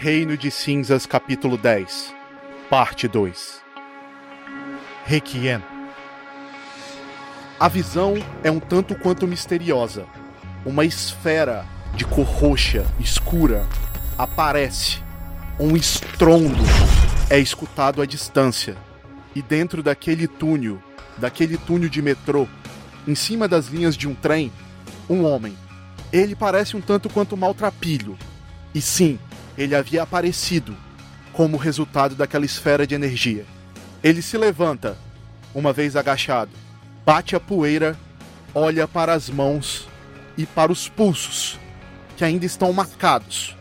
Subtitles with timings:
[0.00, 2.14] Reino de Cinzas, capítulo 10,
[2.70, 3.60] parte 2.
[5.04, 5.60] Requiem.
[7.58, 8.14] A visão
[8.44, 10.06] é um tanto quanto misteriosa.
[10.64, 11.66] Uma esfera
[11.96, 13.66] de cor roxa, escura,
[14.16, 15.02] aparece.
[15.58, 16.62] Um estrondo
[17.28, 18.76] é escutado à distância.
[19.34, 20.80] E dentro daquele túnel,
[21.16, 22.46] daquele túnel de metrô,
[23.04, 24.52] em cima das linhas de um trem,
[25.10, 25.58] um homem.
[26.12, 28.16] Ele parece um tanto quanto maltrapilho.
[28.72, 29.18] E sim,
[29.58, 30.74] ele havia aparecido
[31.32, 33.44] como resultado daquela esfera de energia.
[34.04, 34.96] Ele se levanta,
[35.52, 36.52] uma vez agachado,
[37.04, 37.98] bate a poeira,
[38.54, 39.88] olha para as mãos
[40.36, 41.58] e para os pulsos,
[42.16, 43.56] que ainda estão marcados,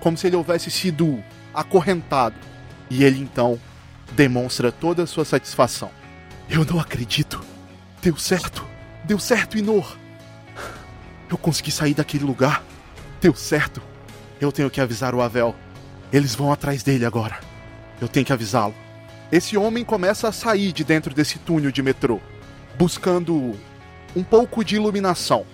[0.00, 1.22] como se ele houvesse sido
[1.54, 2.34] acorrentado.
[2.90, 3.60] E ele então
[4.12, 5.90] demonstra toda a sua satisfação.
[6.50, 7.40] Eu não acredito.
[8.02, 8.66] Deu certo.
[9.04, 9.96] Deu certo, Inor.
[11.30, 12.64] Eu consegui sair daquele lugar.
[13.20, 13.82] Deu certo.
[14.40, 15.54] Eu tenho que avisar o Avel.
[16.12, 17.38] Eles vão atrás dele agora.
[18.00, 18.74] Eu tenho que avisá-lo.
[19.32, 22.20] Esse homem começa a sair de dentro desse túnel de metrô,
[22.78, 23.54] buscando
[24.14, 25.44] um pouco de iluminação,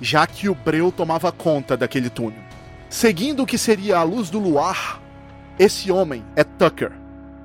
[0.00, 2.42] já que o breu tomava conta daquele túnel.
[2.90, 5.00] Seguindo o que seria a luz do luar,
[5.58, 6.92] esse homem é Tucker.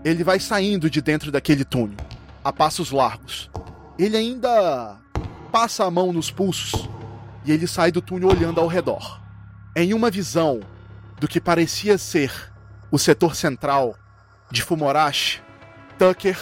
[0.03, 1.97] Ele vai saindo de dentro daquele túnel,
[2.43, 3.49] a passos largos.
[3.97, 4.97] Ele ainda
[5.51, 6.89] passa a mão nos pulsos
[7.45, 9.21] e ele sai do túnel olhando ao redor.
[9.75, 10.59] Em uma visão
[11.19, 12.31] do que parecia ser
[12.89, 13.95] o setor central
[14.49, 15.41] de Fumorashi,
[15.97, 16.37] Tucker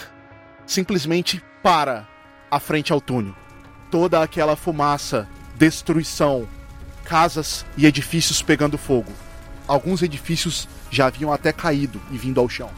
[0.66, 2.08] simplesmente para
[2.50, 3.36] à frente ao túnel.
[3.89, 6.48] Toda aquela fumaça, destruição,
[7.03, 9.11] casas e edifícios pegando fogo.
[9.67, 12.70] Alguns edifícios já haviam até caído e vindo ao chão.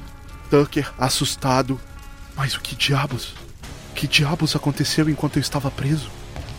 [0.49, 1.79] Tucker, assustado.
[2.35, 3.35] Mas o que diabos?
[3.93, 6.09] Que diabos aconteceu enquanto eu estava preso?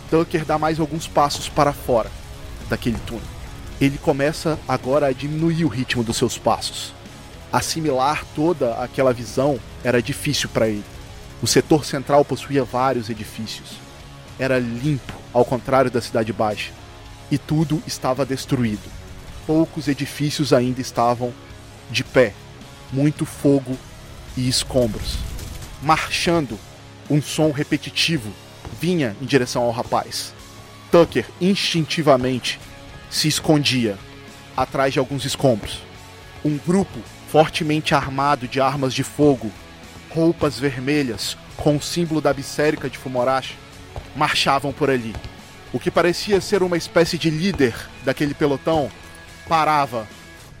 [0.09, 2.11] Tucker dá mais alguns passos para fora
[2.69, 3.40] daquele túnel
[3.81, 6.93] ele começa agora a diminuir o ritmo dos seus passos.
[7.51, 10.85] Assimilar toda aquela visão era difícil para ele.
[11.41, 13.71] O setor central possuía vários edifícios.
[14.37, 16.71] Era limpo, ao contrário da Cidade Baixa.
[17.31, 18.87] E tudo estava destruído.
[19.47, 21.33] Poucos edifícios ainda estavam
[21.89, 22.33] de pé.
[22.93, 23.75] Muito fogo
[24.37, 25.17] e escombros.
[25.81, 26.59] Marchando,
[27.09, 28.31] um som repetitivo
[28.79, 30.33] vinha em direção ao rapaz.
[30.91, 32.59] Tucker instintivamente
[33.11, 33.97] se escondia
[34.55, 35.83] atrás de alguns escombros.
[36.43, 39.51] Um grupo fortemente armado de armas de fogo,
[40.09, 43.55] roupas vermelhas com o símbolo da Bissérica de Fumorashi,
[44.15, 45.13] marchavam por ali.
[45.73, 48.89] O que parecia ser uma espécie de líder daquele pelotão
[49.47, 50.07] parava,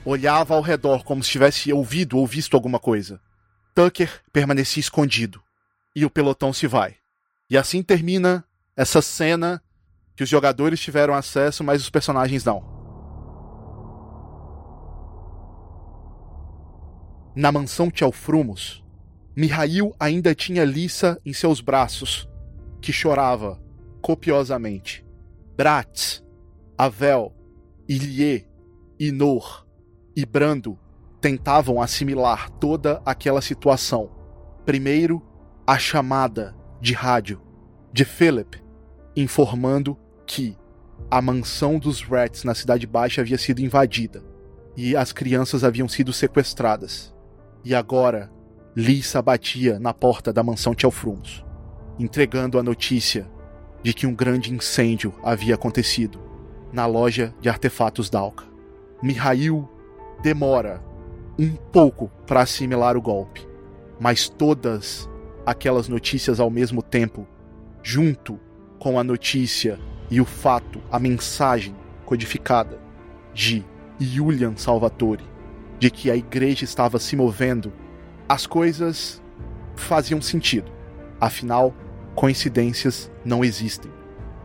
[0.05, 3.19] olhava ao redor como se tivesse ouvido ou visto alguma coisa.
[3.73, 5.41] Tucker permanecia escondido
[5.95, 6.95] e o pelotão se vai.
[7.49, 8.43] E assim termina
[8.75, 9.61] essa cena
[10.15, 12.63] que os jogadores tiveram acesso, mas os personagens não.
[17.35, 18.83] Na mansão Tchalfrumos,
[19.35, 22.29] Mihail ainda tinha Lissa em seus braços,
[22.81, 23.61] que chorava
[24.01, 25.05] copiosamente.
[25.55, 26.23] Bratz,
[26.77, 27.33] Avel,
[27.87, 28.47] Ilie,
[28.99, 29.65] Inor
[30.15, 30.77] e Brando
[31.21, 34.09] tentavam assimilar toda aquela situação.
[34.65, 35.21] Primeiro,
[35.65, 37.41] a chamada de rádio
[37.93, 38.61] de Philip
[39.15, 40.57] informando que
[41.09, 44.23] a mansão dos Rats na Cidade Baixa havia sido invadida
[44.75, 47.13] e as crianças haviam sido sequestradas.
[47.63, 48.31] E agora,
[48.75, 51.45] Lisa batia na porta da mansão Tchelfrumos,
[51.99, 53.29] entregando a notícia
[53.83, 56.19] de que um grande incêndio havia acontecido
[56.71, 58.45] na loja de artefatos Dalka.
[59.03, 59.67] Mihail
[60.21, 60.81] demora
[61.37, 63.45] um pouco para assimilar o golpe,
[63.99, 65.09] mas todas
[65.45, 67.27] aquelas notícias ao mesmo tempo,
[67.83, 68.39] junto
[68.81, 72.79] com a notícia e o fato, a mensagem codificada
[73.31, 73.63] de
[73.99, 75.23] Julian Salvatore,
[75.77, 77.71] de que a igreja estava se movendo,
[78.27, 79.21] as coisas
[79.75, 80.71] faziam sentido.
[81.19, 81.75] Afinal,
[82.15, 83.91] coincidências não existem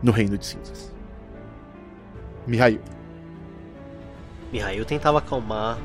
[0.03, 0.93] no Reino de Cinzas.
[2.45, 2.79] Mihail.
[4.53, 5.79] Mihail tentava acalmar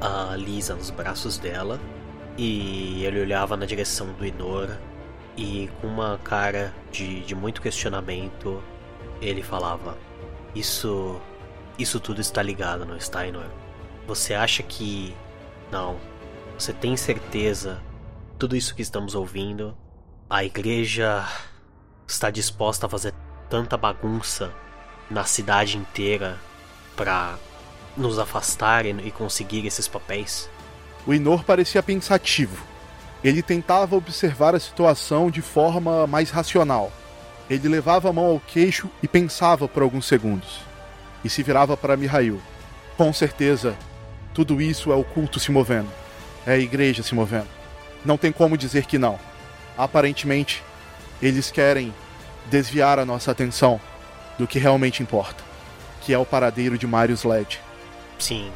[0.00, 1.78] a Lisa nos braços dela
[2.36, 4.76] e ele olhava na direção do Inor
[5.36, 8.62] e com uma cara de, de muito questionamento
[9.22, 9.96] ele falava:
[10.54, 11.20] Isso.
[11.78, 13.46] Isso tudo está ligado, não está, Inor?
[14.06, 15.14] Você acha que.
[15.70, 15.96] Não.
[16.58, 17.82] Você tem certeza?
[18.38, 19.76] Tudo isso que estamos ouvindo.
[20.28, 21.26] A igreja
[22.06, 23.14] está disposta a fazer
[23.48, 24.52] tanta bagunça
[25.10, 26.38] na cidade inteira
[26.96, 27.36] para
[27.96, 30.48] nos afastar e conseguir esses papéis?
[31.06, 32.64] O Inor parecia pensativo.
[33.22, 36.92] Ele tentava observar a situação de forma mais racional.
[37.48, 40.60] Ele levava a mão ao queixo e pensava por alguns segundos.
[41.24, 42.40] E se virava para Mihail.
[42.96, 43.76] Com certeza,
[44.34, 45.90] Tudo isso é o culto se movendo.
[46.46, 47.48] É a igreja se movendo.
[48.04, 49.18] Não tem como dizer que não.
[49.76, 50.62] Aparentemente,
[51.20, 51.94] eles querem
[52.50, 53.80] desviar a nossa atenção
[54.38, 55.44] do que realmente importa,
[56.00, 57.60] que é o paradeiro de Marius LED.
[58.18, 58.50] Sim,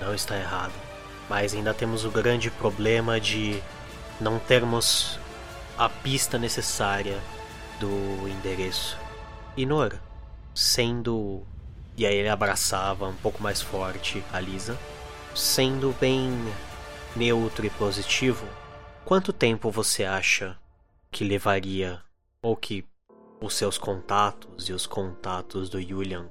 [0.00, 0.72] não está errado.
[1.28, 3.62] Mas ainda temos o grande problema de
[4.20, 5.18] não termos
[5.76, 7.18] a pista necessária
[7.80, 8.96] do endereço.
[9.56, 10.00] Inora,
[10.54, 11.42] sendo.
[11.96, 14.78] E aí ele abraçava um pouco mais forte a Lisa.
[15.34, 16.30] Sendo bem
[17.16, 18.46] neutro e positivo,
[19.04, 20.56] quanto tempo você acha
[21.10, 22.00] que levaria,
[22.42, 22.86] ou que
[23.40, 26.28] os seus contatos e os contatos do Julian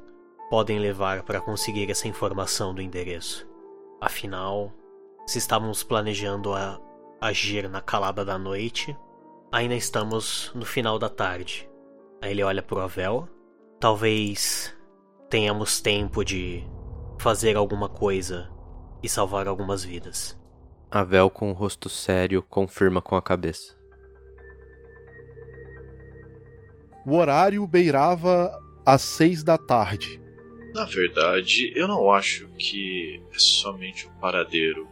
[0.50, 3.48] podem levar para conseguir essa informação do endereço?
[4.00, 4.74] Afinal,
[5.28, 6.80] se estávamos planejando a
[7.21, 8.97] agir na calada da noite,
[9.51, 11.69] ainda estamos no final da tarde.
[12.19, 13.29] Aí ele olha pro Avel.
[13.79, 14.75] Talvez
[15.29, 16.63] tenhamos tempo de
[17.19, 18.50] fazer alguma coisa
[19.03, 20.38] e salvar algumas vidas.
[20.89, 23.79] Avel, com o rosto sério, confirma com a cabeça.
[27.06, 28.51] O horário beirava
[28.85, 30.21] às seis da tarde.
[30.73, 34.88] Na verdade, eu não acho que é somente um paradeiro.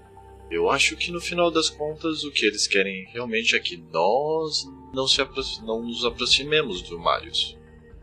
[0.49, 4.67] Eu acho que no final das contas o que eles querem realmente é que nós
[4.93, 5.21] não, se
[5.63, 7.57] não nos aproximemos do Marius.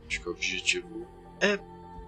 [0.07, 1.07] Acho que o objetivo
[1.41, 1.59] é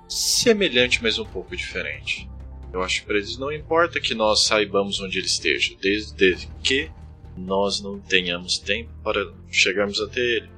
[0.09, 2.29] semelhante, mas um pouco diferente.
[2.73, 6.91] Eu acho que para eles não importa que nós saibamos onde ele esteja, desde que
[7.37, 10.51] nós não tenhamos tempo para chegarmos até ele.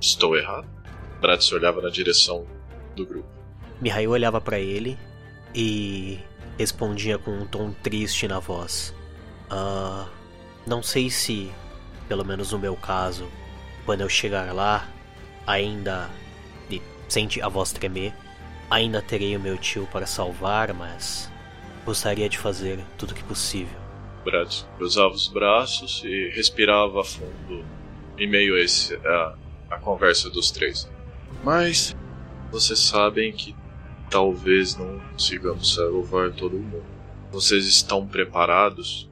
[0.00, 0.68] Estou errado?
[1.20, 2.46] Bratz olhava na direção
[2.94, 3.28] do grupo.
[3.80, 4.98] Mihail olhava para ele
[5.54, 6.18] e
[6.58, 8.94] respondia com um tom triste na voz.
[9.50, 10.08] Uh,
[10.66, 11.50] não sei se,
[12.08, 13.28] pelo menos no meu caso,
[13.84, 14.88] quando eu chegar lá,
[15.46, 16.10] ainda.
[16.70, 18.12] E sente a voz tremer.
[18.70, 21.30] Ainda terei o meu tio para salvar, mas
[21.86, 23.78] gostaria de fazer tudo o que possível.
[24.24, 27.64] Brad cruzava os braços e respirava a fundo
[28.18, 29.34] em meio a, esse, a,
[29.70, 30.86] a conversa dos três.
[31.42, 31.96] Mas
[32.50, 33.56] vocês sabem que
[34.10, 36.84] talvez não consigamos salvar todo mundo.
[37.30, 39.08] Vocês estão preparados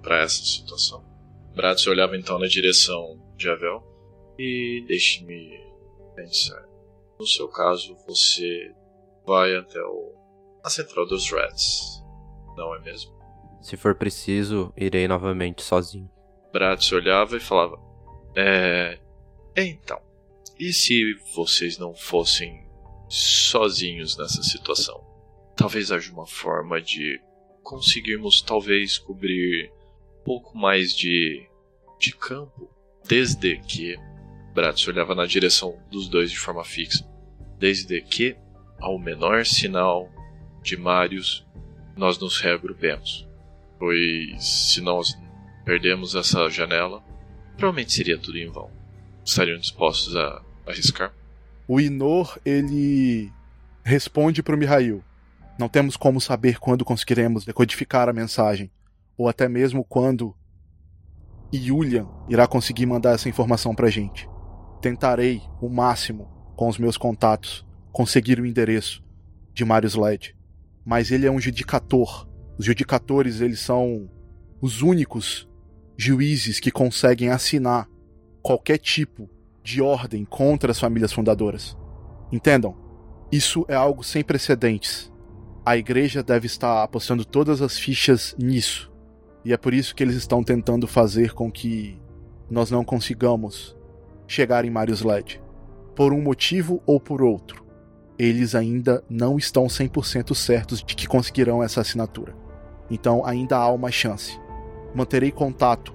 [0.00, 1.04] para essa situação?
[1.54, 3.82] Brad olhava então na direção de Avel
[4.38, 5.50] e deixe-me
[6.14, 6.64] pensar.
[7.18, 8.72] No seu caso, você
[9.26, 10.14] vai até o,
[10.64, 11.98] a central dos Reds
[12.58, 13.16] não é mesmo?
[13.62, 16.10] Se for preciso, irei novamente sozinho.
[16.52, 17.78] Bratz olhava e falava:
[18.36, 18.98] É.
[19.56, 20.00] Então,
[20.58, 22.68] e se vocês não fossem
[23.08, 25.00] sozinhos nessa situação?
[25.56, 27.20] Talvez haja uma forma de
[27.62, 29.72] conseguirmos, talvez, cobrir
[30.24, 31.46] pouco mais de,
[31.98, 32.70] de campo,
[33.06, 33.96] desde que.
[34.54, 37.06] Bratz olhava na direção dos dois de forma fixa.
[37.58, 38.36] Desde que,
[38.80, 40.10] ao menor sinal
[40.62, 41.46] de Marius,
[41.96, 43.28] nós nos reagrupemos.
[43.78, 45.16] Pois se nós
[45.64, 47.02] perdemos essa janela,
[47.56, 48.70] provavelmente seria tudo em vão.
[49.24, 51.12] Estariam dispostos a arriscar?
[51.66, 53.30] O Inor, ele
[53.84, 55.04] responde para o Mihail.
[55.58, 58.70] Não temos como saber quando conseguiremos decodificar a mensagem,
[59.18, 60.34] ou até mesmo quando
[61.52, 64.26] Yulian irá conseguir mandar essa informação para a gente.
[64.80, 69.04] Tentarei, o máximo, com os meus contatos, conseguir o endereço
[69.52, 70.38] de Marius Led
[70.88, 72.26] mas ele é um judicator.
[72.56, 74.08] Os judicatores, eles são
[74.58, 75.46] os únicos
[75.98, 77.86] juízes que conseguem assinar
[78.40, 79.28] qualquer tipo
[79.62, 81.76] de ordem contra as famílias fundadoras.
[82.32, 82.74] Entendam,
[83.30, 85.12] isso é algo sem precedentes.
[85.62, 88.90] A igreja deve estar apostando todas as fichas nisso.
[89.48, 91.98] E é por isso que eles estão tentando fazer com que
[92.50, 93.74] nós não consigamos
[94.26, 95.40] chegar em Marius Led.
[95.96, 97.64] Por um motivo ou por outro
[98.18, 102.36] eles ainda não estão 100% certos de que conseguirão essa assinatura.
[102.90, 104.38] Então ainda há uma chance.
[104.94, 105.94] Manterei contato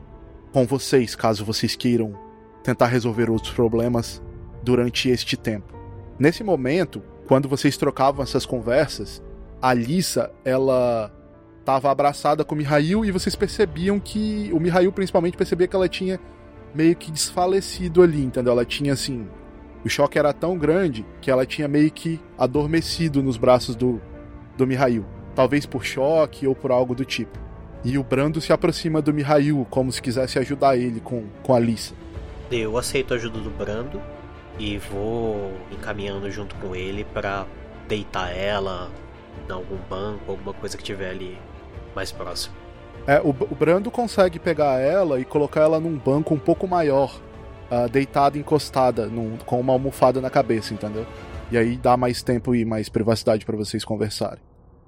[0.51, 2.17] com vocês caso vocês queiram
[2.63, 4.19] tentar resolver outros problemas
[4.63, 5.77] durante este tempo.
[6.17, 9.21] Nesse momento, quando vocês trocavam essas conversas,
[9.61, 11.13] a Lisa, ela
[11.63, 15.87] estava abraçada com o Mihail e vocês percebiam que o Mihail principalmente percebia que ela
[15.87, 16.19] tinha
[16.75, 18.51] meio que desfalecido ali, entendeu?
[18.51, 19.27] Ela tinha assim
[19.83, 24.01] o choque era tão grande que ela tinha meio que adormecido nos braços do,
[24.57, 25.05] do Mihail.
[25.35, 27.37] Talvez por choque ou por algo do tipo.
[27.83, 31.59] E o Brando se aproxima do Mihail como se quisesse ajudar ele com, com a
[31.59, 31.93] Lisa.
[32.49, 34.01] Eu aceito a ajuda do Brando
[34.57, 37.45] e vou encaminhando junto com ele para
[37.87, 38.89] deitar ela
[39.49, 41.37] em algum banco, alguma coisa que tiver ali
[41.95, 42.55] mais próximo.
[43.05, 47.19] É, o, o Brando consegue pegar ela e colocar ela num banco um pouco maior
[47.69, 51.05] uh, deitada, encostada, num, com uma almofada na cabeça, entendeu?
[51.51, 54.39] E aí dá mais tempo e mais privacidade para vocês conversarem.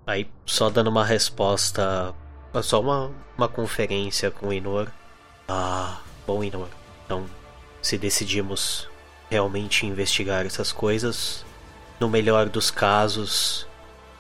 [0.08, 2.14] Aí, só dando uma resposta
[2.62, 4.88] só uma, uma conferência com o Inor.
[5.48, 6.68] Ah, bom, Inor.
[7.06, 7.26] Então,
[7.82, 8.90] se decidimos
[9.30, 11.46] realmente investigar essas coisas,
[12.00, 13.68] no melhor dos casos,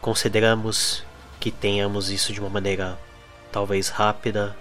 [0.01, 1.03] consideramos
[1.45, 2.97] que tenhamos isso de uma maneira
[3.51, 4.57] talvez rápida.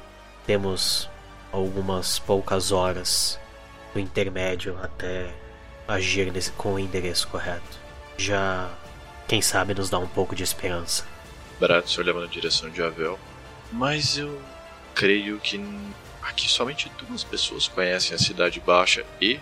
[0.46, 1.08] Temos
[1.50, 3.40] algumas poucas horas
[3.94, 5.34] no intermédio até
[5.88, 7.80] agir nesse, com o endereço correto.
[8.18, 8.70] Já,
[9.26, 11.06] quem sabe, nos dá um pouco de esperança.
[11.58, 13.18] Bratz olhava na direção de Avel.
[13.72, 14.38] Mas eu
[14.94, 15.58] creio que
[16.20, 19.40] aqui somente duas pessoas conhecem a Cidade Baixa e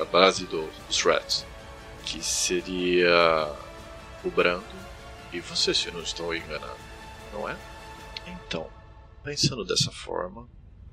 [0.00, 1.44] a base do, dos Rats.
[2.04, 3.52] Que seria
[4.22, 4.87] o Brando
[5.32, 6.78] e você, se não estou enganado,
[7.32, 7.56] não é?
[8.26, 8.66] Então,
[9.22, 10.48] pensando dessa forma,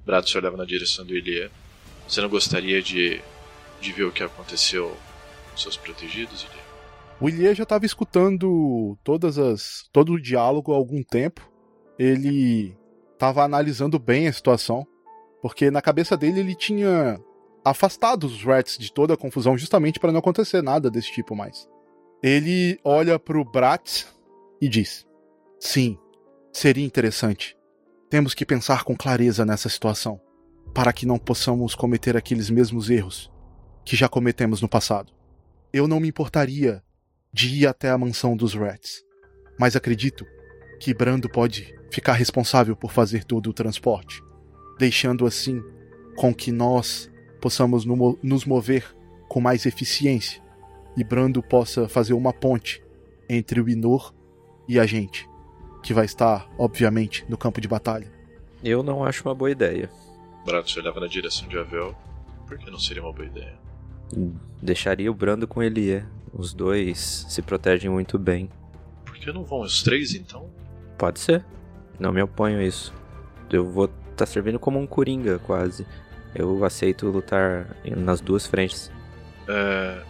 [0.05, 1.49] Bratz olhava na direção do Ilie.
[2.07, 3.21] Você não gostaria de,
[3.81, 4.95] de ver o que aconteceu
[5.51, 6.65] com seus protegidos, Ilie?
[7.19, 11.49] O Ilie já estava escutando todas as todo o diálogo há algum tempo.
[11.97, 12.77] Ele
[13.13, 14.85] estava analisando bem a situação,
[15.41, 17.17] porque na cabeça dele ele tinha
[17.63, 21.67] afastado os Rats de toda a confusão justamente para não acontecer nada desse tipo mais.
[22.21, 24.13] Ele olha para o Bratz
[24.61, 25.05] e diz:
[25.59, 25.97] Sim,
[26.51, 27.57] seria interessante.
[28.09, 30.19] Temos que pensar com clareza nessa situação,
[30.73, 33.31] para que não possamos cometer aqueles mesmos erros
[33.83, 35.13] que já cometemos no passado.
[35.71, 36.81] Eu não me importaria
[37.31, 39.03] de ir até a mansão dos Rats,
[39.59, 40.25] mas acredito
[40.79, 44.21] que Brando pode ficar responsável por fazer todo o transporte,
[44.79, 45.61] deixando assim
[46.15, 48.95] com que nós possamos nos mover
[49.27, 50.41] com mais eficiência
[50.95, 52.81] e Brando possa fazer uma ponte
[53.29, 54.14] entre o Inor
[54.67, 55.29] e a gente,
[55.83, 58.11] que vai estar, obviamente, no campo de batalha.
[58.63, 59.89] Eu não acho uma boa ideia.
[60.45, 61.95] Brato olhava na direção de Avel.
[62.47, 63.57] Por que não seria uma boa ideia?
[64.61, 66.03] Deixaria o Brando com Elie.
[66.33, 68.49] Os dois se protegem muito bem.
[69.05, 70.49] Por que não vão os três então?
[70.97, 71.45] Pode ser.
[71.99, 72.93] Não me oponho a isso.
[73.49, 75.85] Eu vou estar tá servindo como um coringa, quase.
[76.33, 78.91] Eu aceito lutar nas duas frentes.
[79.47, 80.03] É,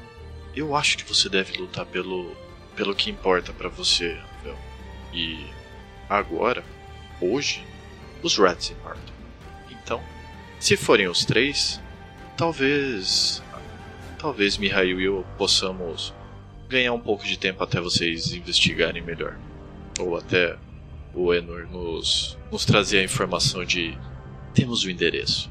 [0.56, 2.36] eu acho que você deve lutar pelo,
[2.76, 4.18] pelo que importa para você.
[5.16, 5.48] E
[6.10, 6.62] agora,
[7.22, 7.64] hoje,
[8.22, 9.16] os Rats importam.
[9.72, 10.04] Então,
[10.60, 11.82] se forem os três,
[12.36, 13.42] talvez.
[14.20, 16.14] Talvez Mihail e eu possamos
[16.68, 19.38] ganhar um pouco de tempo até vocês investigarem melhor.
[20.00, 20.58] Ou até
[21.14, 23.98] o Enor nos, nos trazer a informação de
[24.54, 25.50] temos o endereço.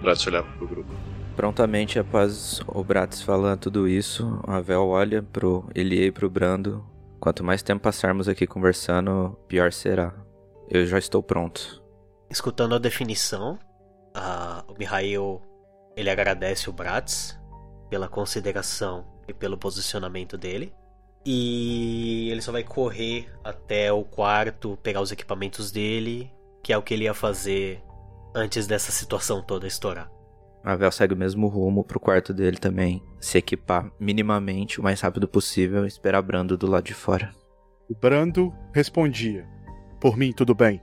[0.00, 0.92] Bratz olhava pro grupo.
[1.34, 6.84] Prontamente após o Bratz falando tudo isso, a Vel olha pro Elie e pro Brando
[7.22, 10.12] Quanto mais tempo passarmos aqui conversando, pior será.
[10.68, 11.80] Eu já estou pronto.
[12.28, 13.60] Escutando a definição,
[14.12, 15.40] a, o Mihail
[15.96, 17.38] ele agradece o Bratz
[17.88, 20.74] pela consideração e pelo posicionamento dele.
[21.24, 26.28] E ele só vai correr até o quarto, pegar os equipamentos dele,
[26.60, 27.80] que é o que ele ia fazer
[28.34, 30.10] antes dessa situação toda estourar.
[30.64, 33.02] A Vel segue o mesmo rumo pro quarto dele também.
[33.20, 37.32] Se equipar minimamente o mais rápido possível e esperar Brando do lado de fora.
[37.88, 39.44] O Brando respondia:
[40.00, 40.80] Por mim, tudo bem.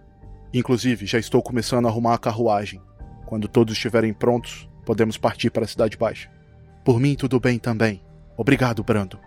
[0.54, 2.82] Inclusive, já estou começando a arrumar a carruagem.
[3.26, 6.30] Quando todos estiverem prontos, podemos partir para a Cidade Baixa.
[6.84, 8.04] Por mim, tudo bem também.
[8.36, 9.18] Obrigado, Brando.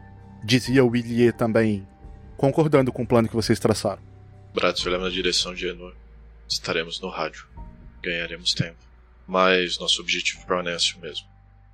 [0.45, 1.87] Dizia o Illier também,
[2.37, 4.03] concordando com o plano que vocês traçaram.
[4.53, 5.95] Bratz olhava na direção de Enor.
[6.49, 7.47] Estaremos no rádio.
[8.03, 8.92] Ganharemos tempo
[9.27, 11.27] mas nosso objetivo permanece o mesmo.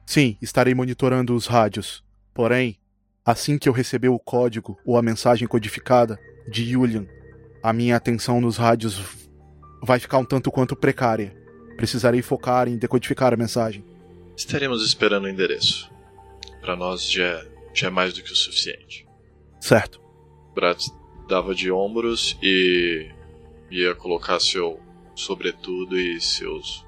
[0.06, 2.02] Sim, estarei monitorando os rádios.
[2.32, 2.78] Porém,
[3.24, 7.06] assim que eu receber o código ou a mensagem codificada de Julian,
[7.62, 9.28] a minha atenção nos rádios
[9.82, 11.36] vai ficar um tanto quanto precária.
[11.76, 13.84] Precisarei focar em decodificar a mensagem.
[14.36, 15.90] Estaremos esperando o endereço.
[16.60, 19.06] Para nós já, é, já é mais do que o suficiente.
[19.60, 20.00] Certo.
[20.54, 20.80] Brad
[21.28, 23.10] dava de ombros e
[23.70, 24.80] ia colocar seu
[25.14, 26.84] sobretudo e seus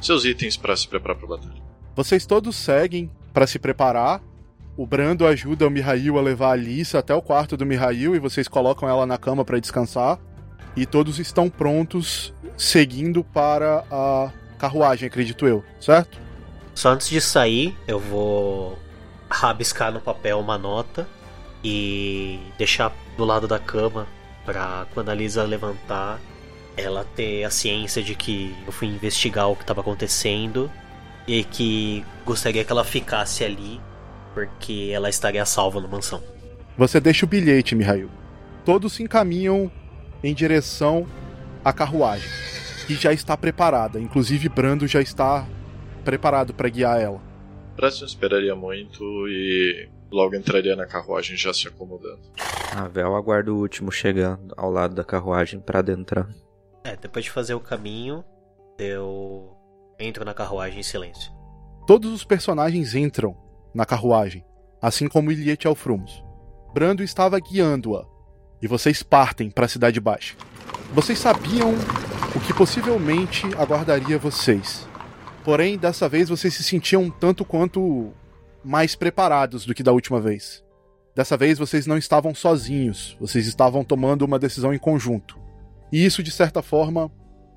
[0.00, 1.62] seus itens para se preparar para a batalha.
[1.94, 4.22] Vocês todos seguem para se preparar.
[4.76, 8.18] O Brando ajuda o Mihail a levar a Alissa até o quarto do Mihail e
[8.18, 10.18] vocês colocam ela na cama para descansar.
[10.76, 16.18] E todos estão prontos seguindo para a carruagem, acredito eu, certo?
[16.74, 18.78] Só antes de sair, eu vou
[19.28, 21.06] rabiscar no papel uma nota
[21.62, 24.06] e deixar do lado da cama
[24.44, 26.18] para quando a Lisa levantar
[26.76, 30.70] ela ter a ciência de que eu fui investigar o que estava acontecendo
[31.26, 33.80] e que gostaria que ela ficasse ali
[34.34, 36.22] porque ela estaria salva na mansão.
[36.76, 38.10] Você deixa o bilhete, Mihail.
[38.64, 39.70] Todos se encaminham
[40.22, 41.06] em direção
[41.64, 42.28] à carruagem,
[42.86, 44.00] que já está preparada.
[44.00, 45.46] Inclusive, Brando já está
[46.04, 47.20] preparado para guiar ela.
[47.76, 52.20] Brando esperaria muito e logo entraria na carruagem já se acomodando.
[52.74, 56.28] A Vel aguarda o último chegando ao lado da carruagem para adentrar.
[56.84, 58.24] É, depois de fazer o caminho,
[58.78, 59.56] eu
[59.98, 61.32] entro na carruagem em silêncio.
[61.86, 63.36] Todos os personagens entram
[63.74, 64.44] na carruagem,
[64.80, 66.24] assim como Iliete Alfrumos.
[66.72, 68.06] Brando estava guiando-a,
[68.62, 70.36] e vocês partem para a Cidade Baixa.
[70.92, 71.74] Vocês sabiam
[72.34, 74.88] o que possivelmente aguardaria vocês.
[75.44, 78.12] Porém, dessa vez vocês se sentiam um tanto quanto
[78.64, 80.64] mais preparados do que da última vez.
[81.14, 85.38] Dessa vez vocês não estavam sozinhos, vocês estavam tomando uma decisão em conjunto.
[85.92, 87.10] E isso, de certa forma,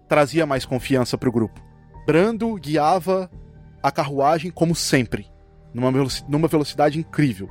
[0.07, 1.61] trazia mais confiança para o grupo.
[2.05, 3.29] Brando guiava
[3.81, 5.27] a carruagem como sempre,
[5.73, 5.91] numa,
[6.27, 7.49] numa velocidade incrível.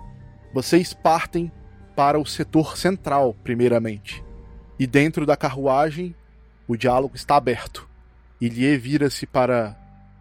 [0.52, 1.50] Vocês partem
[1.94, 4.24] para o setor central, primeiramente.
[4.78, 6.14] E dentro da carruagem,
[6.66, 7.88] o diálogo está aberto.
[8.40, 9.78] Ilie vira-se para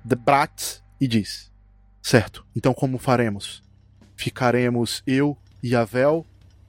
[0.08, 1.52] The Brat e diz:
[2.02, 3.64] Certo, então como faremos?
[4.16, 6.26] Ficaremos eu e a Vel,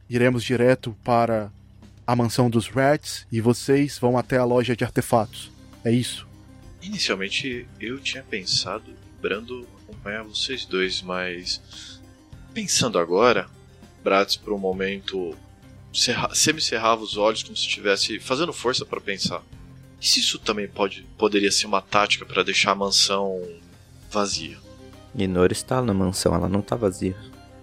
[0.08, 1.52] iremos direto para
[2.06, 5.50] a mansão dos Rats e vocês vão até a loja de artefatos.
[5.85, 6.26] É isso?
[6.82, 12.00] Inicialmente eu tinha pensado Brando acompanhar vocês dois, mas
[12.52, 13.49] pensando agora,
[14.02, 15.37] Bratz por um momento
[16.35, 19.42] semi-cerrava os olhos como se estivesse fazendo força para pensar.
[20.00, 23.40] E se isso também pode, poderia ser uma tática para deixar a mansão
[24.11, 24.59] vazia?
[25.14, 27.16] Inor está na mansão, ela não está vazia.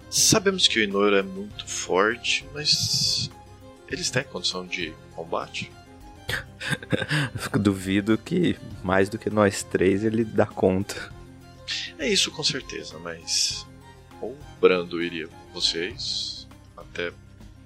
[0.08, 3.30] Sabemos que o Inor é muito forte, mas
[3.90, 5.70] eles têm condição de combate?
[7.60, 11.12] Duvido que mais do que nós três ele dá conta.
[11.98, 13.66] É isso com certeza, mas
[14.20, 17.12] ou Brando iria com vocês, até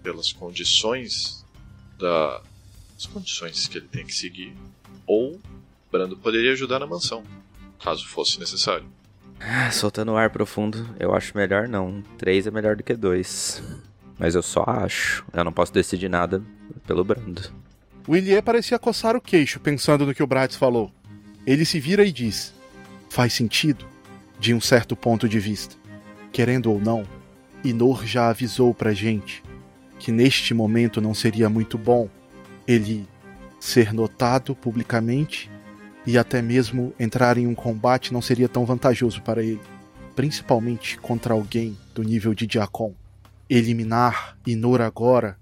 [0.02, 1.44] pelas condições
[1.98, 2.42] da
[2.96, 4.54] as condições que ele tem que seguir,
[5.06, 5.40] ou
[5.90, 7.24] Brando poderia ajudar na mansão,
[7.82, 8.86] caso fosse necessário.
[9.40, 12.02] Ah, soltando ar profundo, eu acho melhor não.
[12.16, 13.62] Três é melhor do que dois.
[14.24, 15.22] Mas eu só acho.
[15.34, 16.42] Eu não posso decidir nada
[16.86, 17.42] pelo Brando.
[18.08, 20.90] Ilie parecia coçar o queixo, pensando no que o Bratz falou.
[21.46, 22.54] Ele se vira e diz:
[23.10, 23.84] Faz sentido,
[24.40, 25.76] de um certo ponto de vista.
[26.32, 27.04] Querendo ou não,
[27.62, 29.42] Inor já avisou pra gente
[29.98, 32.08] que neste momento não seria muito bom
[32.66, 33.06] ele
[33.60, 35.50] ser notado publicamente
[36.06, 39.60] e até mesmo entrar em um combate não seria tão vantajoso para ele,
[40.16, 42.94] principalmente contra alguém do nível de Diacon.
[43.48, 45.38] Eliminar Inor agora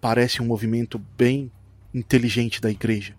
[0.00, 1.50] parece um movimento bem
[1.94, 3.14] inteligente da igreja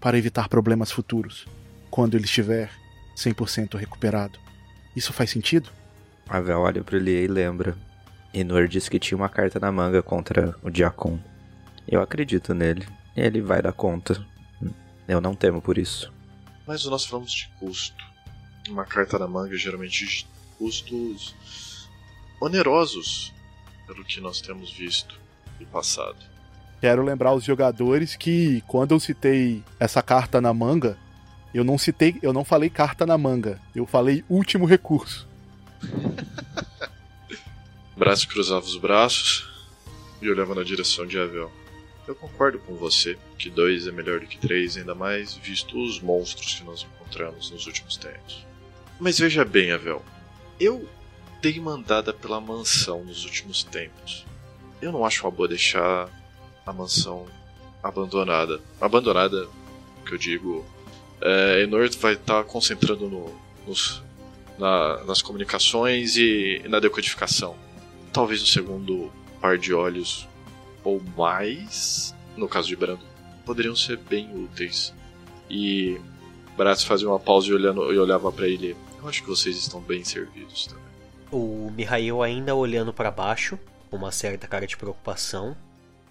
[0.00, 1.46] para evitar problemas futuros,
[1.90, 2.70] quando ele estiver
[3.16, 4.38] 100% recuperado.
[4.94, 5.70] Isso faz sentido?
[6.28, 7.76] Avel olha para ele e lembra.
[8.34, 11.18] Inor disse que tinha uma carta na manga contra o Diacon.
[11.86, 12.86] Eu acredito nele.
[13.16, 14.26] Ele vai dar conta.
[15.06, 16.12] Eu não temo por isso.
[16.66, 18.04] Mas nós falamos de custo.
[18.68, 20.26] Uma carta na manga geralmente
[20.58, 21.88] custos
[22.40, 23.32] onerosos,
[23.86, 25.18] pelo que nós temos visto
[25.60, 26.16] no passado.
[26.80, 30.98] Quero lembrar os jogadores que quando eu citei essa carta na manga,
[31.54, 35.26] eu não citei, eu não falei carta na manga, eu falei último recurso.
[37.96, 39.48] Braço cruzava os braços
[40.20, 41.50] e olhava na direção de Avel.
[42.06, 45.98] Eu concordo com você que dois é melhor do que três, ainda mais visto os
[46.00, 48.44] monstros que nós encontramos nos últimos tempos.
[49.00, 50.04] Mas veja bem, Avel.
[50.60, 50.86] Eu
[51.40, 54.26] dei mandada pela mansão nos últimos tempos.
[54.80, 56.08] Eu não acho uma boa deixar
[56.64, 57.26] a mansão
[57.82, 58.60] abandonada.
[58.80, 59.48] Abandonada,
[60.04, 60.64] que eu digo.
[61.20, 63.34] É, Enor vai estar tá concentrando no,
[63.66, 64.02] nos,
[64.58, 67.56] na, nas comunicações e, e na decodificação.
[68.12, 70.28] Talvez o segundo par de olhos
[70.84, 73.04] ou mais, no caso de Brando,
[73.44, 74.92] poderiam ser bem úteis.
[75.48, 75.98] E
[76.56, 78.76] Bratz fazia uma pausa e, olhava para ele.
[79.00, 80.85] Eu acho que vocês estão bem servidos também.
[81.30, 83.58] O Mihail ainda olhando para baixo,
[83.90, 85.56] com uma certa cara de preocupação,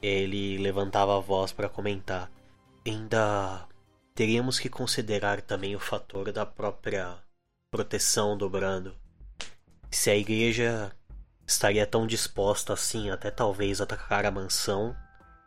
[0.02, 2.30] ele levantava a voz para comentar.
[2.86, 3.66] Ainda
[4.14, 7.16] teríamos que considerar também o fator da própria
[7.72, 8.96] proteção do Brando.
[9.90, 10.92] Se a igreja
[11.48, 14.96] estaria tão disposta assim até talvez atacar a mansão.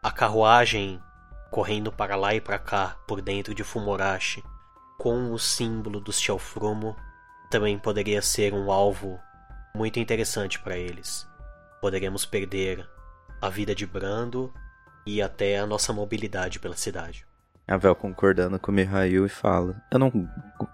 [0.02, 1.00] A carruagem
[1.50, 4.42] correndo para lá e para cá por dentro de Fumorashi,
[4.98, 6.96] com o símbolo do Shelfrumo,
[7.50, 9.18] também poderia ser um alvo
[9.74, 11.26] muito interessante para eles.
[11.81, 12.88] Poderemos perder
[13.40, 14.52] a vida de Brando
[15.07, 17.26] e até a nossa mobilidade pela cidade.
[17.66, 20.11] A Vel concordando com o Mihail e fala: Eu não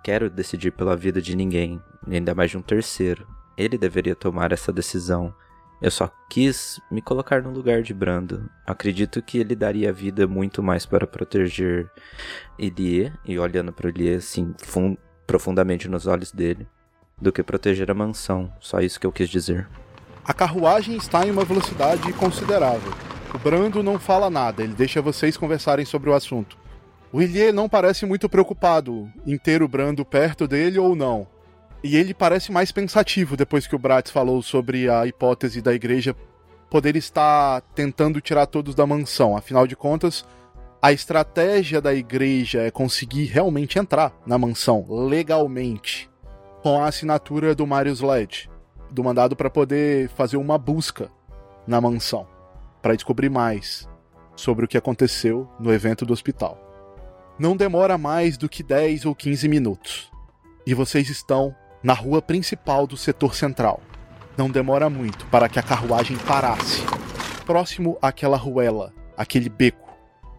[0.03, 3.27] quero decidir pela vida de ninguém, ainda mais de um terceiro.
[3.57, 5.35] Ele deveria tomar essa decisão.
[5.83, 8.49] Eu só quis me colocar no lugar de Brando.
[8.65, 11.91] Acredito que ele daria vida muito mais para proteger
[12.59, 14.55] Elie, e olhando para Elie assim,
[15.27, 16.67] profundamente nos olhos dele,
[17.21, 18.53] do que proteger a mansão.
[18.61, 19.69] Só isso que eu quis dizer.
[20.25, 22.93] A carruagem está em uma velocidade considerável.
[23.35, 26.57] O Brando não fala nada, ele deixa vocês conversarem sobre o assunto.
[27.13, 31.27] O Ilie não parece muito preocupado em ter o Brando perto dele ou não.
[31.83, 36.17] E ele parece mais pensativo depois que o Bratz falou sobre a hipótese da igreja
[36.71, 39.37] poder estar tentando tirar todos da mansão.
[39.37, 40.25] Afinal de contas,
[40.81, 46.09] a estratégia da igreja é conseguir realmente entrar na mansão legalmente
[46.65, 48.51] com a assinatura do Marius Led,
[48.91, 51.11] do mandado para poder fazer uma busca
[51.67, 52.27] na mansão
[52.81, 53.87] para descobrir mais
[54.35, 56.59] sobre o que aconteceu no evento do hospital.
[57.39, 60.11] Não demora mais do que 10 ou 15 minutos.
[60.67, 63.83] E vocês estão na rua principal do setor central.
[64.35, 66.83] Não demora muito para que a carruagem parasse,
[67.45, 69.93] próximo àquela ruela, aquele beco,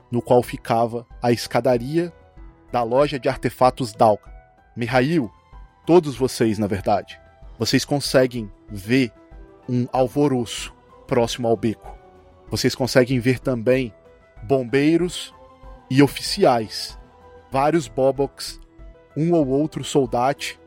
[0.10, 2.12] no qual ficava a escadaria
[2.72, 4.34] da loja de artefatos Dalka.
[4.76, 5.32] Mihail,
[5.86, 7.20] todos vocês, na verdade,
[7.58, 9.12] vocês conseguem ver
[9.70, 10.74] um alvoroço
[11.08, 11.96] próximo ao beco.
[12.50, 13.94] Vocês conseguem ver também
[14.44, 15.34] bombeiros
[15.90, 16.98] e oficiais,
[17.52, 18.60] vários boboks,
[19.16, 20.60] um ou outro soldate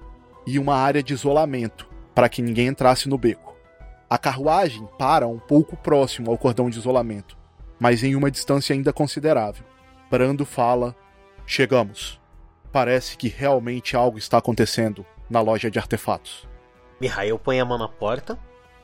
[0.47, 3.57] e uma área de isolamento para que ninguém entrasse no beco.
[4.09, 7.37] A carruagem para um pouco próximo ao cordão de isolamento,
[7.79, 9.65] mas em uma distância ainda considerável.
[10.11, 10.97] Brando fala:
[11.47, 12.18] Chegamos.
[12.79, 16.47] Parece que realmente algo está acontecendo na loja de artefatos.
[17.01, 18.39] Mihail põe a mão na porta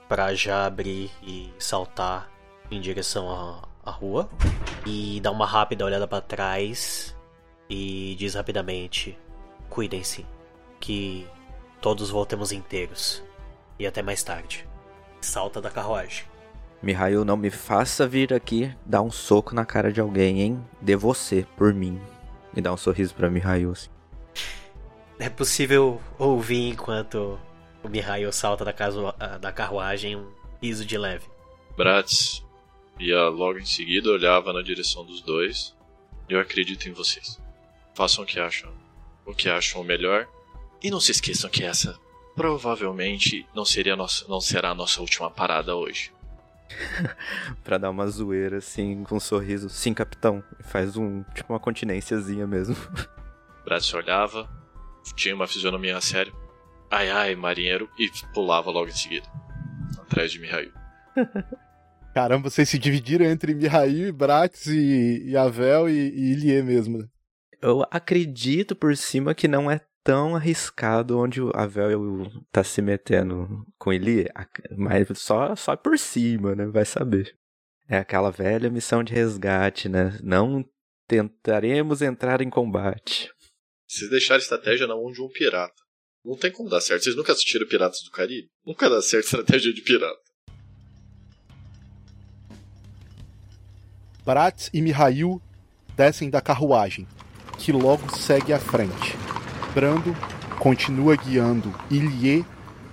[0.08, 2.28] para já abrir e saltar
[2.72, 4.28] em direção à, à rua
[4.84, 7.16] e dá uma rápida olhada para trás
[7.70, 9.16] e diz rapidamente:
[9.70, 10.26] Cuidem-se,
[10.80, 11.24] que
[11.80, 13.22] todos voltemos inteiros.
[13.78, 14.66] E até mais tarde.
[15.20, 16.24] Salta da carruagem.
[16.82, 20.64] Mihail, não me faça vir aqui dar um soco na cara de alguém, hein?
[20.82, 22.00] De você, por mim.
[22.54, 23.90] Me dá um sorriso pra Mihail, assim.
[25.18, 27.38] É possível ouvir enquanto
[27.82, 30.30] o Mihail salta da, caso, da carruagem um
[30.62, 31.26] riso de leve.
[31.76, 32.44] Bratz
[32.98, 35.76] ia logo em seguida, olhava na direção dos dois.
[36.28, 37.40] Eu acredito em vocês.
[37.94, 38.72] Façam o que acham,
[39.26, 40.28] o que acham melhor.
[40.82, 41.98] E não se esqueçam que essa
[42.34, 46.12] provavelmente não seria nossa, não será a nossa última parada hoje.
[47.62, 49.68] pra dar uma zoeira assim, com um sorriso.
[49.68, 50.42] Sim, capitão.
[50.60, 52.76] Faz um, tipo uma continênciazinha mesmo.
[53.64, 54.48] Bratz olhava,
[55.14, 56.32] tinha uma fisionomia séria.
[56.90, 59.26] Ai ai, marinheiro, e pulava logo em seguida.
[59.98, 60.72] Atrás de Mihail.
[62.14, 66.98] Caramba, vocês se dividiram entre Mihail, Bratz e, e Avel e, e Ilie mesmo.
[66.98, 67.08] né?
[67.60, 73.66] Eu acredito por cima que não é tão arriscado onde o Avel tá se metendo
[73.78, 74.28] com ele,
[74.76, 76.66] mas só, só por cima, né?
[76.66, 77.34] Vai saber.
[77.88, 80.18] É aquela velha missão de resgate, né?
[80.22, 80.64] Não
[81.08, 83.32] tentaremos entrar em combate.
[83.88, 85.82] Vocês deixaram a estratégia na mão de um pirata.
[86.24, 87.04] Não tem como dar certo.
[87.04, 88.48] Vocês nunca assistiram Piratas do Caribe?
[88.64, 90.18] Nunca dá certo estratégia de pirata.
[94.24, 95.40] Bratz e Mihail
[95.94, 97.06] descem da carruagem,
[97.58, 99.33] que logo segue à frente.
[99.74, 100.16] Brando
[100.60, 102.46] continua guiando Ilie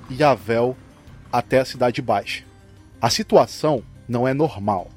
[0.10, 0.76] e Avel
[1.32, 2.44] até a Cidade Baixa.
[3.00, 4.89] A situação não é normal.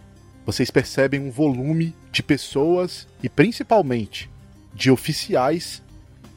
[0.46, 4.30] Vocês percebem um volume de pessoas e principalmente
[4.72, 5.82] de oficiais,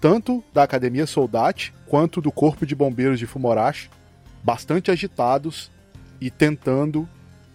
[0.01, 3.89] tanto da Academia Soldate quanto do Corpo de Bombeiros de Fumorashi,
[4.43, 5.71] bastante agitados
[6.19, 7.07] e tentando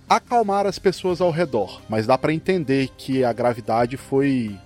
[0.09, 4.59] acalmar as pessoas ao redor, mas dá para entender que a gravidade foi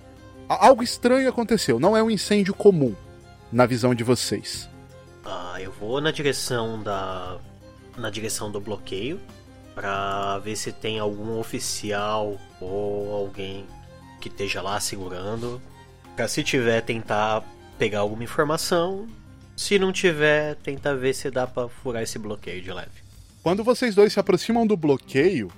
[0.47, 2.95] algo estranho aconteceu, não é um incêndio comum
[3.51, 4.69] na visão de vocês.
[5.25, 7.37] Ah, eu vou na direção da
[7.97, 9.19] na direção do bloqueio
[9.73, 13.65] para ver se tem algum oficial ou alguém
[14.19, 15.61] que esteja lá segurando,
[16.15, 17.43] para se tiver tentar
[17.77, 19.07] pegar alguma informação,
[19.55, 23.03] se não tiver, tentar ver se dá para furar esse bloqueio de leve.
[23.43, 25.51] Quando vocês dois se aproximam do bloqueio,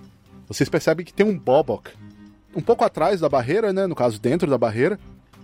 [0.48, 1.92] vocês percebem que tem um Bobok
[2.56, 3.88] um pouco atrás da barreira, né?
[3.88, 5.00] No caso, dentro da barreira.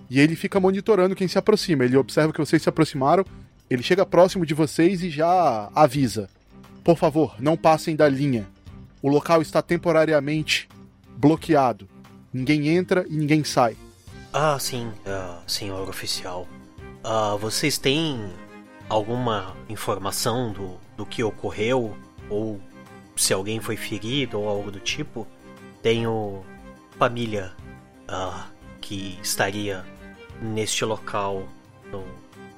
[0.09, 1.83] E ele fica monitorando quem se aproxima.
[1.83, 3.25] Ele observa que vocês se aproximaram,
[3.69, 6.29] ele chega próximo de vocês e já avisa:
[6.83, 8.47] Por favor, não passem da linha.
[9.01, 10.69] O local está temporariamente
[11.17, 11.87] bloqueado.
[12.31, 13.77] Ninguém entra e ninguém sai.
[14.33, 16.47] Ah, sim, uh, senhor oficial.
[17.03, 18.19] Uh, vocês têm
[18.89, 21.95] alguma informação do, do que ocorreu?
[22.29, 22.59] Ou
[23.15, 25.25] se alguém foi ferido ou algo do tipo?
[25.81, 26.43] Tenho
[26.97, 27.53] família
[28.09, 28.43] uh,
[28.81, 29.85] que estaria
[30.41, 31.47] neste local
[31.91, 32.03] no,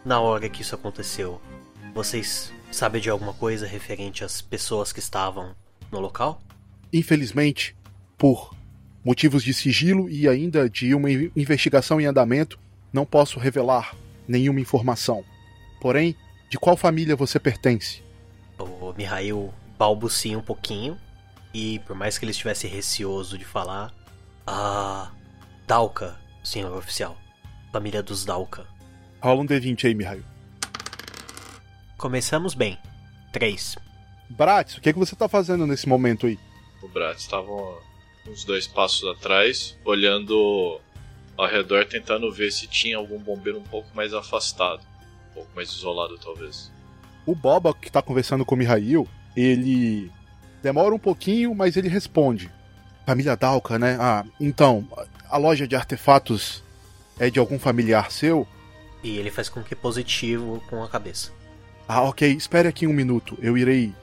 [0.04, 1.42] na hora que isso aconteceu.
[1.94, 5.56] Vocês sabem de alguma coisa referente às pessoas que estavam
[5.92, 6.42] no local?
[6.92, 7.76] Infelizmente,
[8.18, 8.56] por
[9.04, 12.60] motivos de sigilo e ainda de uma investigação em andamento,
[12.92, 13.96] não posso revelar
[14.28, 15.24] nenhuma informação.
[15.80, 16.16] Porém,
[16.50, 18.04] de qual família você pertence?
[18.58, 20.98] O Mihail balbucia um pouquinho
[21.54, 23.94] e, por mais que ele estivesse receoso de falar,
[24.46, 25.12] a
[25.68, 27.18] Dalka, senhor oficial.
[27.78, 28.66] Família dos Dalka.
[29.22, 30.24] Rola um D20 aí, Mihail.
[31.96, 32.76] Começamos bem.
[33.32, 33.76] 3.
[34.32, 36.40] Bratz, o que, é que você tá fazendo nesse momento aí?
[36.82, 37.52] O Brat estava
[38.28, 40.82] uns dois passos atrás, olhando
[41.38, 44.82] ao redor, tentando ver se tinha algum bombeiro um pouco mais afastado.
[45.30, 46.72] Um pouco mais isolado, talvez.
[47.28, 50.12] O Boba, que tá conversando com o Mihail, ele
[50.64, 52.50] demora um pouquinho, mas ele responde.
[53.06, 53.98] Família Dalka, né?
[54.00, 54.88] Ah, então,
[55.30, 56.66] a loja de artefatos
[57.20, 58.48] é de algum familiar seu?
[59.04, 61.32] E ele faz com que positivo com a cabeça.
[61.88, 62.30] Ah, ok.
[62.32, 63.38] Espere aqui um minuto.
[63.42, 63.94] Eu irei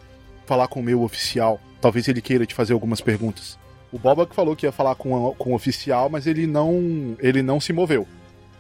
[0.47, 1.61] falar com o meu oficial.
[1.81, 3.59] Talvez ele queira te fazer algumas perguntas.
[3.93, 7.17] O Boba que falou que ia falar com, a- com o oficial, mas ele não,
[7.21, 8.07] ele não se moveu.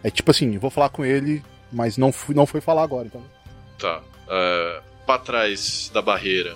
[0.02, 3.22] É tipo assim, vou falar com ele, mas não, fui, não foi falar agora, então.
[3.78, 4.02] Tá.
[4.28, 6.54] É, pra trás da barreira,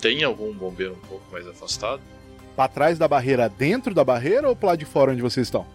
[0.00, 2.00] tem algum bombeiro um pouco mais afastado?
[2.56, 5.66] Pra trás da barreira, dentro da barreira ou pro lado de fora onde vocês estão?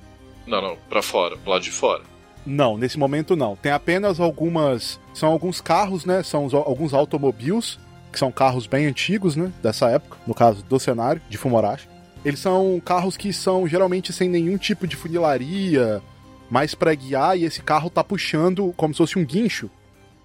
[0.46, 2.04] Não, não, pra fora, pro lado de fora.
[2.46, 3.56] Não, nesse momento não.
[3.56, 5.00] Tem apenas algumas.
[5.14, 6.22] São alguns carros, né?
[6.24, 7.80] São os- alguns automobiles,
[8.12, 9.52] que são carros bem antigos, né?
[9.62, 11.88] Dessa época, no caso do cenário, de Fumorashi.
[12.26, 16.02] Eles são carros que são geralmente sem nenhum tipo de funilaria,
[16.50, 19.70] mais pra guiar, e esse carro tá puxando como se fosse um guincho,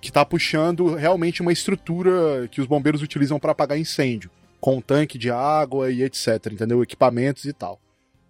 [0.00, 4.81] que tá puxando realmente uma estrutura que os bombeiros utilizam pra apagar incêndio, com um
[4.81, 6.83] tanque de água e etc, entendeu?
[6.83, 7.81] Equipamentos e tal.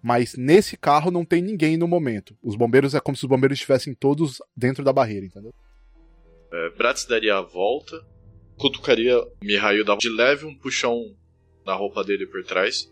[0.02, 2.36] Mas nesse carro não tem ninguém no momento.
[2.42, 5.52] Os bombeiros é como se os bombeiros estivessem todos dentro da barreira, entendeu?
[6.52, 8.04] É, Bratz daria a volta,
[8.56, 11.14] cutucaria Mihail, de leve um puxão
[11.64, 12.90] na roupa dele por trás,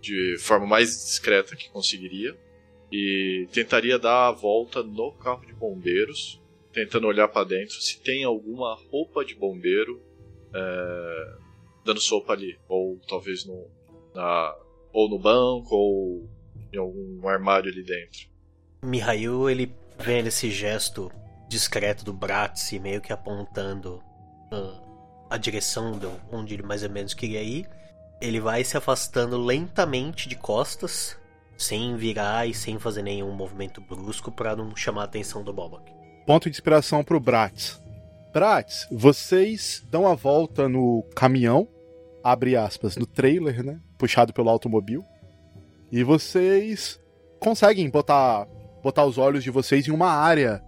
[0.00, 2.36] de forma mais discreta que conseguiria,
[2.92, 6.40] e tentaria dar a volta no carro de bombeiros,
[6.72, 10.00] tentando olhar pra dentro se tem alguma roupa de bombeiro
[10.54, 11.34] é,
[11.84, 13.66] dando sopa ali, ou talvez no,
[14.14, 14.54] na,
[14.92, 16.28] ou no banco, ou
[16.72, 18.28] em algum armário ali dentro.
[18.82, 21.10] Mihail, ele vê nesse gesto
[21.48, 24.02] discreto do Bratz e meio que apontando
[24.52, 24.80] ah,
[25.30, 27.68] a direção de onde ele mais ou menos queria ir.
[28.20, 31.16] Ele vai se afastando lentamente de costas,
[31.56, 35.92] sem virar e sem fazer nenhum movimento brusco para não chamar a atenção do Bobak.
[36.26, 37.80] Ponto de inspiração pro Bratz.
[38.32, 41.66] Bratz, vocês dão a volta no caminhão,
[42.22, 43.80] abre aspas, no trailer, né?
[43.96, 45.04] Puxado pelo automobil.
[45.90, 47.00] E vocês
[47.38, 48.46] conseguem botar,
[48.82, 50.62] botar os olhos de vocês em uma área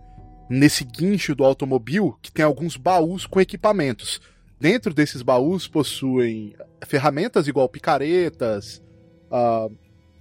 [0.49, 4.21] nesse guincho do automobil que tem alguns baús com equipamentos.
[4.59, 6.55] Dentro desses baús possuem
[6.87, 8.83] ferramentas igual picaretas,
[9.31, 9.69] ah,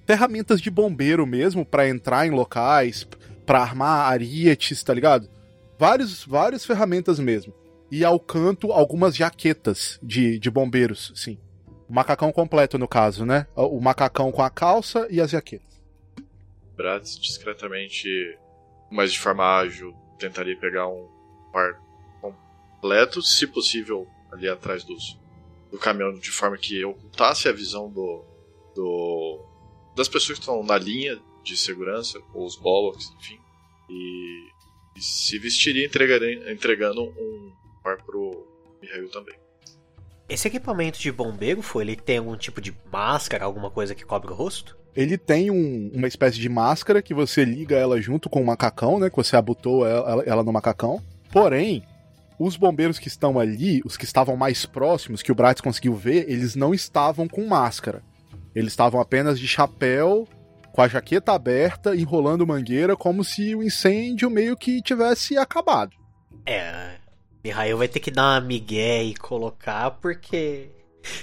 [0.06, 3.08] ferramentas de bombeiro mesmo para entrar em locais,
[3.46, 5.30] para armar arietes, tá ligado?
[5.78, 7.54] Vários, várias ferramentas mesmo.
[7.92, 11.38] E ao canto, algumas jaquetas de, de bombeiros, sim.
[11.90, 13.48] Macacão completo, no caso, né?
[13.56, 15.82] O macacão com a calça e as jaquetas.
[16.76, 18.08] Bratz discretamente,
[18.92, 21.08] mas de forma ágil, tentaria pegar um
[21.52, 21.82] par
[22.22, 25.18] completo, se possível, ali atrás dos,
[25.72, 28.24] do caminhão, de forma que ocultasse a visão do,
[28.76, 29.46] do
[29.96, 33.40] das pessoas que estão na linha de segurança, ou os bollocks, enfim.
[33.90, 34.50] E,
[34.96, 37.52] e se vestiria entregando um
[37.84, 38.46] par pro
[38.82, 39.39] Mihail também.
[40.30, 41.84] Esse equipamento de bombeiro foi?
[41.84, 44.78] Ele tem algum tipo de máscara, alguma coisa que cobre o rosto?
[44.96, 49.00] Ele tem um- uma espécie de máscara que você liga ela junto com o macacão,
[49.00, 49.10] né?
[49.10, 51.02] Que você abotou ela, ela- ela no macacão.
[51.32, 51.84] Porém,
[52.40, 56.30] os bombeiros que estão ali, os que estavam mais próximos, que o Bratz conseguiu ver,
[56.30, 58.04] eles não estavam com máscara.
[58.54, 60.28] Eles estavam apenas de chapéu,
[60.74, 65.92] com a jaqueta aberta, enrolando mangueira, como se o incêndio meio que tivesse acabado.
[66.46, 66.96] É,
[67.44, 70.70] Mihail vai ter que dar uma migué e colocar, porque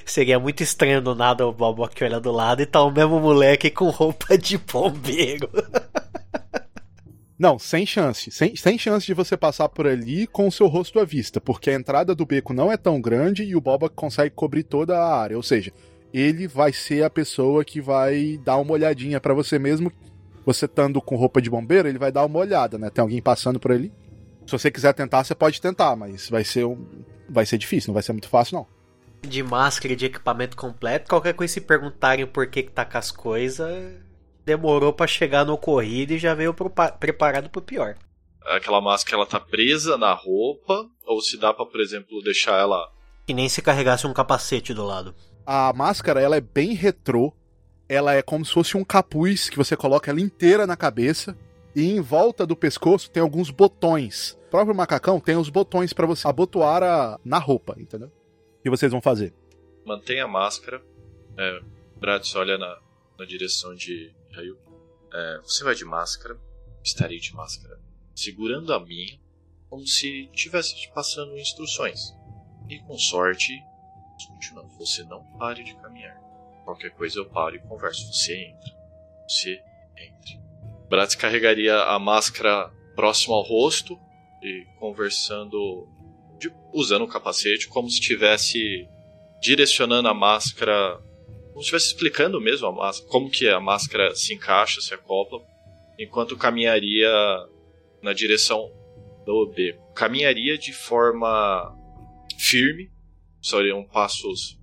[0.05, 3.71] seria muito estranho do nada o Bobok olhar do lado e tá o mesmo moleque
[3.71, 5.49] com roupa de bombeiro.
[7.39, 8.31] Não, sem chance.
[8.31, 11.69] Sem, sem chance de você passar por ali com o seu rosto à vista, porque
[11.69, 15.21] a entrada do beco não é tão grande e o Boba consegue cobrir toda a
[15.21, 15.37] área.
[15.37, 15.71] Ou seja,
[16.15, 19.93] ele vai ser a pessoa que vai dar uma olhadinha pra você mesmo.
[20.47, 22.89] Você estando com roupa de bombeiro, ele vai dar uma olhada, né?
[22.89, 23.93] Tem alguém passando por ali.
[24.47, 26.87] Se você quiser tentar, você pode tentar, mas vai ser um...
[27.29, 28.67] vai ser difícil, não vai ser muito fácil não.
[29.29, 32.97] De máscara e de equipamento completo, qualquer coisa se perguntarem por que, que tá com
[32.99, 33.95] as coisas,
[34.45, 37.97] demorou pra chegar no ocorrido e já veio pro- preparado pro pior.
[38.45, 42.89] Aquela máscara ela tá presa na roupa, ou se dá pra, por exemplo, deixar ela
[43.27, 45.13] Que nem se carregasse um capacete do lado.
[45.45, 47.33] A máscara, ela é bem retrô.
[47.89, 51.37] Ela é como se fosse um capuz que você coloca ela inteira na cabeça.
[51.77, 54.33] E em volta do pescoço tem alguns botões.
[54.47, 58.11] O próprio macacão tem os botões pra você abotoar a- na roupa, entendeu?
[58.63, 59.33] Que vocês vão fazer?
[59.85, 60.83] mantém a máscara.
[61.39, 61.61] É,
[61.97, 62.77] Bratz olha na,
[63.19, 64.59] na direção de Rayu.
[65.13, 66.37] É, você vai de máscara.
[66.83, 67.79] estarei de máscara,
[68.15, 69.19] segurando a minha,
[69.69, 72.13] como se estivesse passando instruções.
[72.69, 73.53] E com sorte,
[74.29, 76.17] continuando, você não pare de caminhar.
[76.65, 78.13] Qualquer coisa eu paro e converso.
[78.13, 78.73] Você entra.
[79.29, 79.61] Você
[79.99, 80.41] entre.
[80.89, 83.99] Bratz carregaria a máscara próximo ao rosto
[84.43, 85.89] e conversando,
[86.39, 88.87] de, usando o capacete, como se estivesse
[89.41, 90.99] direcionando a máscara,
[91.49, 95.41] como se estivesse explicando mesmo a máscara, como que a máscara se encaixa, se acopla,
[95.99, 97.11] enquanto caminharia
[98.03, 98.71] na direção
[99.25, 99.93] do beco.
[99.93, 101.75] Caminharia de forma
[102.39, 102.91] firme,
[103.43, 104.59] seriam passos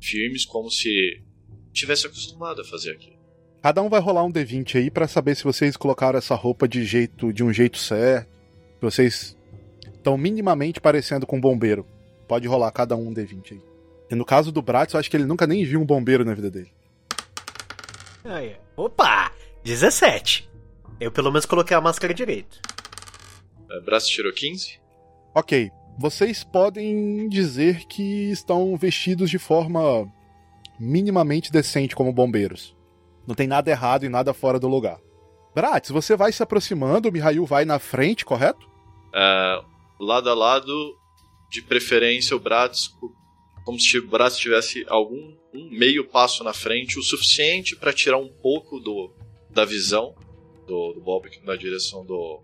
[0.00, 1.22] firmes, como se
[1.72, 3.15] tivesse acostumado a fazer aquilo.
[3.66, 6.84] Cada um vai rolar um D20 aí para saber se vocês colocaram essa roupa de
[6.84, 8.28] jeito de um jeito certo.
[8.28, 9.36] Se vocês
[9.92, 11.84] estão minimamente parecendo com um bombeiro.
[12.28, 13.62] Pode rolar cada um um D20 aí.
[14.08, 16.32] E no caso do Bratz, eu acho que ele nunca nem viu um bombeiro na
[16.32, 16.70] vida dele.
[18.24, 19.32] Aí, opa!
[19.64, 20.48] 17.
[21.00, 22.60] Eu pelo menos coloquei a máscara direito.
[23.68, 24.78] É, Bratz tirou 15?
[25.34, 25.72] Ok.
[25.98, 30.08] Vocês podem dizer que estão vestidos de forma
[30.78, 32.75] minimamente decente como bombeiros.
[33.26, 35.00] Não tem nada errado e nada fora do lugar.
[35.54, 38.68] Bratz, você vai se aproximando, o Mihail vai na frente, correto?
[39.14, 39.62] É,
[39.98, 40.96] lado a lado,
[41.50, 42.90] de preferência o Bratz,
[43.64, 48.18] como se o Bratz tivesse algum um meio passo na frente, o suficiente para tirar
[48.18, 49.10] um pouco do,
[49.48, 50.14] da visão
[50.66, 52.42] do, do Bob na direção do,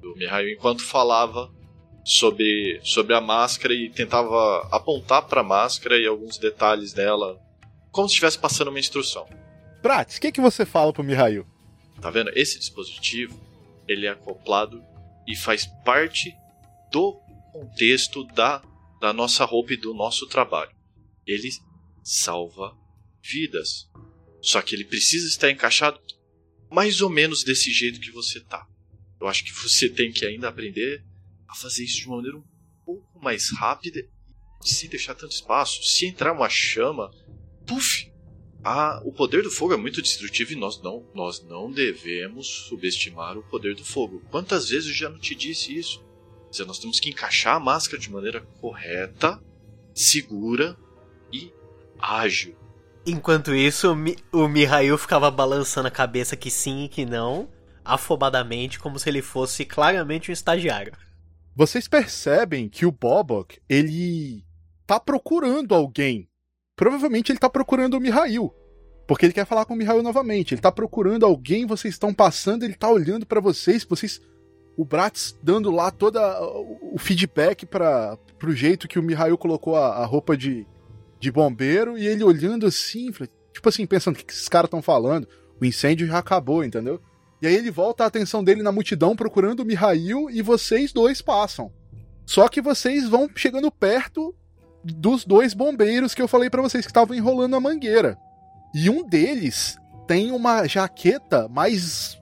[0.00, 1.52] do Mihail, enquanto falava
[2.04, 7.38] sobre, sobre a máscara e tentava apontar para a máscara e alguns detalhes dela,
[7.90, 9.26] como se estivesse passando uma instrução.
[9.84, 11.46] Bratz, o que, que você fala pro Mihail?
[12.00, 12.30] Tá vendo?
[12.34, 13.38] Esse dispositivo,
[13.86, 14.82] ele é acoplado
[15.28, 16.34] e faz parte
[16.90, 17.20] do
[17.52, 18.62] contexto da,
[18.98, 20.74] da nossa roupa e do nosso trabalho.
[21.26, 21.50] Ele
[22.02, 22.74] salva
[23.22, 23.86] vidas.
[24.40, 26.00] Só que ele precisa estar encaixado
[26.70, 28.66] mais ou menos desse jeito que você tá.
[29.20, 31.04] Eu acho que você tem que ainda aprender
[31.46, 32.44] a fazer isso de uma maneira um
[32.86, 34.00] pouco mais rápida
[34.62, 35.82] sem deixar tanto espaço.
[35.82, 37.10] Se entrar uma chama,
[37.66, 38.13] puf!
[38.64, 43.36] Ah, o poder do fogo é muito destrutivo e nós não, nós não devemos subestimar
[43.36, 44.22] o poder do fogo.
[44.30, 46.02] Quantas vezes eu já não te disse isso?
[46.50, 49.38] Dizer, nós temos que encaixar a máscara de maneira correta,
[49.94, 50.78] segura
[51.30, 51.52] e
[51.98, 52.56] ágil.
[53.06, 57.50] Enquanto isso, o, Mi o Mihail ficava balançando a cabeça que sim e que não,
[57.84, 60.96] afobadamente, como se ele fosse claramente um estagiário.
[61.54, 64.42] Vocês percebem que o Bobok, ele
[64.86, 66.26] tá procurando alguém.
[66.76, 68.52] Provavelmente ele tá procurando o Mihail.
[69.06, 70.54] Porque ele quer falar com o Mihail novamente.
[70.54, 74.20] Ele tá procurando alguém, vocês estão passando, ele tá olhando para vocês, vocês.
[74.76, 76.18] O Bratz dando lá todo
[76.80, 80.66] o feedback para pro jeito que o Mihail colocou a, a, roupa de,
[81.20, 83.12] de bombeiro e ele olhando assim,
[83.52, 85.28] tipo assim, pensando o que esses caras estão falando.
[85.60, 87.00] O incêndio já acabou, entendeu?
[87.40, 91.22] E aí ele volta a atenção dele na multidão procurando o Mihail e vocês dois
[91.22, 91.72] passam.
[92.26, 94.34] Só que vocês vão chegando perto
[94.84, 98.18] dos dois bombeiros que eu falei para vocês que estavam enrolando a mangueira.
[98.74, 102.20] E um deles tem uma jaqueta mais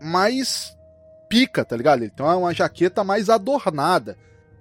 [0.00, 0.76] mais
[1.28, 2.02] pica, tá ligado?
[2.02, 4.18] Ele tem uma, uma jaqueta mais adornada,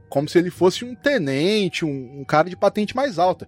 [0.07, 3.47] como se ele fosse um tenente, um, um cara de patente mais alta.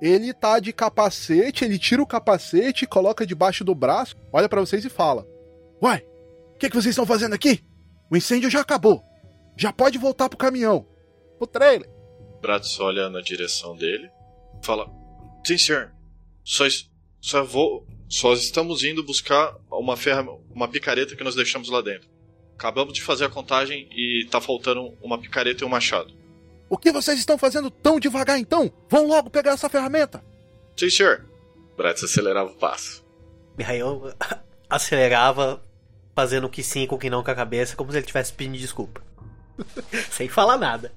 [0.00, 4.84] Ele tá de capacete, ele tira o capacete, coloca debaixo do braço, olha para vocês
[4.84, 5.26] e fala:
[5.82, 6.04] Uai,
[6.54, 7.64] o que, que vocês estão fazendo aqui?
[8.10, 9.02] O incêndio já acabou.
[9.56, 10.86] Já pode voltar pro caminhão.
[11.38, 11.97] Pro trailer.
[12.40, 14.08] Bratz olha na direção dele.
[14.62, 14.90] Fala:
[15.46, 15.92] Sim, senhor.
[16.44, 16.64] Só,
[17.20, 17.86] só vou.
[18.08, 22.08] Só estamos indo buscar uma ferra, uma picareta que nós deixamos lá dentro.
[22.54, 26.12] Acabamos de fazer a contagem e tá faltando uma picareta e um machado.
[26.70, 28.72] O que vocês estão fazendo tão devagar então?
[28.88, 30.24] Vão logo pegar essa ferramenta.
[30.76, 31.24] Sim, senhor.
[31.76, 33.04] Bratz acelerava o passo.
[33.56, 34.12] Mihail
[34.68, 35.62] acelerava,
[36.14, 39.02] fazendo que sim com que não com a cabeça, como se ele estivesse pedindo desculpa.
[40.10, 40.92] Sem falar nada.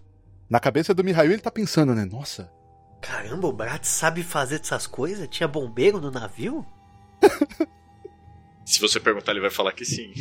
[0.51, 2.03] Na cabeça do Mihail ele tá pensando, né?
[2.03, 2.51] Nossa.
[3.01, 5.25] Caramba, o Brat sabe fazer dessas coisas?
[5.29, 6.65] Tinha bombeiro no navio?
[8.65, 10.11] Se você perguntar, ele vai falar que sim.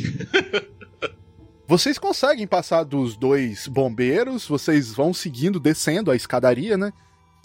[1.67, 6.93] vocês conseguem passar dos dois bombeiros, vocês vão seguindo, descendo a escadaria, né?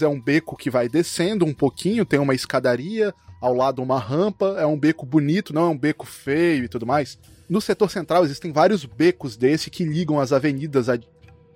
[0.00, 4.54] É um beco que vai descendo um pouquinho, tem uma escadaria, ao lado uma rampa,
[4.60, 7.18] é um beco bonito, não é um beco feio e tudo mais.
[7.48, 10.88] No setor central existem vários becos desse que ligam as avenidas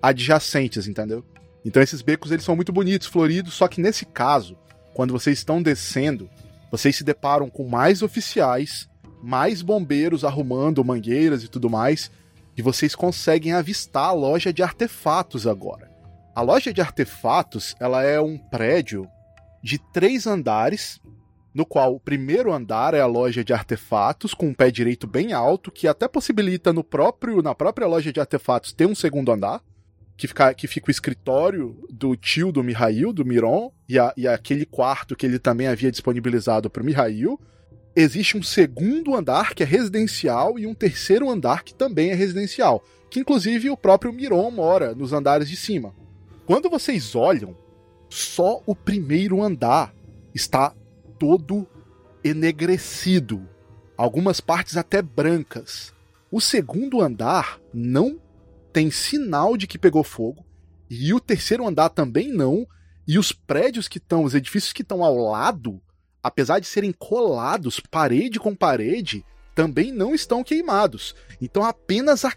[0.01, 1.23] adjacentes, entendeu?
[1.63, 4.57] Então esses becos eles são muito bonitos, floridos, só que nesse caso,
[4.93, 6.29] quando vocês estão descendo,
[6.71, 8.89] vocês se deparam com mais oficiais,
[9.21, 12.09] mais bombeiros arrumando mangueiras e tudo mais,
[12.57, 15.91] e vocês conseguem avistar a loja de artefatos agora.
[16.33, 19.07] A loja de artefatos, ela é um prédio
[19.63, 20.99] de três andares
[21.53, 25.33] no qual o primeiro andar é a loja de artefatos com um pé direito bem
[25.33, 29.61] alto, que até possibilita no próprio na própria loja de artefatos ter um segundo andar,
[30.21, 34.27] que fica, que fica o escritório do tio do Mihail, do Miron, e, a, e
[34.27, 37.39] aquele quarto que ele também havia disponibilizado para o Mihail.
[37.95, 42.83] Existe um segundo andar que é residencial e um terceiro andar que também é residencial,
[43.09, 45.91] que inclusive o próprio Miron mora nos andares de cima.
[46.45, 47.57] Quando vocês olham,
[48.07, 49.91] só o primeiro andar
[50.35, 50.71] está
[51.17, 51.67] todo
[52.23, 53.49] enegrecido,
[53.97, 55.91] algumas partes até brancas.
[56.31, 58.20] O segundo andar não
[58.71, 60.45] tem sinal de que pegou fogo,
[60.89, 62.67] e o terceiro andar também não,
[63.07, 65.81] e os prédios que estão, os edifícios que estão ao lado,
[66.21, 71.15] apesar de serem colados parede com parede, também não estão queimados.
[71.41, 72.33] Então apenas a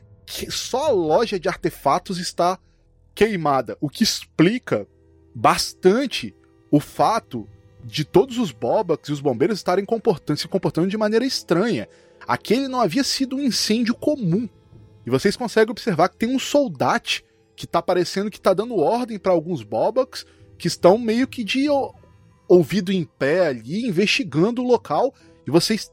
[0.48, 2.58] só a loja de artefatos está
[3.14, 4.86] queimada, o que explica
[5.34, 6.34] bastante
[6.70, 7.48] o fato
[7.84, 11.88] de todos os Bobaks e os bombeiros estarem comportando, se comportando de maneira estranha.
[12.26, 14.48] Aquele não havia sido um incêndio comum.
[15.06, 17.24] E vocês conseguem observar que tem um soldate
[17.56, 20.24] que tá parecendo que tá dando ordem para alguns Bobaks
[20.58, 21.68] que estão meio que de
[22.48, 25.12] ouvido em pé ali, investigando o local.
[25.46, 25.90] E vocês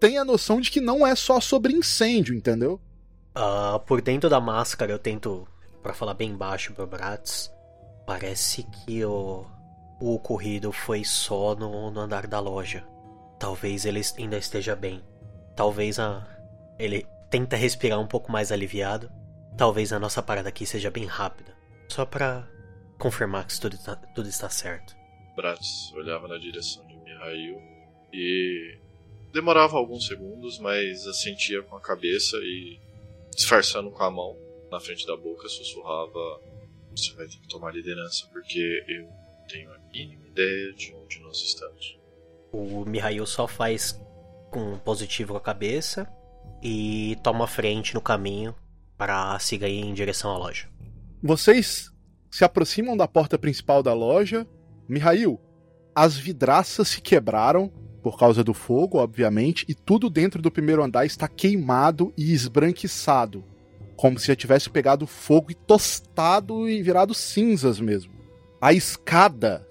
[0.00, 2.80] têm a noção de que não é só sobre incêndio, entendeu?
[3.36, 5.46] Uh, por dentro da máscara eu tento,
[5.82, 7.52] para falar bem baixo pro Bratz,
[8.06, 9.46] parece que o,
[10.00, 12.84] o ocorrido foi só no, no andar da loja.
[13.38, 15.02] Talvez ele ainda esteja bem.
[15.54, 16.26] Talvez a,
[16.78, 19.10] ele tenta respirar um pouco mais aliviado.
[19.56, 21.56] Talvez a nossa parada aqui seja bem rápida.
[21.88, 22.48] Só para
[22.98, 24.96] confirmar que tudo, tá, tudo está certo.
[25.36, 27.60] Bratz olhava na direção de Mihail
[28.12, 28.78] e
[29.32, 32.78] demorava alguns segundos, mas assentia com a cabeça e
[33.34, 34.36] disfarçando com a mão
[34.70, 36.40] na frente da boca sussurrava:
[36.90, 39.08] Você vai ter que tomar liderança porque eu
[39.48, 41.98] tenho a mínima ideia de onde nós estamos.
[42.52, 44.00] O Mihail só faz
[44.50, 46.10] com um positivo a cabeça
[46.62, 48.54] e toma frente no caminho
[48.96, 50.68] para seguir em direção à loja.
[51.22, 51.92] Vocês
[52.30, 54.46] se aproximam da porta principal da loja.
[54.88, 55.40] Mihail,
[55.94, 61.04] as vidraças se quebraram por causa do fogo, obviamente, e tudo dentro do primeiro andar
[61.04, 63.44] está queimado e esbranquiçado,
[63.96, 68.12] como se já tivesse pegado fogo e tostado e virado cinzas mesmo.
[68.60, 69.66] A escada,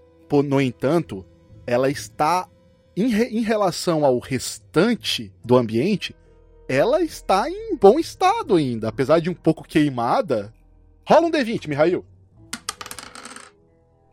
[0.46, 1.26] no entanto,
[1.66, 2.48] ela está
[2.96, 6.16] em, re em relação ao restante do ambiente,
[6.68, 10.54] ela está em bom estado ainda, apesar de um pouco queimada.
[11.08, 12.06] Rola um D20, Mihail.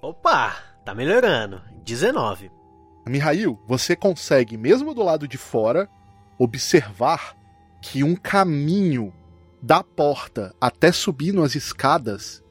[0.00, 1.60] Opa, tá melhorando.
[1.84, 2.50] 19.
[3.06, 5.88] Mihail, você consegue, mesmo do lado de fora,
[6.38, 7.36] observar
[7.82, 9.12] que um caminho
[9.60, 12.42] da porta até subir nas escadas,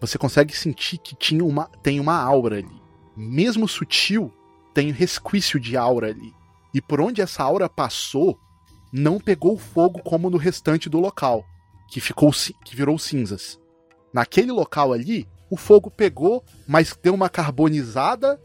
[0.00, 2.82] você consegue sentir que tinha uma, tem uma aura ali.
[3.16, 4.32] Mesmo sutil,
[4.72, 6.32] tem resquício de aura ali.
[6.72, 8.38] E por onde essa aura passou,
[8.92, 11.44] não pegou fogo como no restante do local,
[11.90, 12.30] que ficou
[12.64, 13.58] que virou cinzas.
[14.12, 18.40] Naquele local ali, o fogo pegou, mas deu uma carbonizada,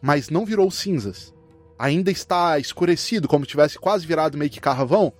[0.00, 1.34] mas não virou cinzas.
[1.78, 5.12] Ainda está escurecido, como tivesse quase virado meio que carvão,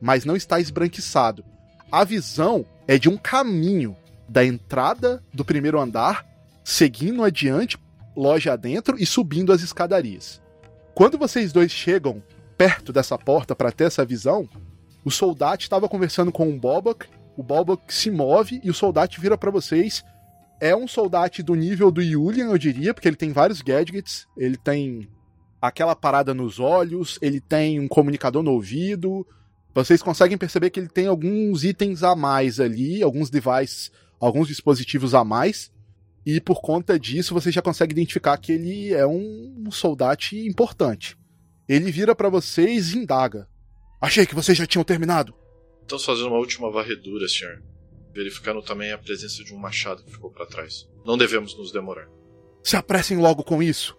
[0.00, 1.44] mas não está esbranquiçado.
[1.90, 3.96] A visão é de um caminho
[4.28, 6.26] da entrada do primeiro andar,
[6.64, 7.78] seguindo adiante,
[8.16, 10.40] loja adentro e subindo as escadarias.
[10.94, 12.22] Quando vocês dois chegam
[12.56, 14.48] perto dessa porta para ter essa visão,
[15.04, 19.36] o soldado estava conversando com um Bobak, o Bobak se move e o soldado vira
[19.36, 20.04] para vocês.
[20.60, 24.56] É um soldado do nível do Julian, eu diria, porque ele tem vários gadgets, ele
[24.56, 25.08] tem
[25.60, 29.26] aquela parada nos olhos, ele tem um comunicador no ouvido.
[29.74, 33.90] Vocês conseguem perceber que ele tem alguns itens a mais ali, alguns devices,
[34.20, 35.72] alguns dispositivos a mais.
[36.24, 41.16] E por conta disso, você já consegue identificar que ele é um soldado importante.
[41.68, 43.48] Ele vira para vocês e indaga.
[44.00, 45.34] Achei que vocês já tinham terminado.
[45.82, 47.62] Estamos fazendo uma última varredura, senhor.
[48.12, 50.88] Verificando também a presença de um machado que ficou para trás.
[51.04, 52.08] Não devemos nos demorar.
[52.62, 53.96] Se apressem logo com isso.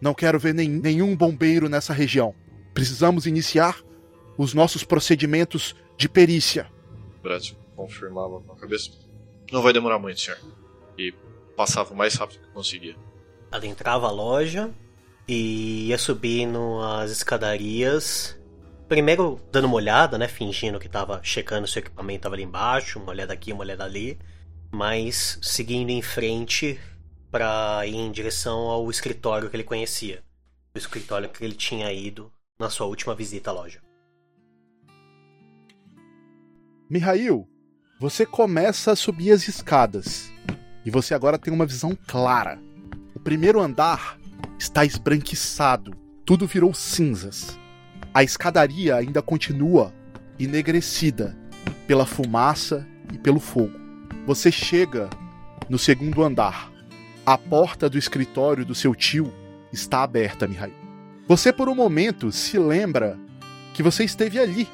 [0.00, 2.34] Não quero ver nem, nenhum bombeiro nessa região.
[2.74, 3.80] Precisamos iniciar
[4.36, 6.70] os nossos procedimentos de perícia.
[7.22, 8.90] Brad confirmava com a cabeça.
[9.50, 10.38] Não vai demorar muito, senhor.
[10.98, 11.12] E
[11.56, 12.96] passava o mais rápido que conseguia.
[13.50, 14.72] Adentrava a loja,
[15.26, 18.38] e ia subindo as escadarias.
[18.88, 20.28] Primeiro dando uma olhada, né?
[20.28, 23.84] Fingindo que tava checando se o equipamento tava ali embaixo, uma olhada aqui, uma olhada
[23.84, 24.18] ali.
[24.70, 26.78] Mas seguindo em frente
[27.30, 30.22] para ir em direção ao escritório que ele conhecia.
[30.74, 33.80] O escritório que ele tinha ido na sua última visita à loja.
[36.88, 37.48] Mihail,
[37.98, 40.30] você começa a subir as escadas.
[40.84, 42.58] E você agora tem uma visão clara.
[43.14, 44.18] O primeiro andar
[44.62, 45.92] está esbranquiçado.
[46.24, 47.58] tudo virou cinzas.
[48.14, 49.92] A escadaria ainda continua
[50.38, 51.36] enegrecida
[51.84, 53.76] pela fumaça e pelo fogo.
[54.24, 55.10] Você chega
[55.68, 56.70] no segundo andar.
[57.26, 59.32] A porta do escritório do seu tio
[59.72, 60.74] está aberta, Mihail.
[61.26, 63.18] Você por um momento se lembra
[63.74, 64.68] que você esteve ali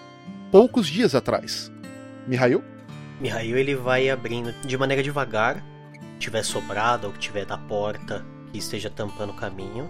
[0.52, 1.72] poucos dias atrás.
[2.26, 2.62] Mihail?
[3.22, 5.64] Mihail ele vai abrindo de maneira devagar,
[6.18, 8.22] tiver sobrado ou que tiver da porta
[8.58, 9.88] que esteja tampando o caminho.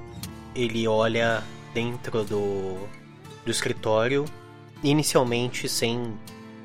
[0.55, 1.43] Ele olha
[1.73, 2.77] dentro do,
[3.45, 4.27] do escritório,
[4.83, 6.15] inicialmente sem,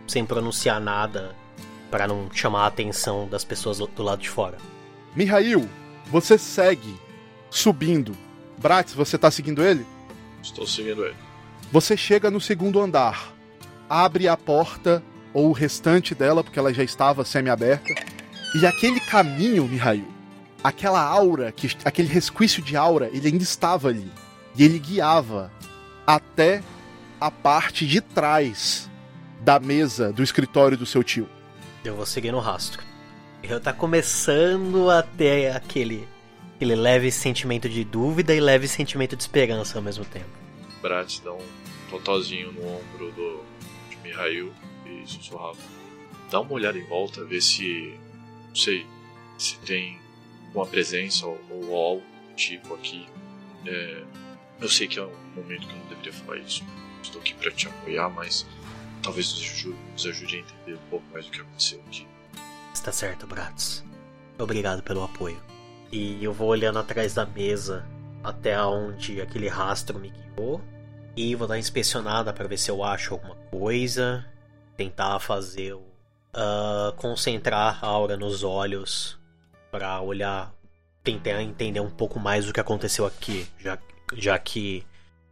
[0.05, 1.33] sem pronunciar nada
[1.89, 4.57] para não chamar a atenção das pessoas do lado de fora.
[5.15, 5.69] Mihail,
[6.07, 6.99] você segue
[7.49, 8.15] subindo.
[8.57, 9.85] Bratz, você tá seguindo ele?
[10.41, 11.15] Estou seguindo ele.
[11.71, 13.33] Você chega no segundo andar,
[13.89, 15.01] abre a porta
[15.33, 17.93] ou o restante dela, porque ela já estava semi-aberta,
[18.55, 20.12] e aquele caminho, Mihail,
[20.63, 24.09] aquela aura, que, aquele resquício de aura, ele ainda estava ali.
[24.55, 25.51] E ele guiava
[26.07, 26.63] até
[27.19, 28.89] a parte de trás
[29.41, 31.27] da mesa do escritório do seu tio.
[31.83, 32.81] Eu vou seguir no rastro.
[33.41, 36.07] Eu tá começando a ter aquele,
[36.55, 40.29] aquele leve sentimento de dúvida e leve sentimento de esperança ao mesmo tempo.
[40.81, 41.45] Bratz dá um
[41.89, 43.43] totozinho no ombro do,
[43.89, 44.53] de Mihail
[44.85, 45.57] e sussurrava.
[46.31, 47.99] Dá uma olhada em volta, vê se.
[48.47, 48.85] Não sei.
[49.37, 49.99] Se tem
[50.53, 53.07] uma presença ou, ou algo do tipo aqui.
[53.65, 54.03] É,
[54.59, 56.63] eu sei que é um momento que eu não deveria falar isso.
[57.01, 58.45] Estou aqui para te apoiar, mas
[59.01, 62.07] talvez nos ajude, a entender um pouco mais do que aconteceu aqui.
[62.73, 63.83] Está certo, Bratz.
[64.39, 65.39] Obrigado pelo apoio.
[65.91, 67.85] E eu vou olhando atrás da mesa
[68.23, 70.61] até onde aquele rastro me guiou.
[71.15, 74.25] E vou dar inspecionada para ver se eu acho alguma coisa.
[74.75, 75.73] Tentar fazer.
[75.75, 79.19] Uh, concentrar a aura nos olhos.
[79.73, 80.53] Para olhar.
[81.03, 83.47] Tentar entender um pouco mais do que aconteceu aqui.
[83.59, 83.79] Já,
[84.13, 84.85] já que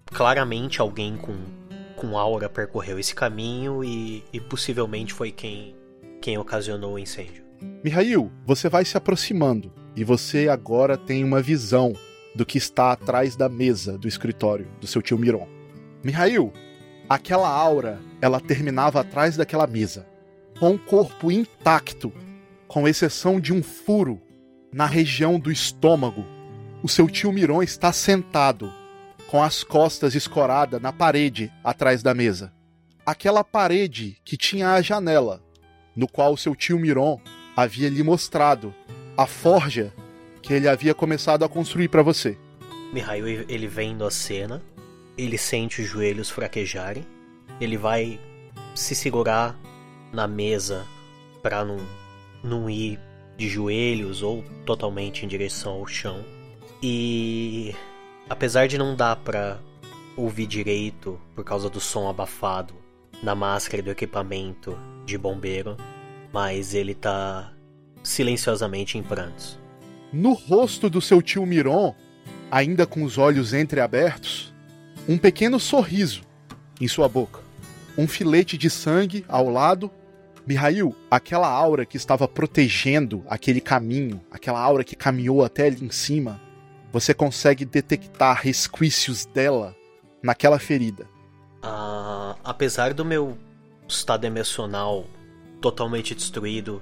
[0.07, 1.37] claramente alguém com,
[1.95, 5.75] com aura percorreu esse caminho e, e possivelmente foi quem
[6.21, 7.43] quem ocasionou o incêndio.
[7.83, 11.93] Mihail, você vai se aproximando e você agora tem uma visão
[12.35, 15.47] do que está atrás da mesa do escritório do seu tio Miron.
[16.03, 16.53] Mihail,
[17.09, 20.05] aquela aura, ela terminava atrás daquela mesa,
[20.59, 22.13] com o corpo intacto,
[22.67, 24.21] com exceção de um furo
[24.73, 26.25] na região do estômago.
[26.83, 28.71] O seu tio Miron está sentado,
[29.27, 32.51] com as costas escoradas na parede atrás da mesa.
[33.05, 35.41] Aquela parede que tinha a janela
[35.95, 37.19] no qual seu tio Miron
[37.55, 38.73] havia lhe mostrado
[39.17, 39.93] a forja
[40.41, 42.37] que ele havia começado a construir para você.
[42.93, 44.61] Mihail ele vendo a cena,
[45.17, 47.05] ele sente os joelhos fraquejarem,
[47.59, 48.19] ele vai
[48.73, 49.57] se segurar
[50.11, 50.85] na mesa
[51.41, 51.77] para não,
[52.43, 52.99] não ir
[53.41, 56.23] de joelhos ou totalmente em direção ao chão.
[56.81, 57.73] E
[58.29, 59.59] apesar de não dar para
[60.15, 62.75] ouvir direito por causa do som abafado
[63.23, 64.77] na máscara do equipamento
[65.07, 65.75] de bombeiro,
[66.31, 67.51] mas ele tá
[68.03, 69.57] silenciosamente em prantos.
[70.13, 71.95] No rosto do seu tio Miron,
[72.51, 74.53] ainda com os olhos entreabertos,
[75.09, 76.21] um pequeno sorriso
[76.79, 77.39] em sua boca.
[77.97, 79.89] Um filete de sangue ao lado.
[80.45, 85.91] Mihail, aquela aura que estava protegendo aquele caminho, aquela aura que caminhou até ali em
[85.91, 86.41] cima,
[86.91, 89.75] você consegue detectar resquícios dela
[90.21, 91.07] naquela ferida.
[91.61, 93.37] Ah, apesar do meu
[93.87, 95.05] estado emocional
[95.61, 96.81] totalmente destruído,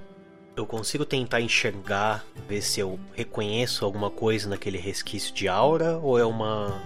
[0.55, 6.17] eu consigo tentar enxergar, ver se eu reconheço alguma coisa naquele resquício de aura ou
[6.17, 6.81] é uma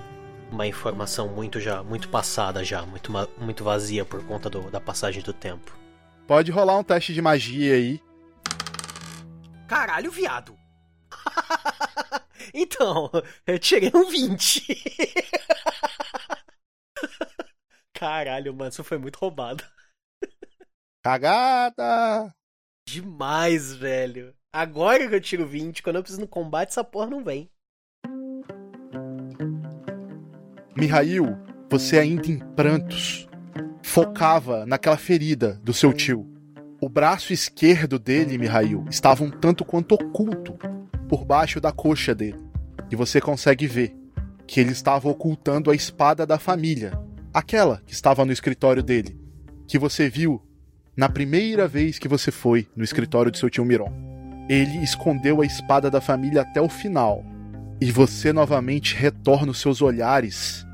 [0.51, 5.23] uma informação muito já muito passada já, muito muito vazia por conta do, da passagem
[5.23, 5.82] do tempo.
[6.27, 8.01] Pode rolar um teste de magia aí.
[9.67, 10.57] Caralho, viado.
[12.53, 13.09] então,
[13.45, 14.65] eu tirei um 20.
[17.93, 19.63] Caralho, mano, isso foi muito roubado.
[21.03, 22.33] Cagada!
[22.87, 24.33] Demais, velho.
[24.53, 27.49] Agora que eu tiro 20, quando eu preciso no combate, essa porra não vem.
[30.75, 31.37] Mihail,
[31.69, 33.27] você ainda em prantos,
[33.81, 36.27] focava naquela ferida do seu tio.
[36.81, 40.57] O braço esquerdo dele, Mihail, estava um tanto quanto oculto
[41.07, 42.39] por baixo da coxa dele.
[42.91, 43.95] E você consegue ver
[44.45, 46.99] que ele estava ocultando a espada da família,
[47.33, 49.17] aquela que estava no escritório dele,
[49.67, 50.41] que você viu
[50.95, 53.91] na primeira vez que você foi no escritório de seu tio Miron.
[54.49, 57.23] Ele escondeu a espada da família até o final,
[57.79, 60.65] e você novamente retorna os seus olhares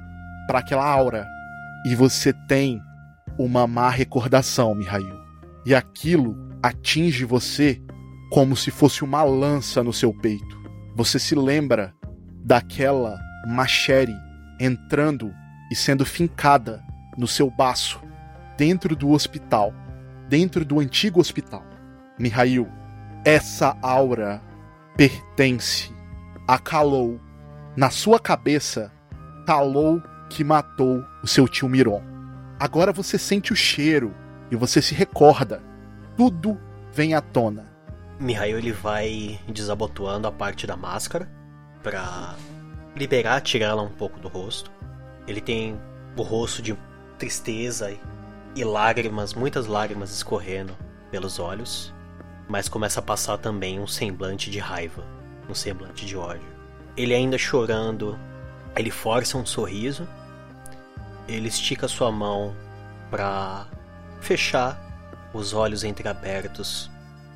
[0.47, 1.27] para aquela aura,
[1.85, 2.81] e você tem
[3.37, 5.17] uma má recordação, Mihail.
[5.65, 7.81] E aquilo atinge você
[8.31, 10.59] como se fosse uma lança no seu peito.
[10.95, 11.93] Você se lembra
[12.43, 13.17] daquela
[13.47, 14.15] Machere
[14.59, 15.33] entrando
[15.71, 16.83] e sendo fincada
[17.17, 18.01] no seu baço,
[18.57, 19.73] dentro do hospital,
[20.27, 21.63] dentro do antigo hospital.
[22.17, 22.67] Mihail,
[23.23, 24.41] essa aura
[24.97, 25.93] pertence
[26.47, 27.19] a Kalou.
[27.75, 28.91] Na sua cabeça,
[29.45, 32.03] Kalou que matou o seu tio Miron.
[32.59, 34.13] Agora você sente o cheiro
[34.51, 35.61] e você se recorda.
[36.15, 36.59] Tudo
[36.91, 37.69] vem à tona.
[38.19, 41.29] Mihail ele vai desabotoando a parte da máscara
[41.81, 42.35] para
[42.95, 44.69] liberar, tirar ela um pouco do rosto.
[45.25, 45.79] Ele tem
[46.17, 46.77] o rosto de
[47.17, 47.95] tristeza
[48.55, 50.75] e lágrimas, muitas lágrimas escorrendo
[51.09, 51.93] pelos olhos,
[52.47, 55.03] mas começa a passar também um semblante de raiva,
[55.49, 56.47] um semblante de ódio.
[56.97, 58.19] Ele ainda chorando,
[58.75, 60.07] ele força um sorriso,
[61.29, 62.55] ele estica sua mão
[63.09, 63.67] para
[64.21, 64.79] fechar
[65.33, 66.89] os olhos entreabertos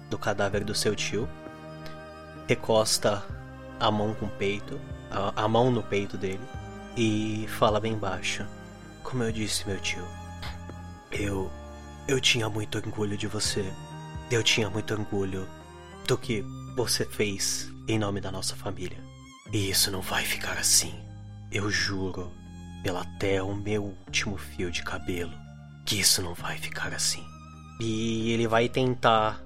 [0.10, 1.30] do cadáver do seu tio,
[2.48, 3.24] recosta
[3.80, 4.80] a mão com o peito,
[5.10, 6.44] a, a mão no peito dele
[6.98, 8.46] e fala bem baixo:
[9.04, 10.06] Como eu disse, meu tio,
[11.12, 11.52] eu
[12.08, 13.72] eu tinha muito orgulho de você.
[14.30, 15.48] Eu tinha muito orgulho
[16.06, 16.44] do que
[16.76, 18.98] você fez em nome da nossa família.
[19.52, 20.94] E isso não vai ficar assim.
[21.52, 22.32] Eu juro,
[22.84, 25.32] pela até o meu último fio de cabelo,
[25.86, 27.24] que isso não vai ficar assim.
[27.80, 29.42] E ele vai tentar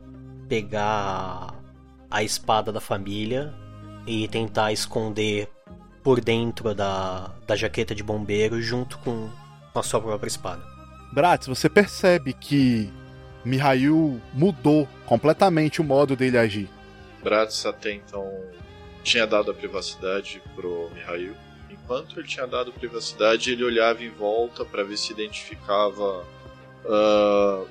[0.49, 1.53] pegar
[2.09, 3.53] a espada da família
[4.05, 5.49] e tentar esconder
[6.03, 9.29] por dentro da, da jaqueta de bombeiro junto com
[9.75, 10.63] a sua própria espada.
[11.13, 12.91] Bratz, você percebe que
[13.45, 16.69] Mihail mudou completamente o modo dele agir.
[17.23, 18.27] Bratz até então
[19.03, 21.33] tinha dado a privacidade pro Mihail.
[21.88, 26.25] Enquanto ele tinha dado privacidade, ele olhava em volta para ver se identificava
[26.83, 27.65] uh,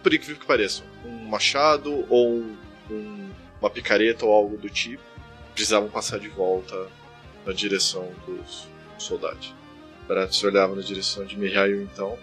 [0.00, 2.44] por incrível que pareça, um machado ou
[2.88, 3.28] um,
[3.60, 5.02] uma picareta ou algo do tipo,
[5.52, 6.86] precisavam passar de volta
[7.44, 9.52] na direção dos soldados.
[10.06, 12.16] Baratos olhava na direção de Mihail, então,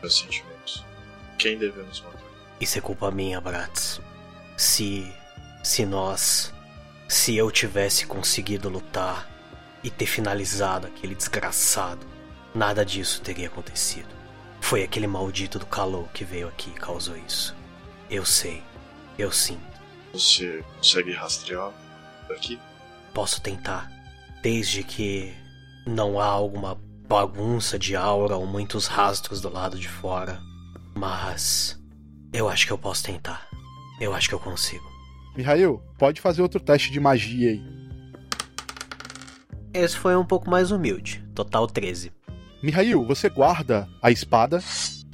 [0.00, 0.84] meus sentimentos.
[1.36, 2.22] Quem devemos matar?
[2.60, 4.00] Isso é culpa minha, Bratz.
[4.56, 5.12] Se.
[5.64, 6.54] Se nós.
[7.08, 9.33] Se eu tivesse conseguido lutar
[9.84, 12.04] e ter finalizado aquele desgraçado,
[12.54, 14.08] nada disso teria acontecido.
[14.60, 17.54] Foi aquele maldito do calor que veio aqui e causou isso.
[18.10, 18.62] Eu sei.
[19.18, 19.62] Eu sinto.
[20.14, 21.70] Você consegue rastrear
[22.26, 22.58] daqui?
[23.12, 23.92] Posso tentar.
[24.42, 25.34] Desde que
[25.86, 30.40] não há alguma bagunça de aura ou muitos rastros do lado de fora.
[30.94, 31.78] Mas.
[32.32, 33.46] Eu acho que eu posso tentar.
[34.00, 34.84] Eu acho que eu consigo.
[35.36, 37.83] Mihail, pode fazer outro teste de magia aí.
[39.74, 41.24] Esse foi um pouco mais humilde.
[41.34, 42.12] Total 13.
[42.62, 44.62] Mihail, você guarda a espada.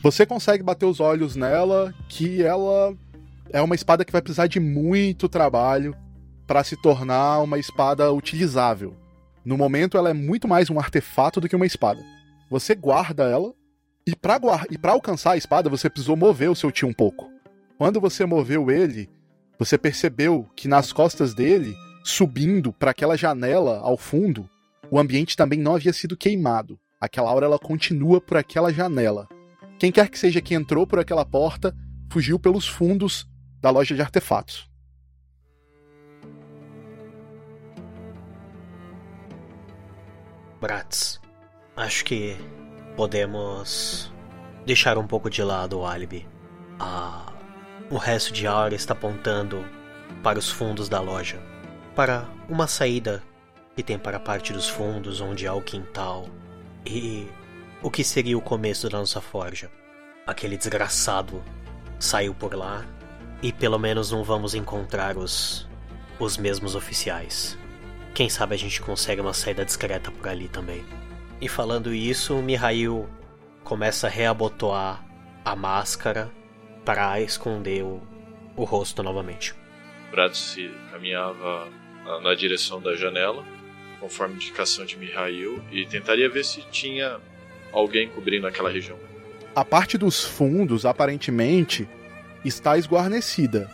[0.02, 2.94] Você consegue bater os olhos nela, que ela
[3.50, 5.96] é uma espada que vai precisar de muito trabalho
[6.46, 8.94] para se tornar uma espada utilizável.
[9.42, 12.04] No momento, ela é muito mais um artefato do que uma espada.
[12.50, 13.54] Você guarda ela,
[14.06, 17.30] e para alcançar a espada, você precisou mover o seu tio um pouco.
[17.78, 19.08] Quando você moveu ele,
[19.58, 24.48] você percebeu que nas costas dele, subindo para aquela janela ao fundo,
[24.90, 26.78] o ambiente também não havia sido queimado.
[27.00, 29.28] Aquela aura ela continua por aquela janela.
[29.78, 31.74] Quem quer que seja que entrou por aquela porta,
[32.10, 33.26] fugiu pelos fundos
[33.60, 34.68] da loja de artefatos.
[40.60, 41.18] Bratz,
[41.74, 42.36] acho que
[42.94, 44.12] podemos
[44.66, 46.28] deixar um pouco de lado o álibi.
[46.78, 47.32] Ah,
[47.90, 49.64] o resto de aura está apontando
[50.22, 51.40] para os fundos da loja,
[52.00, 53.22] para uma saída
[53.76, 56.30] que tem para a parte dos fundos onde há o quintal
[56.86, 57.28] e
[57.82, 59.70] o que seria o começo da nossa forja?
[60.26, 61.44] Aquele desgraçado
[61.98, 62.86] saiu por lá
[63.42, 65.68] e pelo menos não vamos encontrar os
[66.18, 67.58] os mesmos oficiais.
[68.14, 70.82] Quem sabe a gente consegue uma saída discreta por ali também.
[71.38, 73.10] E falando isso, Mihail
[73.62, 75.04] começa a reabotoar
[75.44, 76.32] a máscara
[76.82, 78.00] para esconder o,
[78.56, 79.54] o rosto novamente.
[80.10, 81.68] Brad se caminhava
[82.22, 83.44] na direção da janela
[84.00, 87.18] conforme indicação de Mihail, e tentaria ver se tinha
[87.70, 88.98] alguém cobrindo aquela região.
[89.54, 91.86] A parte dos fundos, aparentemente,
[92.44, 93.70] está esguarnecida.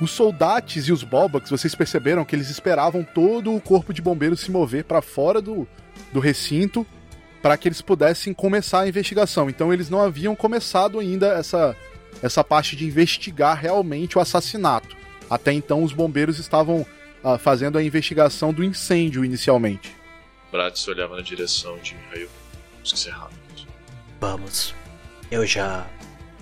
[0.00, 4.40] Os soldados e os Bobax, vocês perceberam que eles esperavam todo o corpo de bombeiros
[4.40, 5.68] se mover para fora do,
[6.12, 6.86] do recinto
[7.42, 9.48] para que eles pudessem começar a investigação.
[9.48, 11.76] Então eles não haviam começado ainda essa,
[12.22, 14.96] essa parte de investigar realmente o assassinato.
[15.30, 16.84] Até então os bombeiros estavam
[17.22, 19.94] uh, fazendo a investigação do incêndio inicialmente.
[20.50, 22.28] Bratz olhava na direção de Mihail.
[22.72, 23.66] Temos que ser rápidos.
[24.20, 24.74] Vamos.
[25.30, 25.86] Eu já.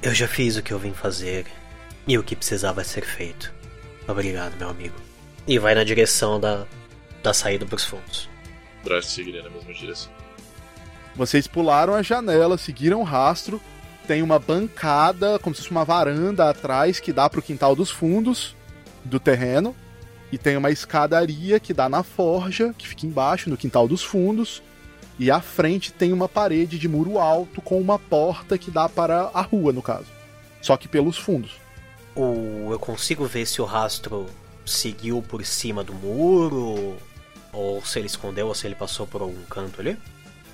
[0.02, 1.46] Eu já fiz o que eu vim fazer
[2.06, 3.52] e o que precisava ser feito.
[4.06, 4.94] Obrigado, meu amigo.
[5.46, 6.66] E vai na direção da,
[7.22, 8.28] da saída para os fundos.
[8.84, 10.12] Bratz seguiria na mesma direção.
[11.16, 13.60] Vocês pularam a janela, seguiram o rastro.
[14.06, 18.54] Tem uma bancada, como se fosse uma varanda atrás que dá pro quintal dos fundos
[19.02, 19.74] do terreno.
[20.32, 24.62] E tem uma escadaria que dá na forja, que fica embaixo, no quintal dos fundos.
[25.18, 29.30] E à frente tem uma parede de muro alto com uma porta que dá para
[29.32, 30.06] a rua, no caso.
[30.60, 31.52] Só que pelos fundos.
[32.14, 34.26] Ou eu consigo ver se o rastro
[34.64, 36.96] seguiu por cima do muro?
[37.52, 39.96] Ou se ele escondeu ou se ele passou por algum canto ali?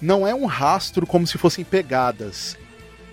[0.00, 2.56] Não é um rastro como se fossem pegadas.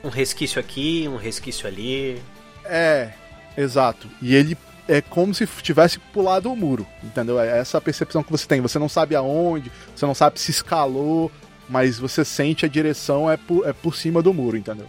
[0.04, 2.22] Um resquício aqui, um resquício ali.
[2.66, 3.12] É,
[3.58, 4.10] exato.
[4.22, 4.58] E ele
[4.88, 7.40] é como se tivesse pulado o muro, entendeu?
[7.40, 8.62] É essa percepção que você tem.
[8.62, 11.32] Você não sabe aonde, você não sabe se escalou,
[11.68, 14.88] mas você sente a direção é por, é por cima do muro, entendeu?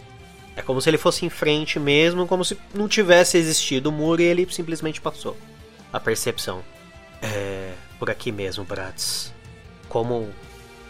[0.55, 4.21] É como se ele fosse em frente mesmo, como se não tivesse existido o muro
[4.21, 5.37] e ele simplesmente passou.
[5.91, 6.63] A percepção.
[7.21, 7.73] É.
[7.97, 9.33] por aqui mesmo, Bratz.
[9.89, 10.29] Como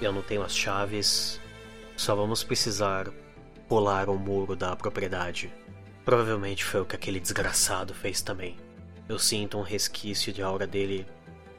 [0.01, 1.39] eu não tenho as chaves,
[1.95, 3.07] só vamos precisar
[3.67, 5.51] pular o muro da propriedade.
[6.03, 8.57] Provavelmente foi o que aquele desgraçado fez também.
[9.09, 11.03] Eu sinto um resquício de aura dele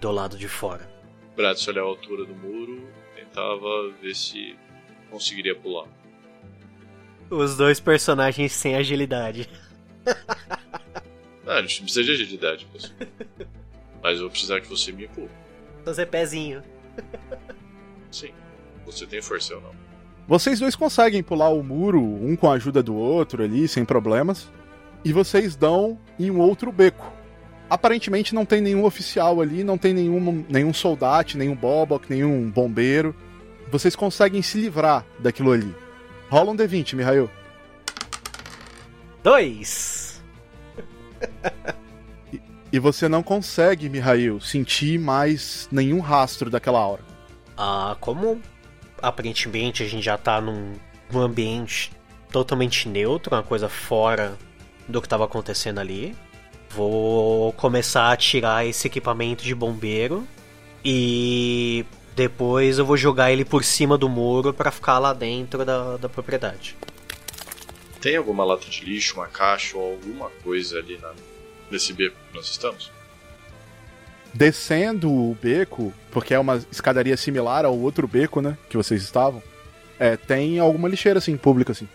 [0.00, 0.88] do lado de fora.
[1.34, 4.56] Bratz olhava a altura do muro, tentava ver se
[5.10, 5.88] conseguiria pular.
[7.28, 9.50] Os dois personagens sem agilidade.
[11.44, 12.94] Ah, a gente não precisa de agilidade, pessoal.
[14.00, 15.30] Mas eu vou precisar que você me empurre.
[15.84, 16.62] Fazer pezinho.
[18.12, 18.30] Sim.
[18.86, 19.72] Você tem força ou não?
[20.28, 24.48] Vocês dois conseguem pular o muro, um com a ajuda do outro ali, sem problemas.
[25.04, 27.19] E vocês dão em um outro beco.
[27.70, 33.14] Aparentemente não tem nenhum oficial ali, não tem nenhum, nenhum soldado, nenhum bobok, nenhum bombeiro.
[33.70, 35.72] Vocês conseguem se livrar daquilo ali.
[36.28, 37.30] Rola um D20, Mihail.
[39.22, 40.20] Dois!
[42.72, 47.02] E você não consegue, Mihail, sentir mais nenhum rastro daquela aura.
[47.56, 48.40] Ah, como
[49.02, 50.74] aparentemente a gente já tá num,
[51.10, 51.90] num ambiente
[52.30, 54.38] totalmente neutro, uma coisa fora
[54.86, 56.14] do que estava acontecendo ali,
[56.70, 60.26] vou começar a tirar esse equipamento de bombeiro
[60.84, 65.96] e depois eu vou jogar ele por cima do muro para ficar lá dentro da,
[65.96, 66.76] da propriedade.
[68.00, 71.12] Tem alguma lata de lixo, uma caixa ou alguma coisa ali na,
[71.70, 72.90] nesse beco que nós estamos?
[74.32, 78.56] Descendo o beco, porque é uma escadaria similar ao outro beco, né?
[78.68, 79.42] Que vocês estavam.
[79.98, 81.88] É, tem alguma lixeira, assim, pública, assim.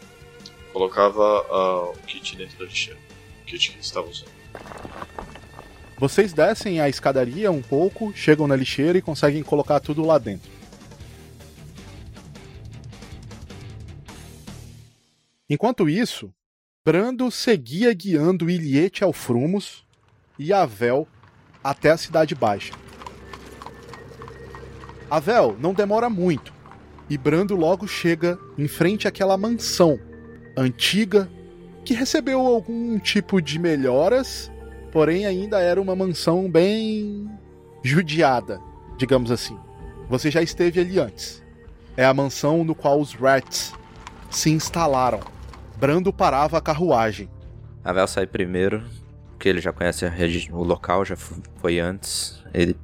[0.74, 3.00] Colocava ah, o kit dentro da lixeira.
[3.42, 4.35] O kit que estava usando.
[5.98, 10.52] Vocês descem a escadaria um pouco, chegam na lixeira e conseguem colocar tudo lá dentro.
[15.50, 16.34] Enquanto isso,
[16.84, 19.86] Brando seguia guiando Iliete ao Frumos
[20.38, 21.08] e Avel
[21.64, 22.74] até a Cidade Baixa.
[25.10, 26.54] Avel não demora muito
[27.10, 30.00] e Brando logo chega em frente àquela mansão
[30.58, 31.30] antiga
[31.86, 34.52] que recebeu algum tipo de melhoras,
[34.92, 37.30] porém ainda era uma mansão bem
[37.84, 38.60] judiada,
[38.98, 39.58] digamos assim.
[40.10, 41.44] Você já esteve ali antes.
[41.96, 43.72] É a mansão no qual os Rats
[44.30, 45.22] se instalaram.
[45.78, 47.30] Brando parava a carruagem.
[47.84, 48.84] Avel sai primeiro,
[49.32, 50.06] porque ele já conhece
[50.52, 52.44] o local, já foi antes.
[52.54, 52.76] Ele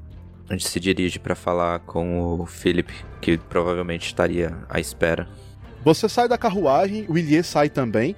[0.51, 5.29] a gente se dirige para falar com o Philip, que provavelmente estaria à espera.
[5.81, 8.17] Você sai da carruagem, o Ilie sai também.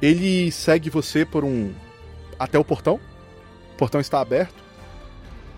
[0.00, 1.72] Ele segue você por um.
[2.38, 2.98] até o portão.
[3.74, 4.62] O portão está aberto.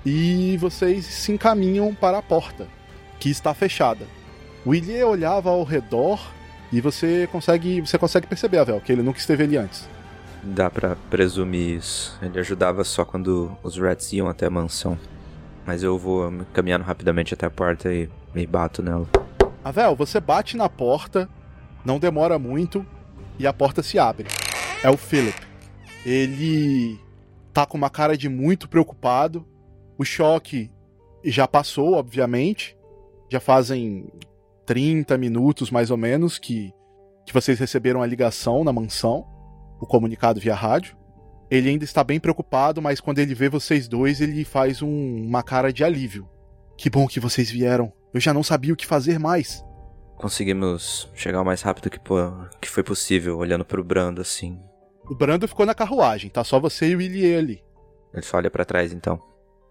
[0.05, 2.67] E vocês se encaminham para a porta,
[3.21, 4.05] que está fechada.
[4.65, 4.75] O
[5.05, 6.21] olhava ao redor
[6.73, 7.81] e você consegue.
[7.81, 9.89] Você consegue perceber, Avel, que ele nunca esteve ali antes.
[10.43, 12.19] Dá pra presumir isso.
[12.21, 14.99] Ele ajudava só quando os Rats iam até a mansão.
[15.65, 19.07] Mas eu vou caminhando rapidamente até a porta e me bato nela.
[19.65, 21.29] Avel, você bate na porta,
[21.85, 22.85] não demora muito
[23.39, 24.27] e a porta se abre.
[24.83, 25.39] É o Philip.
[26.05, 26.99] Ele
[27.53, 29.47] tá com uma cara de muito preocupado.
[29.99, 30.71] O choque
[31.25, 32.77] já passou, obviamente.
[33.31, 34.07] Já fazem
[34.67, 36.73] 30 minutos mais ou menos que,
[37.27, 39.27] que vocês receberam a ligação na mansão,
[39.81, 40.97] o comunicado via rádio.
[41.51, 45.43] Ele ainda está bem preocupado, mas quando ele vê vocês dois, ele faz um- uma
[45.43, 46.29] cara de alívio.
[46.77, 47.93] Que bom que vocês vieram.
[48.13, 49.65] Eu já não sabia o que fazer mais.
[50.17, 51.99] Conseguimos chegar o mais rápido que,
[52.61, 54.61] que foi possível, olhando pro Brando assim.
[55.09, 57.65] O Brando ficou na carruagem, tá só você e o Ilie ali.
[58.15, 59.21] Ele só olha pra trás então.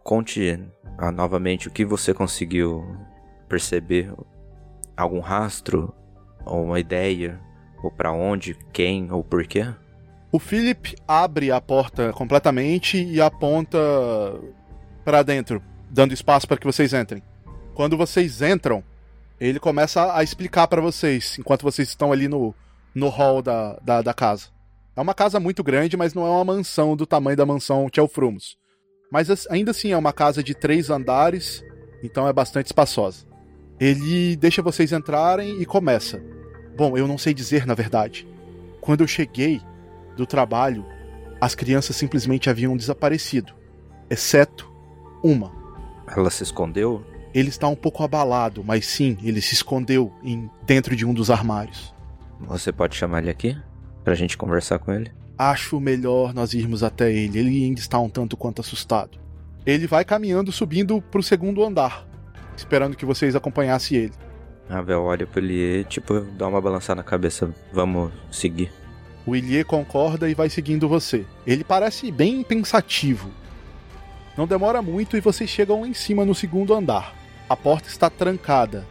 [0.03, 0.59] Conte
[0.97, 2.83] ah, novamente o que você conseguiu
[3.47, 4.13] perceber.
[4.97, 5.93] Algum rastro?
[6.45, 7.39] Ou uma ideia?
[7.83, 8.57] Ou pra onde?
[8.73, 9.11] Quem?
[9.11, 9.65] Ou por quê?
[10.31, 13.77] O Philip abre a porta completamente e aponta
[15.03, 17.21] para dentro, dando espaço para que vocês entrem.
[17.73, 18.83] Quando vocês entram,
[19.41, 22.53] Ele começa a explicar para vocês, enquanto vocês estão ali no,
[22.93, 24.49] no hall da, da, da, casa.
[24.95, 28.55] É uma casa muito grande, mas não é uma mansão do tamanho da mansão Tchelfrumos.
[29.11, 31.65] Mas ainda assim é uma casa de três andares,
[32.03, 33.25] então é bastante espaçosa.
[33.79, 36.23] Ele deixa vocês entrarem e começa.
[36.77, 38.27] Bom, eu não sei dizer na verdade.
[38.79, 39.59] Quando eu cheguei
[40.15, 40.85] do trabalho,
[41.41, 43.53] as crianças simplesmente haviam desaparecido,
[44.07, 44.71] exceto
[45.23, 45.51] uma.
[46.15, 47.03] Ela se escondeu?
[47.33, 51.29] Ele está um pouco abalado, mas sim, ele se escondeu em dentro de um dos
[51.29, 51.93] armários.
[52.41, 53.57] Você pode chamar ele aqui?
[54.03, 55.11] Pra gente conversar com ele?
[55.37, 57.39] Acho melhor nós irmos até ele.
[57.39, 59.17] Ele ainda está um tanto quanto assustado.
[59.65, 62.05] Ele vai caminhando, subindo pro segundo andar,
[62.57, 64.13] esperando que vocês acompanhassem ele.
[64.69, 67.53] A Vel olha pro Ilie, tipo, dá uma balançada na cabeça.
[67.71, 68.71] Vamos seguir.
[69.25, 71.25] O Ilie concorda e vai seguindo você.
[71.45, 73.29] Ele parece bem pensativo.
[74.35, 77.20] Não demora muito e vocês chegam em cima no segundo andar.
[77.51, 78.87] A porta está trancada.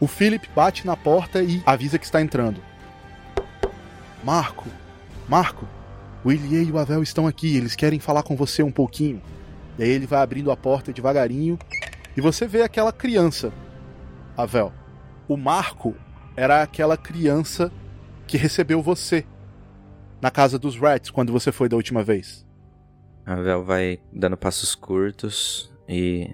[0.00, 2.60] O Philip bate na porta e avisa que está entrando.
[4.24, 4.66] Marco,
[5.28, 5.64] Marco,
[6.24, 9.22] o Ilie e o Avel estão aqui, eles querem falar com você um pouquinho.
[9.78, 11.56] E aí ele vai abrindo a porta devagarinho
[12.16, 13.52] e você vê aquela criança.
[14.36, 14.72] Avel,
[15.28, 15.94] o Marco
[16.36, 17.70] era aquela criança
[18.26, 19.24] que recebeu você
[20.20, 22.44] na casa dos Rats quando você foi da última vez.
[23.24, 26.28] A Vel vai dando passos curtos e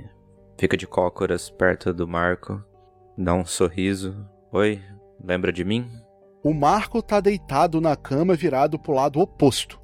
[0.59, 2.62] fica de cócoras perto do Marco,
[3.16, 4.26] dá um sorriso.
[4.52, 4.82] Oi,
[5.22, 5.90] lembra de mim?
[6.42, 9.80] O Marco tá deitado na cama virado pro lado oposto.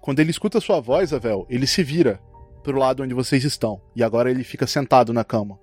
[0.00, 2.20] Quando ele escuta sua voz, Avel, ele se vira
[2.62, 5.58] pro lado onde vocês estão e agora ele fica sentado na cama.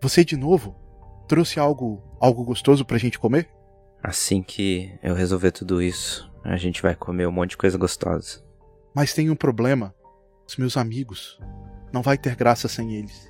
[0.00, 0.74] Você de novo?
[1.26, 3.50] Trouxe algo, algo gostoso pra gente comer?
[4.02, 8.42] Assim que eu resolver tudo isso, a gente vai comer um monte de coisa gostosa.
[8.94, 9.94] Mas tem um problema.
[10.46, 11.38] Os meus amigos.
[11.92, 13.27] Não vai ter graça sem eles.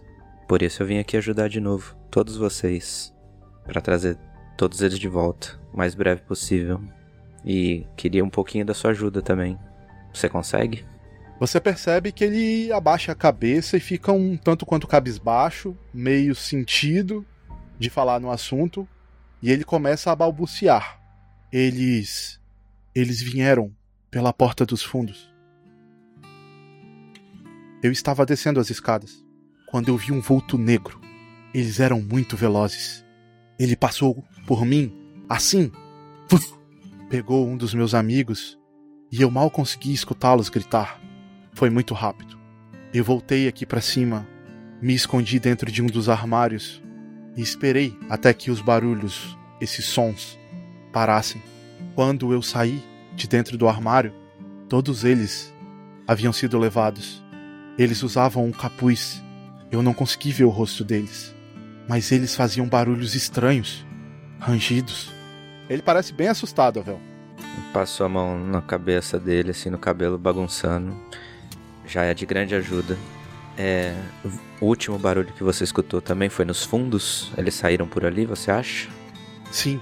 [0.48, 3.14] Por isso eu vim aqui ajudar de novo, todos vocês,
[3.66, 4.16] para trazer
[4.56, 6.82] todos eles de volta, o mais breve possível.
[7.44, 9.58] E queria um pouquinho da sua ajuda também.
[10.10, 10.86] Você consegue?
[11.38, 17.26] Você percebe que ele abaixa a cabeça e fica um tanto quanto cabisbaixo, meio sentido
[17.78, 18.88] de falar no assunto,
[19.42, 20.98] e ele começa a balbuciar.
[21.52, 22.40] Eles.
[22.94, 23.70] Eles vieram
[24.10, 25.30] pela porta dos fundos.
[27.82, 29.27] Eu estava descendo as escadas
[29.70, 31.00] quando eu vi um vulto negro.
[31.54, 33.04] Eles eram muito velozes.
[33.58, 34.92] Ele passou por mim,
[35.28, 35.70] assim,
[36.28, 36.54] puf,
[37.08, 38.58] pegou um dos meus amigos
[39.10, 41.00] e eu mal consegui escutá-los gritar.
[41.52, 42.38] Foi muito rápido.
[42.92, 44.26] Eu voltei aqui para cima,
[44.80, 46.82] me escondi dentro de um dos armários
[47.36, 50.38] e esperei até que os barulhos, esses sons,
[50.92, 51.42] parassem.
[51.94, 52.82] Quando eu saí
[53.14, 54.14] de dentro do armário,
[54.68, 55.52] todos eles
[56.06, 57.22] haviam sido levados.
[57.76, 59.22] Eles usavam um capuz.
[59.70, 61.34] Eu não consegui ver o rosto deles.
[61.88, 63.86] Mas eles faziam barulhos estranhos,
[64.38, 65.10] rangidos.
[65.68, 67.00] Ele parece bem assustado, Avel.
[67.72, 70.94] Passou a mão na cabeça dele, assim, no cabelo bagunçando.
[71.86, 72.96] Já é de grande ajuda.
[73.56, 73.92] É,
[74.60, 77.32] o último barulho que você escutou também foi nos fundos?
[77.36, 78.88] Eles saíram por ali, você acha?
[79.50, 79.80] Sim,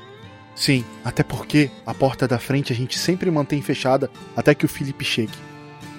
[0.55, 0.85] sim.
[1.05, 5.05] Até porque a porta da frente a gente sempre mantém fechada até que o Felipe
[5.05, 5.37] chegue.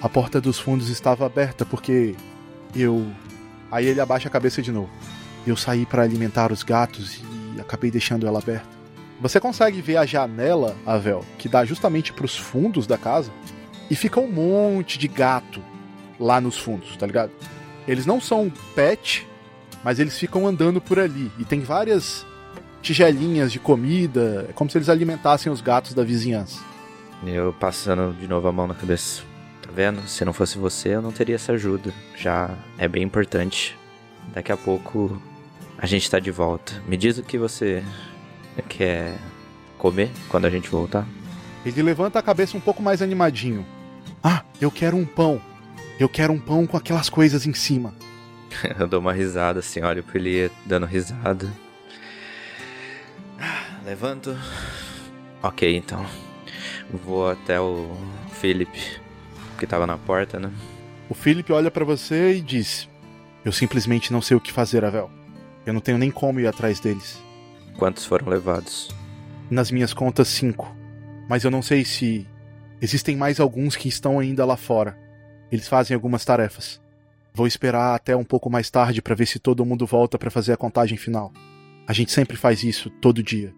[0.02, 2.16] A porta dos fundos estava aberta porque
[2.74, 3.06] eu.
[3.70, 4.90] Aí ele abaixa a cabeça de novo.
[5.46, 7.20] Eu saí para alimentar os gatos
[7.56, 8.66] e acabei deixando ela aberta.
[9.20, 13.32] Você consegue ver a janela, Avel, que dá justamente para os fundos da casa,
[13.90, 15.62] e fica um monte de gato
[16.20, 17.32] lá nos fundos, tá ligado?
[17.86, 19.26] Eles não são pet,
[19.82, 22.26] mas eles ficam andando por ali e tem várias
[22.82, 26.60] tigelinhas de comida, é como se eles alimentassem os gatos da vizinhança.
[27.26, 29.22] Eu passando de novo a mão na cabeça.
[29.78, 30.08] Vendo?
[30.08, 31.94] Se não fosse você, eu não teria essa ajuda.
[32.16, 33.78] Já é bem importante.
[34.34, 35.22] Daqui a pouco
[35.78, 36.82] a gente tá de volta.
[36.88, 37.84] Me diz o que você
[38.68, 39.16] quer
[39.78, 41.06] comer quando a gente voltar.
[41.64, 43.64] Ele levanta a cabeça um pouco mais animadinho.
[44.20, 45.40] Ah, eu quero um pão.
[45.96, 47.94] Eu quero um pão com aquelas coisas em cima.
[48.80, 51.48] eu dou uma risada assim, olho pro ele dando risada.
[53.86, 54.36] Levanto.
[55.40, 56.04] Ok, então.
[56.92, 57.96] Vou até o
[58.40, 59.06] Philip
[59.58, 60.50] que tava na porta, né?
[61.10, 62.88] O Philip olha para você e diz:
[63.44, 65.10] Eu simplesmente não sei o que fazer, Avel.
[65.66, 67.22] Eu não tenho nem como ir atrás deles.
[67.76, 68.88] Quantos foram levados?
[69.50, 70.74] Nas minhas contas, cinco.
[71.28, 72.26] Mas eu não sei se.
[72.80, 74.96] Existem mais alguns que estão ainda lá fora.
[75.50, 76.80] Eles fazem algumas tarefas.
[77.34, 80.52] Vou esperar até um pouco mais tarde para ver se todo mundo volta para fazer
[80.52, 81.32] a contagem final.
[81.86, 83.54] A gente sempre faz isso, todo dia.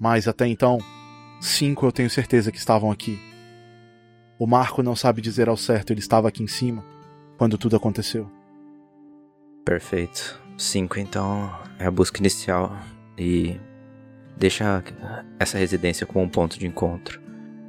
[0.00, 0.78] Mas até então,
[1.40, 3.18] cinco eu tenho certeza que estavam aqui.
[4.38, 6.84] O Marco não sabe dizer ao certo, ele estava aqui em cima
[7.38, 8.30] quando tudo aconteceu.
[9.64, 10.40] Perfeito.
[10.56, 12.76] Cinco, então, é a busca inicial.
[13.16, 13.60] e
[14.36, 14.82] deixa
[15.38, 17.20] essa residência como um ponto de encontro.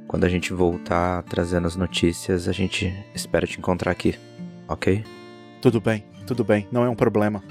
[0.08, 4.18] Quando a gente voltar trazendo as notícias, a gente espera te encontrar aqui,
[4.68, 5.04] ok?
[5.60, 7.42] Tudo bem, tudo bem, não é um problema.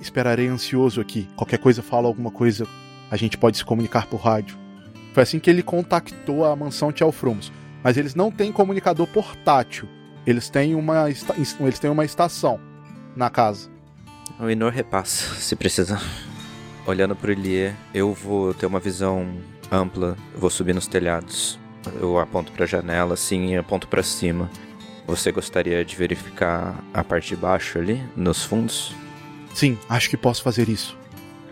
[0.00, 1.28] Esperarei ansioso aqui.
[1.36, 2.66] Qualquer coisa fala alguma coisa,
[3.10, 4.56] a gente pode se comunicar por rádio.
[5.12, 7.52] Foi assim que ele contactou a mansão Tchelfrumos.
[7.86, 9.88] Mas eles não têm comunicador portátil.
[10.26, 12.58] Eles têm uma, eles têm uma estação
[13.14, 13.70] na casa.
[14.40, 16.02] O Inor repassa, se precisar.
[16.84, 19.36] Olhando pro Ilie, eu vou ter uma visão
[19.70, 21.60] ampla, vou subir nos telhados.
[22.00, 24.50] Eu aponto pra janela assim e aponto para cima.
[25.06, 28.96] Você gostaria de verificar a parte de baixo ali, nos fundos?
[29.54, 30.98] Sim, acho que posso fazer isso.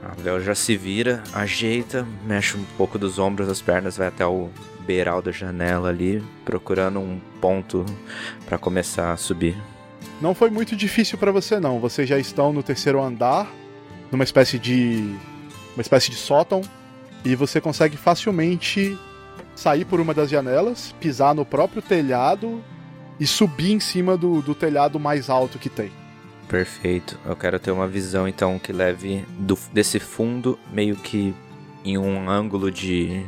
[0.03, 4.27] A Léo já se vira, ajeita, mexe um pouco dos ombros, as pernas, vai até
[4.27, 4.51] o
[4.87, 7.85] beiral da janela ali, procurando um ponto
[8.47, 9.57] para começar a subir.
[10.21, 11.81] Não foi muito difícil para você não.
[11.81, 13.51] Vocês já estão no terceiro andar,
[14.11, 15.15] numa espécie de
[15.75, 16.61] uma espécie de sótão,
[17.25, 18.97] e você consegue facilmente
[19.55, 22.63] sair por uma das janelas, pisar no próprio telhado
[23.19, 25.91] e subir em cima do, do telhado mais alto que tem.
[26.49, 27.19] Perfeito.
[27.25, 31.35] Eu quero ter uma visão então que leve do, desse fundo meio que
[31.85, 33.25] em um ângulo de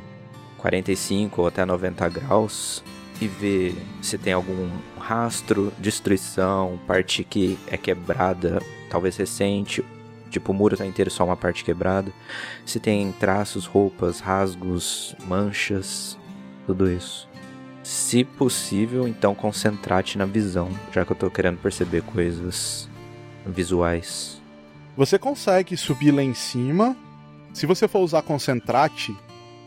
[0.66, 2.82] 45 ou até 90 graus
[3.20, 8.60] e ver se tem algum rastro, destruição, parte que é quebrada,
[8.90, 9.84] talvez recente,
[10.28, 12.12] tipo o muro tá inteiro só uma parte quebrada,
[12.64, 16.18] se tem traços, roupas, rasgos, manchas,
[16.66, 17.28] tudo isso.
[17.84, 22.88] Se possível, então concentrar-te na visão, já que eu tô querendo perceber coisas
[23.46, 24.42] visuais.
[24.96, 26.96] Você consegue subir lá em cima.
[27.54, 29.16] Se você for usar concentrate,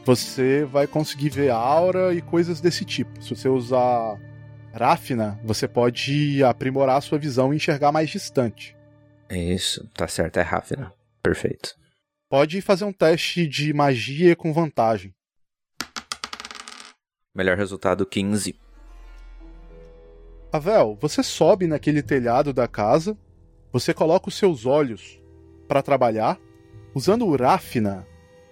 [0.05, 3.21] você vai conseguir ver aura e coisas desse tipo.
[3.21, 4.19] Se você usar
[4.73, 8.75] Rafna, você pode aprimorar a sua visão e enxergar mais distante.
[9.29, 10.93] Isso, tá certo, é Rafna.
[11.21, 11.75] Perfeito.
[12.29, 15.13] Pode fazer um teste de magia com vantagem.
[17.35, 18.55] Melhor resultado 15.
[20.51, 23.15] Avel, você sobe naquele telhado da casa,
[23.71, 25.21] você coloca os seus olhos
[25.67, 26.39] para trabalhar.
[26.93, 28.07] Usando o Rafna,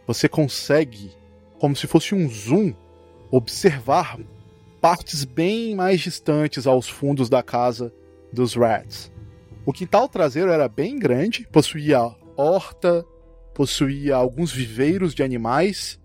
[0.06, 1.12] você consegue
[1.60, 2.74] como se fosse um zoom,
[3.32, 4.18] observar
[4.82, 7.92] partes bem mais distantes aos fundos da casa
[8.32, 9.12] dos Rats.
[9.66, 12.00] O quintal traseiro era bem grande, possuía
[12.36, 13.06] horta,
[13.54, 16.00] possuía alguns viveiros de animais.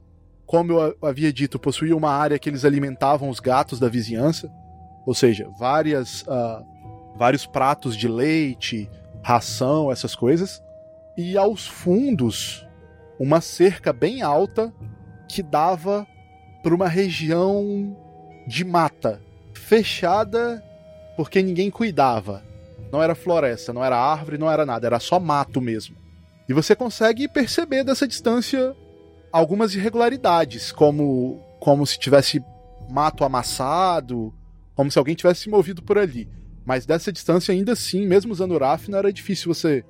[0.46, 4.50] Como eu havia dito, possuía uma área que eles alimentavam os gatos da vizinhança,
[5.06, 6.64] ou seja, várias, uh,
[7.16, 8.90] vários pratos de leite,
[9.22, 10.62] ração, essas coisas.
[11.16, 12.66] E aos fundos,
[13.18, 14.72] uma cerca bem alta
[15.32, 16.06] que dava
[16.62, 17.96] para uma região
[18.46, 19.22] de mata,
[19.54, 20.62] fechada
[21.16, 22.42] porque ninguém cuidava.
[22.92, 25.96] Não era floresta, não era árvore, não era nada, era só mato mesmo.
[26.46, 28.76] E você consegue perceber dessa distância
[29.32, 32.44] algumas irregularidades, como como se tivesse
[32.90, 34.34] mato amassado,
[34.74, 36.28] como se alguém tivesse se movido por ali.
[36.66, 39.82] Mas dessa distância ainda assim, mesmo usando o RAF, não era difícil você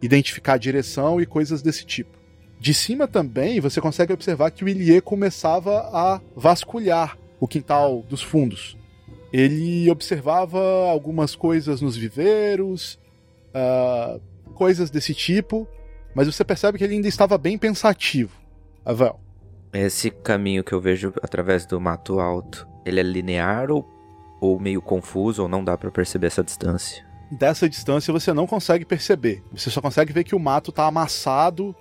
[0.00, 2.23] identificar direção e coisas desse tipo.
[2.64, 8.22] De cima também você consegue observar que o Ilie começava a vasculhar o quintal dos
[8.22, 8.74] fundos.
[9.30, 10.58] Ele observava
[10.88, 12.98] algumas coisas nos viveiros,
[13.50, 14.18] uh,
[14.54, 15.68] coisas desse tipo,
[16.14, 18.32] mas você percebe que ele ainda estava bem pensativo.
[18.82, 19.20] Avel.
[19.70, 23.86] Esse caminho que eu vejo através do mato alto, ele é linear ou,
[24.40, 27.04] ou meio confuso, ou não dá para perceber essa distância?
[27.30, 29.42] Dessa distância você não consegue perceber.
[29.52, 31.76] Você só consegue ver que o mato está amassado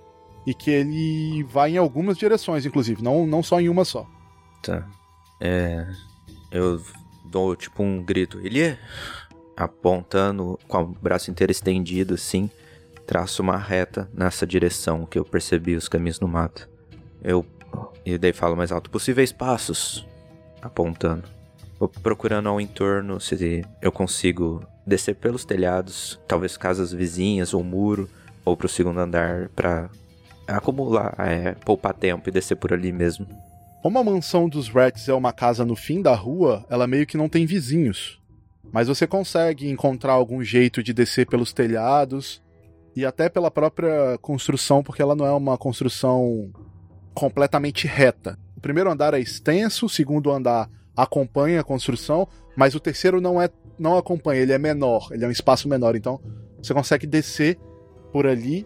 [0.45, 4.07] e que ele vai em algumas direções, inclusive, não, não só em uma só.
[4.61, 4.87] Tá.
[5.39, 5.87] É.
[6.51, 6.81] Eu
[7.25, 8.39] dou tipo um grito.
[8.39, 8.77] Ele.
[9.55, 12.49] Apontando com o braço inteiro estendido assim,
[13.05, 16.67] traço uma reta nessa direção que eu percebi os caminhos no mato.
[17.23, 17.45] Eu.
[18.05, 20.07] E daí falo mais alto: possíveis passos.
[20.61, 21.23] Apontando.
[21.77, 28.09] Vou procurando ao entorno se eu consigo descer pelos telhados, talvez casas vizinhas ou muro,
[28.45, 29.89] ou pro segundo andar para
[30.47, 33.27] acumular, é, poupar tempo e descer por ali mesmo.
[33.81, 37.17] Como a mansão dos Rats é uma casa no fim da rua, ela meio que
[37.17, 38.21] não tem vizinhos.
[38.71, 42.41] Mas você consegue encontrar algum jeito de descer pelos telhados
[42.95, 46.49] e até pela própria construção, porque ela não é uma construção
[47.13, 48.39] completamente reta.
[48.55, 53.41] O primeiro andar é extenso, o segundo andar acompanha a construção, mas o terceiro não
[53.41, 56.21] é não acompanha, ele é menor, ele é um espaço menor, então
[56.61, 57.57] você consegue descer
[58.11, 58.65] por ali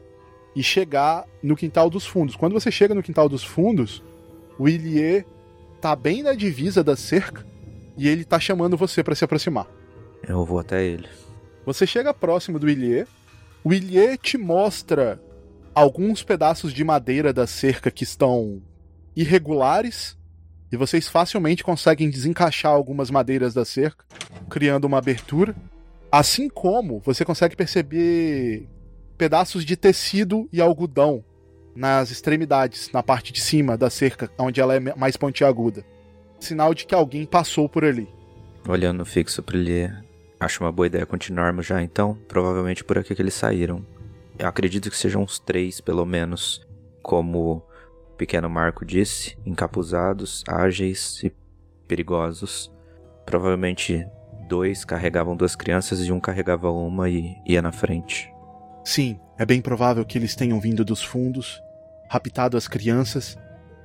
[0.57, 2.35] e chegar no quintal dos fundos.
[2.35, 4.01] Quando você chega no quintal dos fundos,
[4.57, 5.23] o Ilie
[5.79, 7.45] tá bem na divisa da cerca
[7.95, 9.67] e ele tá chamando você para se aproximar.
[10.27, 11.07] Eu vou até ele.
[11.63, 13.05] Você chega próximo do Ilie,
[13.63, 15.21] o Ilie te mostra
[15.75, 18.59] alguns pedaços de madeira da cerca que estão
[19.15, 20.17] irregulares
[20.71, 24.03] e vocês facilmente conseguem desencaixar algumas madeiras da cerca,
[24.49, 25.55] criando uma abertura.
[26.11, 28.67] Assim como você consegue perceber
[29.17, 31.23] pedaços de tecido e algodão
[31.75, 35.83] nas extremidades, na parte de cima da cerca, onde ela é mais pontiaguda.
[36.39, 38.07] Sinal de que alguém passou por ali.
[38.67, 39.91] Olhando fixo para ele,
[40.39, 42.17] acho uma boa ideia continuarmos já então.
[42.27, 43.85] Provavelmente por aqui que eles saíram.
[44.37, 46.65] Eu acredito que sejam uns três, pelo menos,
[47.01, 47.63] como
[48.11, 51.31] o pequeno Marco disse, encapuzados, ágeis e
[51.87, 52.71] perigosos.
[53.25, 54.05] Provavelmente
[54.47, 58.31] dois carregavam duas crianças e um carregava uma e ia na frente.
[58.87, 61.61] Sim, é bem provável que eles tenham vindo dos fundos,
[62.09, 63.37] raptado as crianças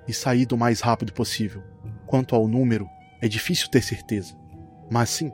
[0.06, 1.60] e saído o mais rápido possível.
[2.06, 2.88] Quanto ao número,
[3.20, 4.32] é difícil ter certeza.
[4.88, 5.32] Mas sim,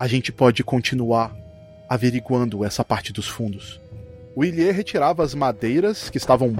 [0.00, 1.30] a gente pode continuar
[1.90, 3.78] averiguando essa parte dos fundos.
[4.34, 6.56] Ilê retirava as madeiras que estavam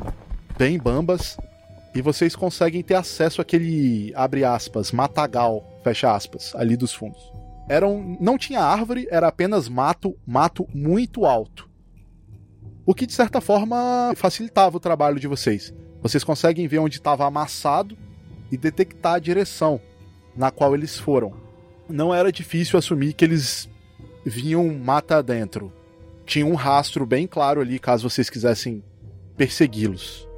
[0.59, 1.39] bem bambas
[1.95, 7.33] e vocês conseguem ter acesso àquele abre aspas matagal fecha aspas ali dos fundos.
[7.67, 11.72] Eram não tinha árvore, era apenas mato, mato muito alto.
[12.85, 15.73] O que de certa forma facilitava o trabalho de vocês.
[16.01, 17.97] Vocês conseguem ver onde estava amassado
[18.51, 19.81] e detectar a direção
[20.37, 21.33] na qual eles foram.
[21.89, 23.69] Não era difícil assumir que eles
[24.25, 25.73] vinham mata dentro
[26.25, 28.83] tinha um rastro bem claro ali, caso vocês quisessem
[29.37, 30.29] persegui-los.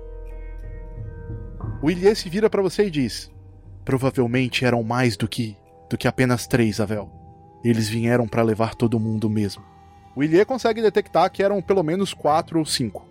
[1.82, 3.30] O Ilie se vira para você e diz:
[3.84, 5.56] Provavelmente eram mais do que
[5.90, 7.10] do que apenas três, Avel.
[7.62, 9.62] Eles vieram para levar todo mundo mesmo.
[10.14, 13.06] O Ilie consegue detectar que eram pelo menos quatro ou cinco.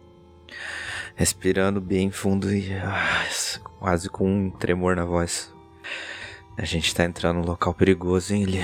[1.15, 3.25] Respirando bem fundo e ah,
[3.79, 5.53] quase com um tremor na voz.
[6.57, 8.63] A gente tá entrando num local perigoso, hein, Ilie?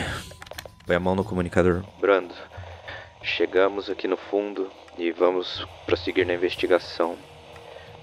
[0.86, 1.84] Põe a mão no comunicador.
[2.00, 2.34] Brando,
[3.22, 7.18] Chegamos aqui no fundo e vamos prosseguir na investigação.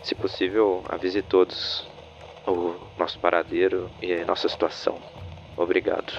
[0.02, 1.86] Se possível, avise todos
[2.46, 5.00] o nosso paradeiro e a nossa situação.
[5.56, 6.12] Obrigado.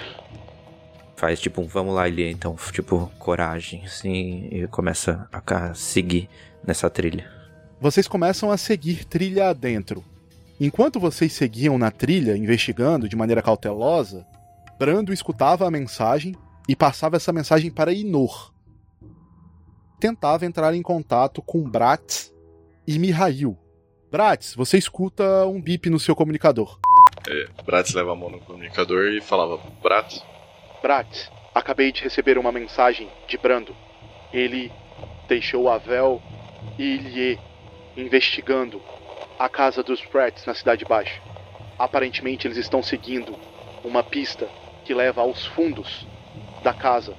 [1.17, 6.29] Faz tipo um vamos lá, Elia, então, tipo, coragem, assim, e começa a seguir
[6.63, 7.27] nessa trilha.
[7.81, 10.05] Vocês começam a seguir trilha adentro.
[10.61, 14.25] Enquanto vocês seguiam na trilha, investigando de maneira cautelosa,
[14.77, 16.35] Brando escutava a mensagem
[16.69, 18.53] e passava essa mensagem para Inor,
[19.99, 22.31] tentava entrar em contato com Bratz
[22.85, 23.57] e Mihail.
[24.11, 26.79] Bratz, você escuta um bip no seu comunicador.
[27.27, 30.23] É, Bratz leva a mão no comunicador e falava: Bratz?
[30.81, 33.75] Bratz, acabei de receber uma mensagem de Brando.
[34.31, 34.71] Ele
[35.27, 36.21] deixou Avel
[36.77, 37.39] e Ilie
[37.95, 38.81] investigando
[39.39, 41.19] a casa dos Bratz na Cidade Baixa.
[41.79, 43.35] Aparentemente eles estão seguindo
[43.83, 44.47] uma pista
[44.85, 46.05] que leva aos fundos
[46.63, 47.15] da casa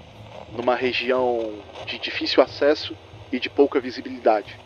[0.57, 1.53] numa região
[1.85, 2.97] de difícil acesso
[3.33, 4.57] e de pouca visibilidade,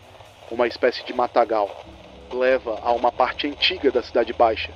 [0.51, 1.83] uma espécie de matagal.
[2.31, 4.71] Leva a uma parte antiga da Cidade Baixa,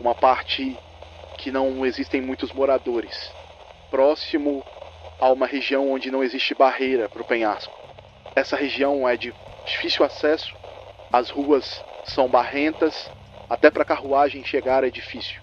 [0.00, 0.76] uma parte
[1.38, 3.32] que não existem muitos moradores,
[3.92, 4.64] próximo
[5.20, 7.78] a uma região onde não existe barreira para o penhasco.
[8.34, 9.34] Essa região é de
[9.66, 10.56] difícil acesso,
[11.12, 13.10] as ruas são barrentas,
[13.50, 15.42] até para carruagem chegar é difícil.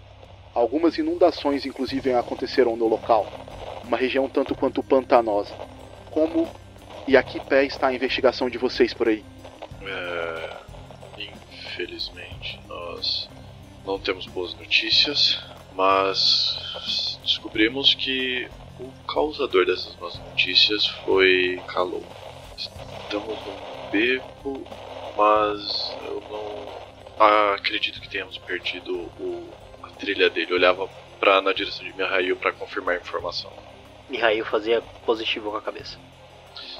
[0.53, 3.27] Algumas inundações, inclusive, aconteceram no local
[3.83, 5.53] uma região tanto quanto pantanosa.
[6.09, 6.49] Como
[7.07, 9.23] e a que pé está a investigação de vocês por aí?
[9.83, 10.49] É,
[11.51, 13.29] infelizmente, nós
[13.85, 15.39] não temos boas notícias,
[15.75, 22.05] mas descobrimos que o causador dessas más notícias foi Calou.
[22.57, 24.65] Estamos num beco,
[25.15, 30.51] mas eu não acredito que tenhamos perdido o, a trilha dele.
[30.51, 30.89] Eu olhava
[31.19, 33.51] pra, na direção de Mihail para confirmar a informação.
[34.09, 35.97] Mihail fazia positivo com a cabeça.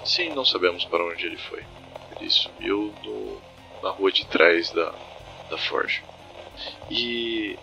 [0.04, 1.64] Sim, não sabemos para onde ele foi.
[2.12, 3.42] Ele sumiu no,
[3.84, 4.96] na rua de trás da,
[5.50, 6.02] da Forja.
[6.90, 7.58] E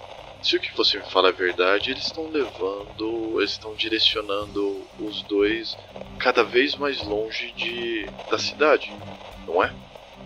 [0.47, 5.23] se o que você me fala é verdade, eles estão levando, eles estão direcionando os
[5.25, 5.77] dois
[6.21, 8.97] cada vez mais longe de da cidade,
[9.45, 9.75] não é?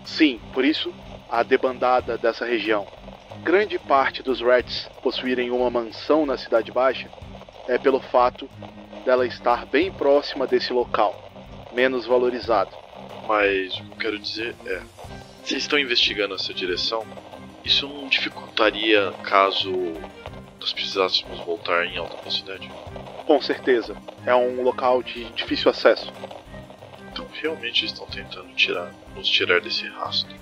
[0.05, 0.93] Sim, por isso
[1.27, 2.87] a debandada dessa região.
[3.41, 7.09] Grande parte dos Rats possuírem uma mansão na Cidade Baixa
[7.67, 8.47] é pelo fato
[9.03, 11.15] dela estar bem próxima desse local,
[11.71, 12.69] menos valorizado.
[13.25, 14.83] Mas o que eu quero dizer é:
[15.43, 17.03] vocês estão investigando essa direção?
[17.63, 19.71] Isso não dificultaria caso
[20.59, 22.69] nós precisássemos voltar em alta velocidade?
[23.25, 23.95] Com certeza.
[24.25, 26.11] É um local de difícil acesso.
[27.11, 30.35] Então realmente estão tentando tirar, nos tirar desse rastro.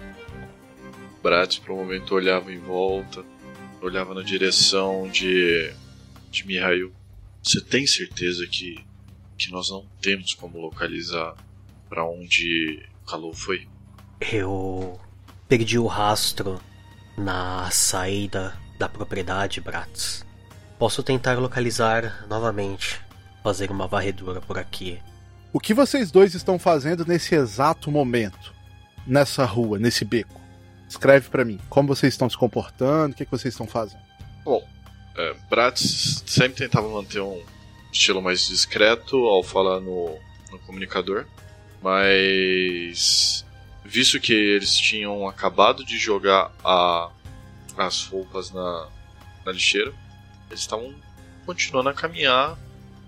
[1.23, 3.23] Bratz por um momento olhava em volta,
[3.81, 5.73] olhava na direção de,
[6.29, 6.93] de Mihail.
[7.41, 8.83] Você tem certeza que,
[9.37, 11.35] que nós não temos como localizar
[11.89, 13.67] para onde Calou foi?
[14.19, 14.99] Eu
[15.47, 16.61] perdi o rastro
[17.19, 20.25] na saída da propriedade, Bratz.
[20.77, 22.99] Posso tentar localizar novamente,
[23.43, 24.99] fazer uma varredura por aqui.
[25.51, 28.53] O que vocês dois estão fazendo nesse exato momento?
[29.05, 30.39] Nessa rua, nesse beco?
[30.87, 31.59] Escreve para mim.
[31.69, 33.13] Como vocês estão se comportando?
[33.13, 34.01] O que, que vocês estão fazendo?
[34.45, 34.65] Bom,
[35.17, 37.43] é, Bratz sempre tentava manter um
[37.91, 40.17] estilo mais discreto ao falar no,
[40.51, 41.25] no comunicador,
[41.81, 43.45] mas
[43.89, 47.09] visto que eles tinham acabado de jogar a,
[47.77, 48.87] as roupas na,
[49.45, 49.91] na lixeira,
[50.49, 50.93] eles estavam
[51.45, 52.57] continuando a caminhar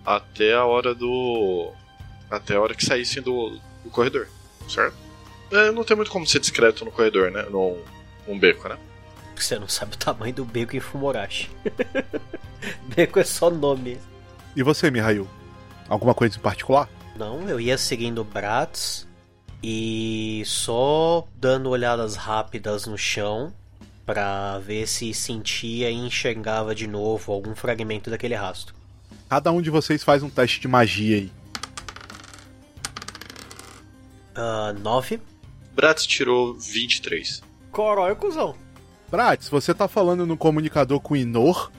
[0.06, 1.72] até a hora do.
[2.30, 4.28] até a hora que saíssem do, do corredor,
[4.68, 4.96] certo?
[5.52, 7.44] É, não tem muito como ser discreto no corredor, né?
[7.44, 7.80] Num,
[8.28, 8.78] num beco, né?
[9.36, 11.50] Você não sabe o tamanho do beco em Fumorashi.
[12.96, 14.00] beco é só nome.
[14.56, 15.28] E você, Mihail?
[15.90, 16.90] Alguma coisa em particular?
[17.16, 19.08] Não, eu ia seguindo Bratz
[19.64, 23.54] e só dando olhadas rápidas no chão
[24.06, 28.76] para ver se sentia e enxergava de novo algum fragmento daquele rastro.
[29.30, 31.32] Cada um de vocês faz um teste de magia aí.
[34.36, 35.22] Uh, nove.
[35.74, 37.42] Bratz tirou 23.
[37.72, 38.56] Corói, cuzão.
[39.10, 41.72] Bratz, você tá falando no comunicador com o Inor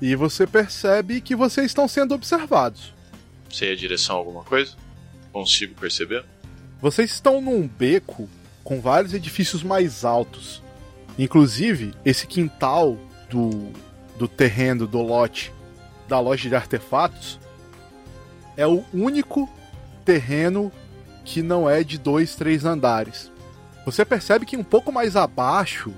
[0.00, 2.92] e você percebe que vocês estão sendo observados.
[3.50, 4.76] Sei a direção alguma coisa?
[5.32, 6.24] Consigo perceber?
[6.84, 8.28] Vocês estão num beco
[8.62, 10.62] com vários edifícios mais altos.
[11.18, 12.98] Inclusive, esse quintal
[13.30, 13.72] do,
[14.18, 15.50] do terreno do lote
[16.06, 17.40] da loja de artefatos
[18.54, 19.48] é o único
[20.04, 20.70] terreno
[21.24, 23.32] que não é de dois, três andares.
[23.86, 25.90] Você percebe que um pouco mais abaixo,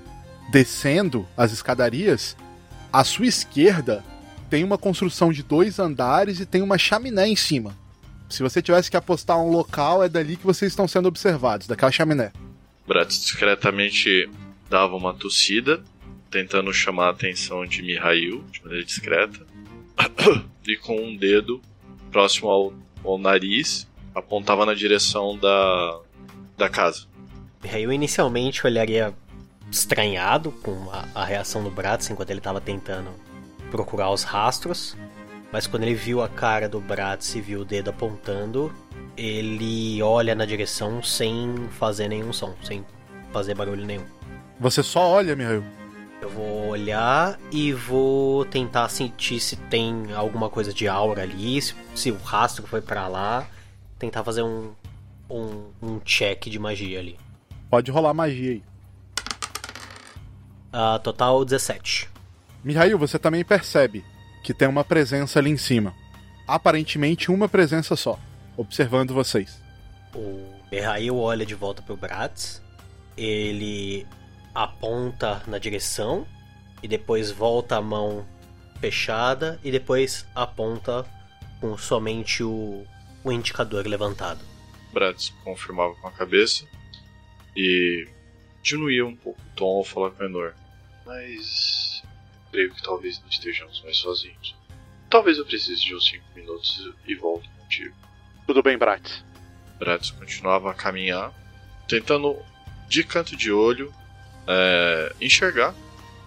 [0.53, 2.37] descendo as escadarias,
[2.93, 4.05] à sua esquerda
[4.49, 7.75] tem uma construção de dois andares e tem uma chaminé em cima.
[8.29, 11.93] Se você tivesse que apostar um local, é dali que vocês estão sendo observados, daquela
[11.93, 12.33] chaminé.
[12.87, 14.29] Bratz discretamente
[14.69, 15.83] dava uma tossida,
[16.31, 19.47] tentando chamar a atenção de Mihail de maneira discreta,
[20.67, 21.61] e com um dedo
[22.11, 22.73] próximo ao,
[23.05, 26.01] ao nariz apontava na direção da,
[26.57, 27.07] da casa.
[27.63, 29.15] Mihail inicialmente olharia
[29.71, 33.11] estranhado com a, a reação do Bratz enquanto ele estava tentando
[33.71, 34.97] procurar os rastros,
[35.57, 38.71] mas quando ele viu a cara do Bratz e viu o dedo apontando,
[39.17, 42.85] ele olha na direção sem fazer nenhum som, sem
[43.33, 44.05] fazer barulho nenhum.
[44.61, 45.65] Você só olha, Mihail?
[46.21, 51.75] Eu vou olhar e vou tentar sentir se tem alguma coisa de aura ali, se,
[51.95, 53.49] se o rastro foi para lá,
[53.99, 54.73] tentar fazer um,
[55.31, 57.19] um, um check de magia ali.
[57.71, 58.63] Pode rolar magia aí.
[60.69, 62.11] Uh, total 17.
[62.63, 64.05] Mihail, você também percebe
[64.47, 65.93] que tem uma presença ali em cima.
[66.47, 68.17] Aparentemente uma presença só,
[68.57, 69.61] observando vocês.
[70.15, 72.63] O Mihail olha de volta pro Bratz.
[73.17, 74.07] Ele
[74.55, 76.25] aponta na direção
[76.81, 78.25] e depois volta a mão
[78.81, 81.05] fechada e depois aponta
[81.61, 82.87] com somente o,
[83.25, 84.45] o indicador levantado.
[84.93, 86.65] Bratz confirmava com a cabeça
[87.57, 88.07] e
[88.63, 90.55] diminuía um pouco o tom ao falar com Enor.
[91.05, 91.86] Mas
[92.51, 94.55] creio que talvez não estejamos mais sozinhos.
[95.09, 97.95] Talvez eu precise de uns 5 minutos e volto contigo.
[98.47, 99.25] Tudo bem, Bratz.
[99.79, 101.33] Bratz continuava a caminhar,
[101.89, 102.37] tentando
[102.89, 103.93] de canto de olho
[104.47, 105.75] é, enxergar,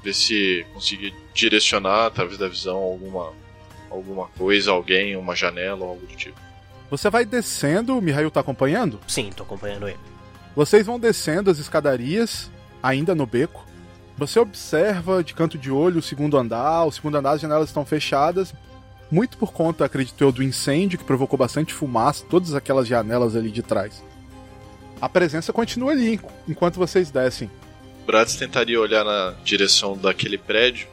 [0.04, 3.34] ver se conseguia direcionar através da visão alguma,
[3.90, 6.40] alguma coisa, alguém, uma janela ou algo do tipo.
[6.90, 9.00] Você vai descendo, o Mihail tá acompanhando?
[9.08, 10.00] Sim, tô acompanhando ele.
[10.56, 12.52] Vocês vão descendo as escadarias,
[12.82, 13.66] ainda no beco.
[14.20, 17.86] Você observa de canto de olho o segundo andar, o segundo andar as janelas estão
[17.86, 18.54] fechadas,
[19.10, 23.50] muito por conta, acredito eu, do incêndio que provocou bastante fumaça, todas aquelas janelas ali
[23.50, 24.04] de trás.
[25.02, 26.20] A presença continua ali
[26.50, 27.50] enquanto vocês descem.
[28.06, 30.90] Bratz tentaria olhar na direção daquele prédio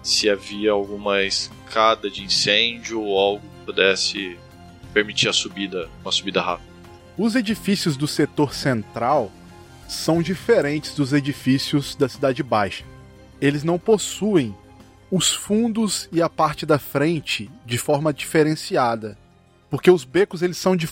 [0.00, 4.38] se havia alguma escada de incêndio ou algo que pudesse
[4.94, 6.68] permitir a subida, uma subida rápida.
[7.18, 9.32] Os edifícios do setor central
[9.88, 12.84] são diferentes dos edifícios da Cidade Baixa.
[13.40, 14.54] Eles não possuem
[15.10, 19.16] os fundos e a parte da frente de forma diferenciada,
[19.70, 20.86] porque os becos eles são de,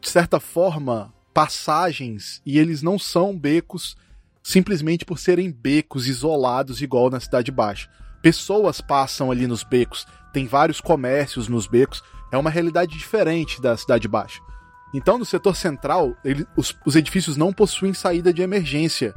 [0.00, 3.96] de certa forma passagens e eles não são becos
[4.42, 7.88] simplesmente por serem becos isolados igual na Cidade Baixa.
[8.20, 13.76] Pessoas passam ali nos becos, tem vários comércios nos becos, é uma realidade diferente da
[13.76, 14.40] Cidade Baixa.
[14.92, 19.14] Então, no setor central, ele, os, os edifícios não possuem saída de emergência,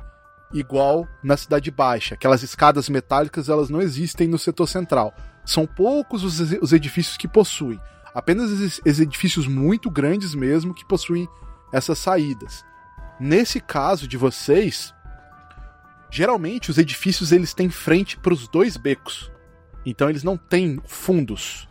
[0.53, 2.15] igual na Cidade Baixa.
[2.15, 5.14] Aquelas escadas metálicas elas não existem no setor central.
[5.45, 7.80] São poucos os, os edifícios que possuem.
[8.14, 11.27] Apenas os edifícios muito grandes mesmo que possuem
[11.73, 12.64] essas saídas.
[13.19, 14.95] Nesse caso de vocês,
[16.15, 19.30] Geralmente os edifícios eles têm frente para os dois becos.
[19.85, 21.68] Então eles não têm fundos.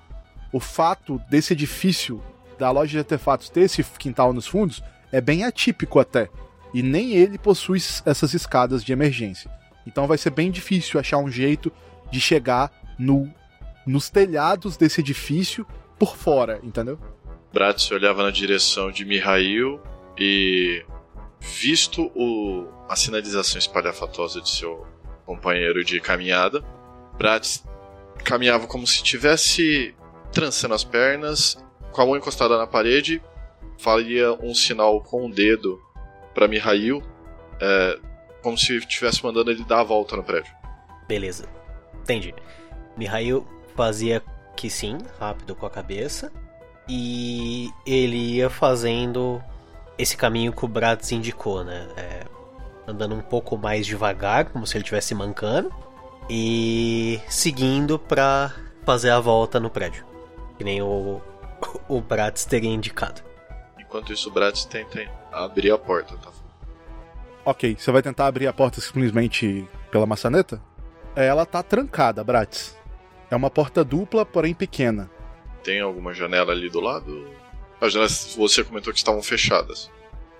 [0.52, 2.22] O fato desse edifício
[2.59, 4.82] da loja de artefatos ter esse quintal nos fundos
[5.12, 6.28] é bem atípico até.
[6.72, 9.51] E nem ele possui essas escadas de emergência.
[9.86, 11.70] Então vai ser bem difícil achar um jeito
[12.10, 13.31] de chegar no,
[13.86, 15.66] nos telhados desse edifício
[15.98, 16.98] por fora, entendeu?
[17.52, 19.81] Bratz olhava na direção de Mihail
[20.18, 20.85] e,
[21.40, 24.85] visto o, a sinalização espalhafatosa de seu
[25.24, 26.64] companheiro de caminhada,
[27.16, 27.64] Bratz
[28.24, 29.94] caminhava como se estivesse
[30.32, 31.56] trançando as pernas,
[31.95, 33.23] com a mão encostada na parede,
[33.79, 35.81] faria um sinal com o dedo
[36.35, 37.03] para Mihail,
[37.61, 37.99] é,
[38.43, 40.53] como se estivesse mandando ele dar a volta no prédio.
[41.07, 41.49] Beleza,
[42.03, 42.35] entendi.
[42.97, 43.47] Mihail
[43.77, 44.23] fazia
[44.57, 46.33] que sim, rápido com a cabeça,
[46.89, 49.41] e ele ia fazendo
[49.97, 51.89] esse caminho que o Bratz indicou, né?
[51.97, 52.25] É,
[52.87, 55.73] andando um pouco mais devagar, como se ele estivesse mancando,
[56.29, 58.53] e seguindo para
[58.85, 60.05] fazer a volta no prédio,
[60.59, 61.23] que nem o,
[61.89, 63.23] o Bratz teria indicado.
[63.78, 66.31] Enquanto isso, o Bratz tenta abrir a porta, tá?
[67.45, 70.61] Ok, você vai tentar abrir a porta simplesmente pela maçaneta?
[71.15, 72.77] É, ela tá trancada, Bratz.
[73.31, 75.11] É uma porta dupla, porém pequena.
[75.62, 77.28] Tem alguma janela ali do lado?
[77.81, 79.91] As janelas você comentou que estavam fechadas.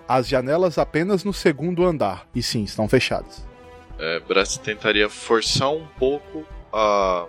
[0.07, 3.45] As janelas apenas no segundo andar, e sim, estão fechadas.
[3.97, 7.25] É, Bratz tentaria forçar um pouco a,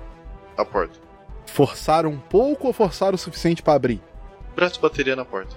[0.56, 1.06] a porta.
[1.47, 4.02] Forçar um pouco ou forçar o suficiente para abrir?
[4.55, 5.56] Bratz bateria na porta.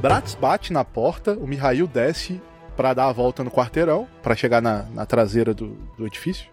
[0.00, 2.40] Bratz bate na porta, o Mihail desce
[2.76, 6.50] para dar a volta no quarteirão, para chegar na, na traseira do, do, edifício.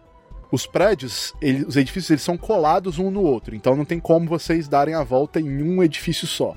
[0.52, 4.28] Os prédios, ele, os edifícios, eles são colados um no outro, então não tem como
[4.28, 6.56] vocês darem a volta em um edifício só.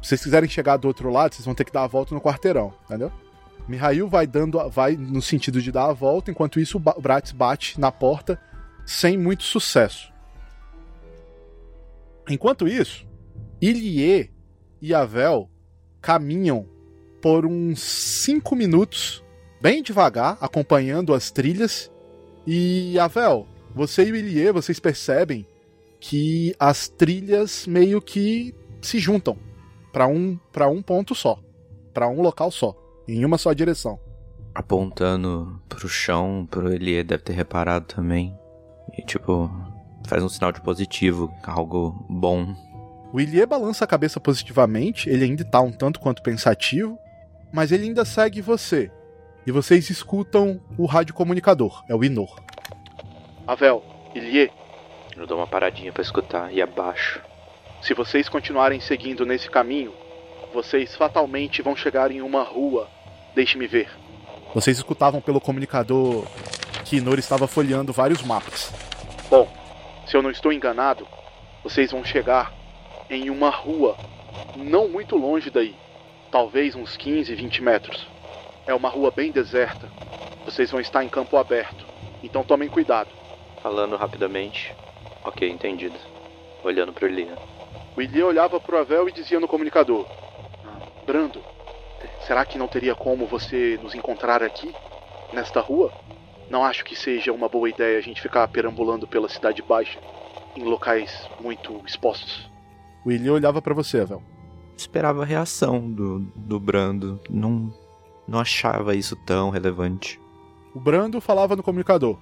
[0.00, 2.20] Se vocês quiserem chegar do outro lado, vocês vão ter que dar a volta no
[2.20, 3.12] quarteirão, entendeu?
[3.68, 7.78] Mihail vai dando, vai no sentido de dar a volta, enquanto isso o Bratz bate
[7.78, 8.40] na porta
[8.84, 10.09] sem muito sucesso.
[12.30, 13.04] Enquanto isso,
[13.60, 14.30] Ilie
[14.80, 15.50] e Avel
[16.00, 16.64] caminham
[17.20, 19.22] por uns 5 minutos,
[19.60, 21.90] bem devagar, acompanhando as trilhas.
[22.46, 25.44] E, Avel, você e o Ilie, vocês percebem
[25.98, 29.36] que as trilhas meio que se juntam
[29.92, 31.36] para um, pra um ponto só,
[31.92, 32.76] para um local só,
[33.08, 33.98] em uma só direção.
[34.54, 38.38] Apontando pro chão, pro Elie deve ter reparado também.
[38.96, 39.50] E tipo,
[40.06, 42.54] faz um sinal de positivo, algo bom.
[43.12, 46.98] O Ilie balança a cabeça positivamente, ele ainda tá um tanto quanto pensativo,
[47.52, 48.90] mas ele ainda segue você.
[49.46, 52.40] E vocês escutam o radiocomunicador, é o Inor.
[53.46, 53.82] Avel,
[54.14, 54.50] Ilie.
[55.16, 57.20] Eu dou uma paradinha para escutar e abaixo.
[57.82, 59.92] Se vocês continuarem seguindo nesse caminho,
[60.52, 62.88] vocês fatalmente vão chegar em uma rua.
[63.34, 63.88] Deixe-me ver.
[64.54, 66.24] Vocês escutavam pelo comunicador
[66.84, 68.72] que Inor estava folheando vários mapas.
[69.30, 69.48] Bom,
[70.10, 71.06] se eu não estou enganado,
[71.62, 72.52] vocês vão chegar
[73.08, 73.96] em uma rua
[74.56, 75.74] não muito longe daí
[76.30, 78.06] talvez uns 15, 20 metros.
[78.66, 79.88] É uma rua bem deserta.
[80.44, 81.84] Vocês vão estar em campo aberto,
[82.22, 83.10] então tomem cuidado.
[83.62, 84.74] Falando rapidamente.
[85.24, 85.96] Ok, entendido.
[86.62, 87.36] Olhando para Elia.
[87.96, 90.06] O Elia olhava para o Avel e dizia no comunicador:
[90.64, 91.42] ah, Brando,
[92.26, 94.74] será que não teria como você nos encontrar aqui,
[95.32, 95.92] nesta rua?
[96.50, 99.98] Não acho que seja uma boa ideia a gente ficar perambulando pela Cidade Baixa,
[100.54, 102.50] em locais muito expostos.
[103.06, 104.22] Elia olhava para você, Avel
[104.80, 107.20] esperava a reação do, do Brando.
[107.28, 107.72] Não,
[108.26, 110.20] não achava isso tão relevante.
[110.74, 112.16] O Brando falava no comunicador: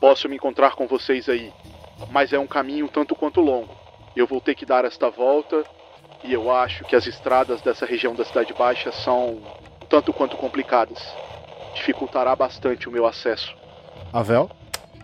[0.00, 1.52] Posso me encontrar com vocês aí,
[2.10, 3.74] mas é um caminho tanto quanto longo.
[4.16, 5.64] Eu vou ter que dar esta volta
[6.24, 9.40] e eu acho que as estradas dessa região da Cidade Baixa são
[9.88, 10.98] tanto quanto complicadas.
[11.74, 13.54] Dificultará bastante o meu acesso.
[14.12, 14.50] Avel?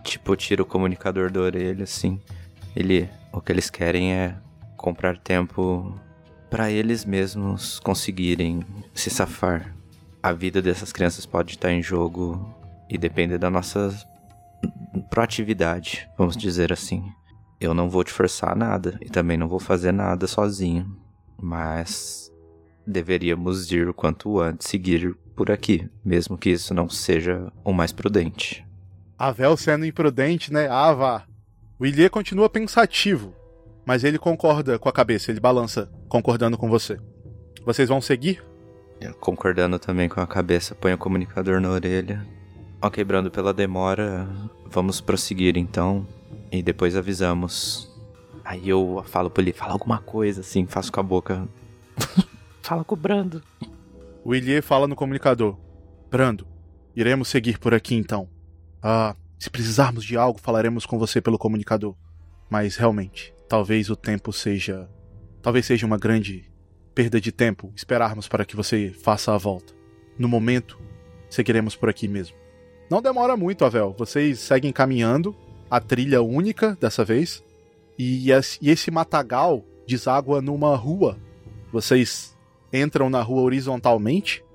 [0.03, 2.19] Tipo, tira o comunicador da orelha, assim.
[2.75, 3.09] Ele.
[3.31, 4.35] O que eles querem é
[4.77, 5.99] comprar tempo
[6.49, 8.63] para eles mesmos conseguirem
[8.93, 9.75] se safar.
[10.23, 12.55] A vida dessas crianças pode estar em jogo
[12.89, 13.93] e depender da nossa
[15.09, 17.11] proatividade, vamos dizer assim.
[17.59, 20.95] Eu não vou te forçar nada e também não vou fazer nada sozinho,
[21.41, 22.31] mas
[22.85, 27.91] deveríamos ir o quanto antes seguir por aqui, mesmo que isso não seja o mais
[27.91, 28.64] prudente.
[29.17, 30.67] Avel sendo imprudente, né?
[30.69, 31.23] Ah, vá.
[31.79, 33.33] O Ilie continua pensativo,
[33.85, 36.97] mas ele concorda com a cabeça, ele balança, concordando com você.
[37.65, 38.43] Vocês vão seguir?
[38.99, 42.25] Eu, concordando também com a cabeça, põe o comunicador na orelha.
[42.81, 44.27] Ok, Brando, pela demora,
[44.65, 46.07] vamos prosseguir então.
[46.51, 47.91] E depois avisamos.
[48.43, 51.47] Aí eu falo pra ele, fala alguma coisa assim, faço com a boca.
[52.61, 53.41] fala com o Brando.
[54.23, 55.57] O Ilie fala no comunicador:
[56.09, 56.47] Brando,
[56.95, 58.29] Iremos seguir por aqui então.
[58.87, 61.95] Ah, se precisarmos de algo, falaremos com você pelo comunicador.
[62.47, 64.87] Mas realmente, talvez o tempo seja.
[65.41, 66.51] Talvez seja uma grande
[66.93, 69.73] perda de tempo esperarmos para que você faça a volta.
[70.19, 70.79] No momento,
[71.31, 72.37] seguiremos por aqui mesmo.
[72.87, 73.95] Não demora muito, Avel.
[73.97, 75.35] Vocês seguem caminhando,
[75.67, 77.43] a trilha única dessa vez,
[77.97, 78.29] e
[78.61, 81.17] esse matagal deságua numa rua.
[81.71, 82.37] Vocês
[82.71, 84.45] entram na rua horizontalmente.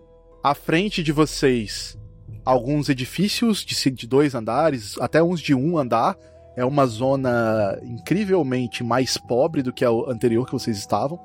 [0.40, 1.98] À frente de vocês,
[2.44, 6.16] alguns edifícios de dois andares, até uns de um andar.
[6.56, 11.18] É uma zona incrivelmente mais pobre do que a anterior que vocês estavam.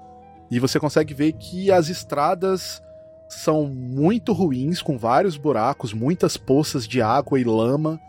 [0.49, 2.81] E você consegue ver que as estradas
[3.27, 7.99] são muito ruins, com vários buracos, muitas poças de água e lama.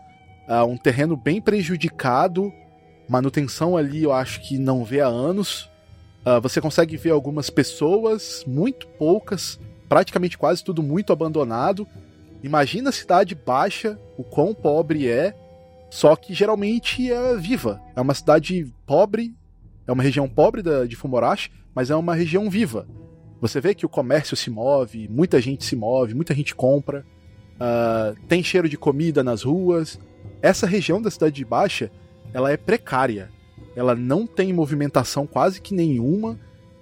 [0.47, 2.53] Uh, um terreno bem prejudicado.
[3.09, 5.69] Manutenção ali eu acho que não vê há anos.
[6.25, 9.59] Uh, você consegue ver algumas pessoas, muito poucas,
[9.89, 11.87] praticamente quase tudo muito abandonado.
[12.43, 15.35] Imagina a cidade baixa, o quão pobre é,
[15.89, 17.81] só que geralmente é viva.
[17.95, 19.33] É uma cidade pobre,
[19.85, 22.87] é uma região pobre da, de Fumorashi, mas é uma região viva.
[23.39, 27.05] Você vê que o comércio se move, muita gente se move, muita gente compra,
[27.55, 29.99] uh, tem cheiro de comida nas ruas.
[30.41, 31.91] Essa região da Cidade de Baixa,
[32.33, 33.29] ela é precária.
[33.75, 36.39] Ela não tem movimentação quase que nenhuma.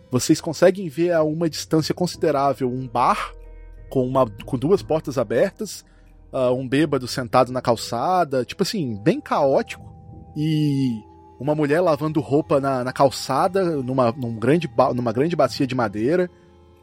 [0.09, 3.33] Vocês conseguem ver a uma distância considerável um bar
[3.89, 5.85] com, uma, com duas portas abertas,
[6.31, 9.93] uh, um bêbado sentado na calçada, tipo assim, bem caótico.
[10.35, 11.01] E
[11.39, 16.29] uma mulher lavando roupa na, na calçada, numa, num grande, numa grande bacia de madeira.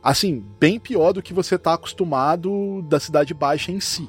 [0.02, 4.08] Assim, bem pior do que você está acostumado da Cidade Baixa em si.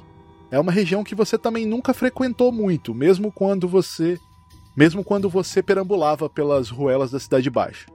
[0.49, 4.17] É uma região que você também nunca frequentou muito, mesmo quando você.
[4.75, 7.85] Mesmo quando você perambulava pelas ruelas da Cidade Baixa.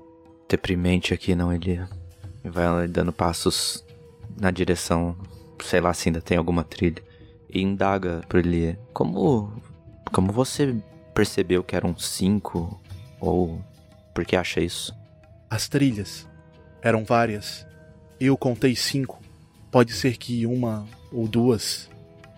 [0.48, 1.88] Deprimente aqui, não, Elia.
[2.44, 3.84] Vai dando passos
[4.40, 5.16] na direção,
[5.62, 7.02] sei lá se ainda tem alguma trilha.
[7.50, 8.78] E indaga por Elia.
[8.92, 9.52] Como.
[10.12, 10.74] Como você
[11.14, 12.80] percebeu que eram cinco?
[13.20, 13.60] Ou
[14.14, 14.94] por que acha isso?
[15.50, 16.26] As trilhas
[16.82, 17.66] eram várias.
[18.20, 19.20] Eu contei cinco.
[19.70, 21.88] Pode ser que uma ou duas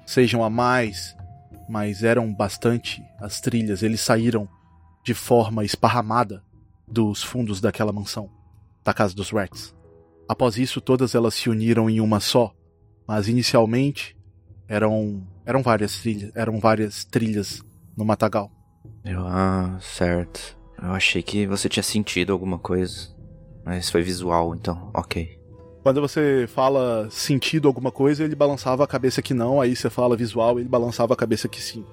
[0.07, 1.17] sejam a mais,
[1.69, 3.83] mas eram bastante as trilhas.
[3.83, 4.49] Eles saíram
[5.05, 6.43] de forma esparramada
[6.87, 8.29] dos fundos daquela mansão,
[8.85, 9.75] da casa dos Rex.
[10.31, 12.55] Após isso, todas elas se uniram em uma só,
[13.05, 14.17] mas inicialmente
[14.69, 17.61] eram eram várias trilhas, eram várias trilhas
[17.97, 18.49] no matagal.
[19.05, 20.57] Eu, ah, certo.
[20.81, 23.09] Eu achei que você tinha sentido alguma coisa.
[23.65, 25.37] Mas foi visual, então, ok.
[25.83, 30.17] Quando você fala sentido alguma coisa, ele balançava a cabeça que não, aí você fala
[30.17, 31.85] visual, ele balançava a cabeça que sim.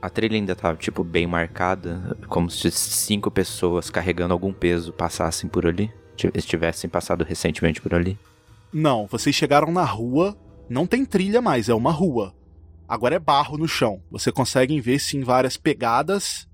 [0.00, 5.50] A trilha ainda tava, tipo, bem marcada, como se cinco pessoas carregando algum peso passassem
[5.50, 5.92] por ali,
[6.34, 8.18] estivessem passado recentemente por ali.
[8.72, 10.36] Não, vocês chegaram na rua,
[10.68, 12.34] não tem trilha mais, é uma rua.
[12.88, 14.02] Agora é barro no chão.
[14.10, 16.46] Você consegue ver sim várias pegadas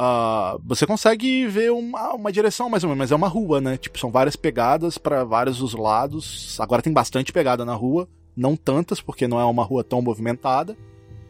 [0.00, 3.76] Uh, você consegue ver uma, uma direção mais ou menos, mas é uma rua, né?
[3.76, 6.56] Tipo, são várias pegadas para vários dos lados.
[6.60, 10.76] Agora tem bastante pegada na rua, não tantas, porque não é uma rua tão movimentada,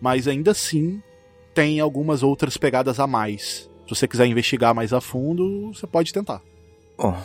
[0.03, 1.03] mas ainda assim
[1.55, 3.71] tem algumas outras pegadas a mais.
[3.87, 6.43] Se você quiser investigar mais a fundo, você pode tentar.
[6.99, 7.17] Bom,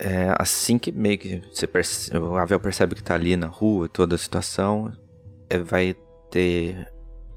[0.00, 3.86] é, assim que meio que você percebe, o Avel percebe que tá ali na rua,
[3.86, 4.90] toda a situação,
[5.48, 5.94] é, vai
[6.30, 6.90] ter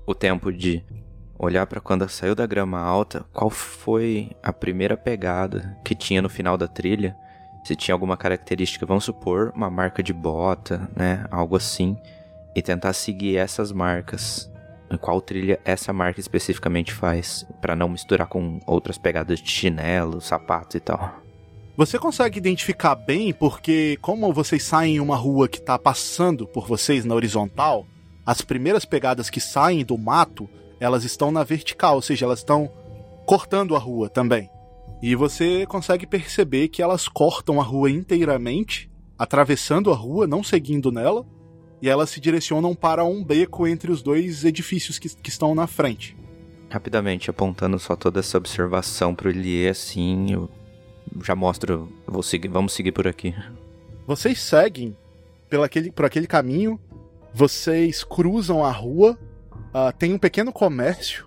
[0.07, 0.81] o tempo de
[1.37, 6.29] olhar para quando saiu da grama alta, qual foi a primeira pegada que tinha no
[6.29, 7.15] final da trilha?
[7.65, 11.97] Se tinha alguma característica, vamos supor, uma marca de bota, né, algo assim,
[12.55, 14.49] e tentar seguir essas marcas.
[15.01, 20.77] Qual trilha essa marca especificamente faz, para não misturar com outras pegadas de chinelo, sapato
[20.77, 21.22] e tal.
[21.75, 26.67] Você consegue identificar bem porque, como vocês saem em uma rua que está passando por
[26.67, 27.87] vocês na horizontal,
[28.23, 30.47] as primeiras pegadas que saem do mato
[30.79, 32.69] elas estão na vertical, ou seja, elas estão
[33.25, 34.49] cortando a rua também.
[35.01, 40.91] E você consegue perceber que elas cortam a rua inteiramente, atravessando a rua, não seguindo
[40.91, 41.25] nela,
[41.81, 45.67] e elas se direcionam para um beco entre os dois edifícios que, que estão na
[45.67, 46.15] frente.
[46.69, 50.49] Rapidamente, apontando só toda essa observação pro Elie, assim, eu
[51.23, 53.35] já mostro, vou seguir, vamos seguir por aqui.
[54.05, 54.95] Vocês seguem
[55.49, 56.79] pelo aquele, por aquele caminho,
[57.33, 59.17] vocês cruzam a rua
[59.73, 61.25] Uh, tem um pequeno comércio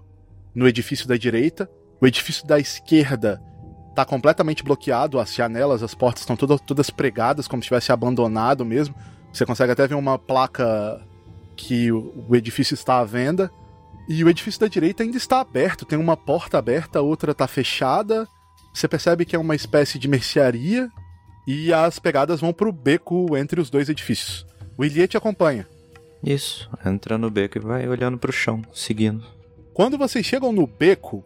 [0.55, 1.69] no edifício da direita.
[2.01, 3.43] O edifício da esquerda
[3.90, 8.65] está completamente bloqueado, as janelas, as portas estão todas, todas pregadas, como se tivesse abandonado
[8.65, 8.94] mesmo.
[9.32, 11.05] Você consegue até ver uma placa
[11.57, 13.51] que o, o edifício está à venda.
[14.09, 18.28] E o edifício da direita ainda está aberto, tem uma porta aberta, outra está fechada.
[18.77, 20.90] Você percebe que é uma espécie de mercearia
[21.48, 24.44] e as pegadas vão para o beco entre os dois edifícios.
[24.77, 25.66] O Ilie te acompanha.
[26.23, 29.24] Isso, entra no beco e vai olhando pro chão, seguindo.
[29.73, 31.24] Quando vocês chegam no beco,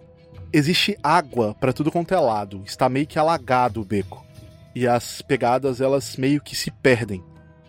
[0.53, 2.63] existe água para tudo quanto é lado.
[2.65, 4.25] Está meio que alagado o beco.
[4.73, 7.21] E as pegadas, elas meio que se perdem.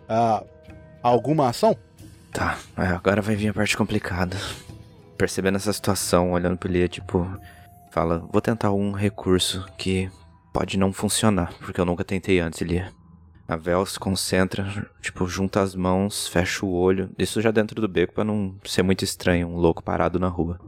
[0.08, 0.44] Ah,
[1.02, 1.76] alguma ação?
[2.32, 4.36] Tá, é, agora vai vir a parte complicada.
[5.18, 7.28] Percebendo essa situação, olhando pro Lia, tipo,
[7.92, 10.10] fala: Vou tentar um recurso que
[10.52, 12.90] pode não funcionar, porque eu nunca tentei antes, Lia.
[13.46, 17.10] A Vel se concentra, tipo, junta as mãos, fecha o olho.
[17.18, 20.58] Isso já dentro do beco para não ser muito estranho, um louco parado na rua.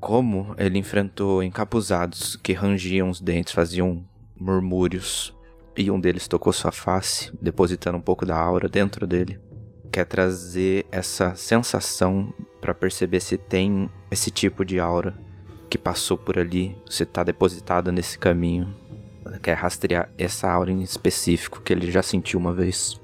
[0.00, 4.02] Como ele enfrentou encapuzados que rangiam os dentes, faziam
[4.38, 5.36] murmúrios,
[5.76, 9.38] e um deles tocou sua face, depositando um pouco da aura dentro dele.
[9.92, 15.14] Quer trazer essa sensação para perceber se tem esse tipo de aura
[15.70, 18.74] que passou por ali, se tá depositada nesse caminho.
[19.40, 23.00] Quer rastrear essa aura em específico que ele já sentiu uma vez.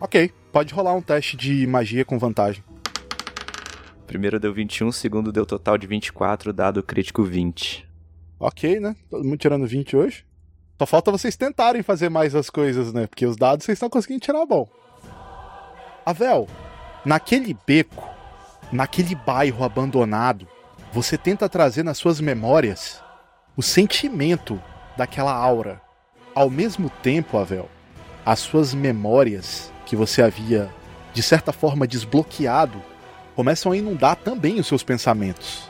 [0.00, 2.62] Ok, pode rolar um teste de magia com vantagem.
[4.06, 7.88] Primeiro deu 21, segundo deu total de 24, dado crítico 20.
[8.38, 8.94] Ok, né?
[9.10, 10.24] Todo mundo tirando 20 hoje.
[10.78, 13.06] Só falta vocês tentarem fazer mais as coisas, né?
[13.06, 14.68] Porque os dados vocês estão conseguindo tirar bom.
[16.04, 16.46] Avel,
[17.04, 18.08] naquele beco,
[18.70, 20.46] naquele bairro abandonado,
[20.94, 23.02] você tenta trazer nas suas memórias
[23.56, 24.62] o sentimento
[24.96, 25.82] daquela aura.
[26.32, 27.68] Ao mesmo tempo, Avel,
[28.24, 30.72] as suas memórias que você havia,
[31.12, 32.80] de certa forma, desbloqueado,
[33.34, 35.68] começam a inundar também os seus pensamentos.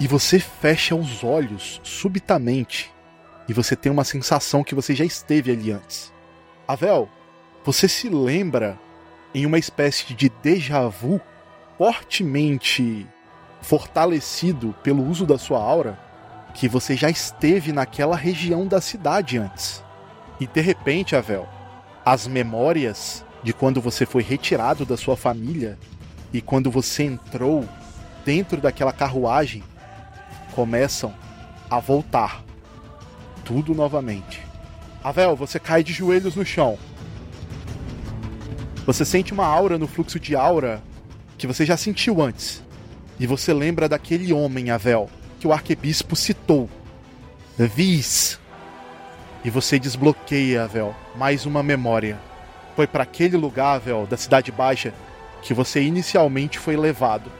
[0.00, 2.92] E você fecha os olhos subitamente
[3.48, 6.12] e você tem uma sensação que você já esteve ali antes.
[6.66, 7.08] Avel,
[7.64, 8.76] você se lembra
[9.32, 11.20] em uma espécie de déjà vu
[11.78, 13.06] fortemente
[13.66, 15.98] fortalecido pelo uso da sua aura
[16.54, 19.82] que você já esteve naquela região da cidade antes.
[20.38, 21.48] E de repente, Avel,
[22.04, 25.76] as memórias de quando você foi retirado da sua família
[26.32, 27.68] e quando você entrou
[28.24, 29.64] dentro daquela carruagem
[30.54, 31.12] começam
[31.68, 32.44] a voltar.
[33.44, 34.40] Tudo novamente.
[35.02, 36.78] Avel, você cai de joelhos no chão.
[38.86, 40.80] Você sente uma aura no fluxo de aura
[41.36, 42.64] que você já sentiu antes.
[43.18, 45.08] E você lembra daquele homem, Avel,
[45.40, 46.68] que o arquebispo citou.
[47.58, 48.38] Vis.
[49.44, 52.18] E você desbloqueia, Avel, mais uma memória.
[52.74, 54.92] Foi para aquele lugar, Avel, da Cidade Baixa,
[55.40, 57.30] que você inicialmente foi levado.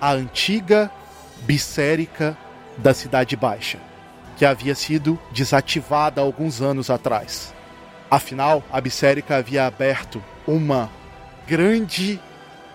[0.00, 0.90] A antiga
[1.42, 2.36] Bissérica
[2.78, 3.78] da Cidade Baixa,
[4.36, 7.52] que havia sido desativada alguns anos atrás.
[8.10, 10.90] Afinal, a Bissérica havia aberto uma
[11.46, 12.18] grande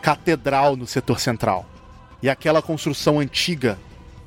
[0.01, 1.65] catedral no setor central.
[2.23, 3.77] E aquela construção antiga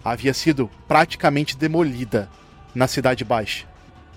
[0.05, 2.29] havia sido praticamente demolida
[2.75, 3.67] na Cidade Baixa.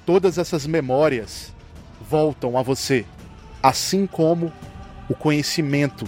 [0.06, 1.56] Todas essas memórias
[2.02, 3.06] voltam a você,
[3.64, 4.52] assim como
[5.08, 6.06] o conhecimento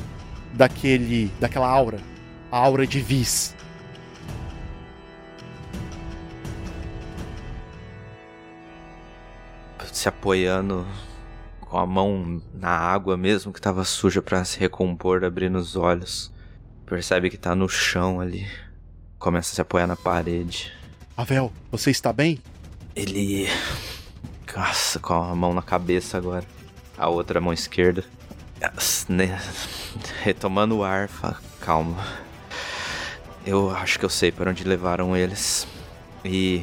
[0.51, 2.01] daquele daquela aura,
[2.51, 3.55] a aura de Vis.
[9.93, 10.85] Se apoiando
[11.61, 16.33] com a mão na água mesmo que estava suja para se recompor, abrindo os olhos.
[16.91, 18.45] Percebe que tá no chão ali.
[19.17, 20.73] Começa a se apoiar na parede.
[21.15, 22.37] Avel, você está bem?
[22.93, 23.47] Ele.
[24.53, 26.43] Nossa, com a mão na cabeça agora.
[26.97, 28.03] A outra mão esquerda.
[29.07, 29.39] Né,
[30.21, 32.05] retomando o ar, fala, calma.
[33.45, 35.65] Eu acho que eu sei para onde levaram eles.
[36.25, 36.61] E.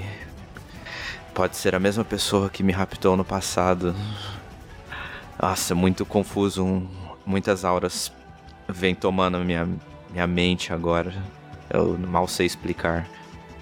[1.33, 3.97] Pode ser a mesma pessoa que me raptou no passado.
[5.41, 6.63] Nossa, muito confuso.
[6.63, 6.87] Um,
[7.25, 8.13] muitas auras
[8.69, 9.67] vêm tomando minha,
[10.11, 11.13] minha mente agora.
[11.71, 13.07] Eu mal sei explicar.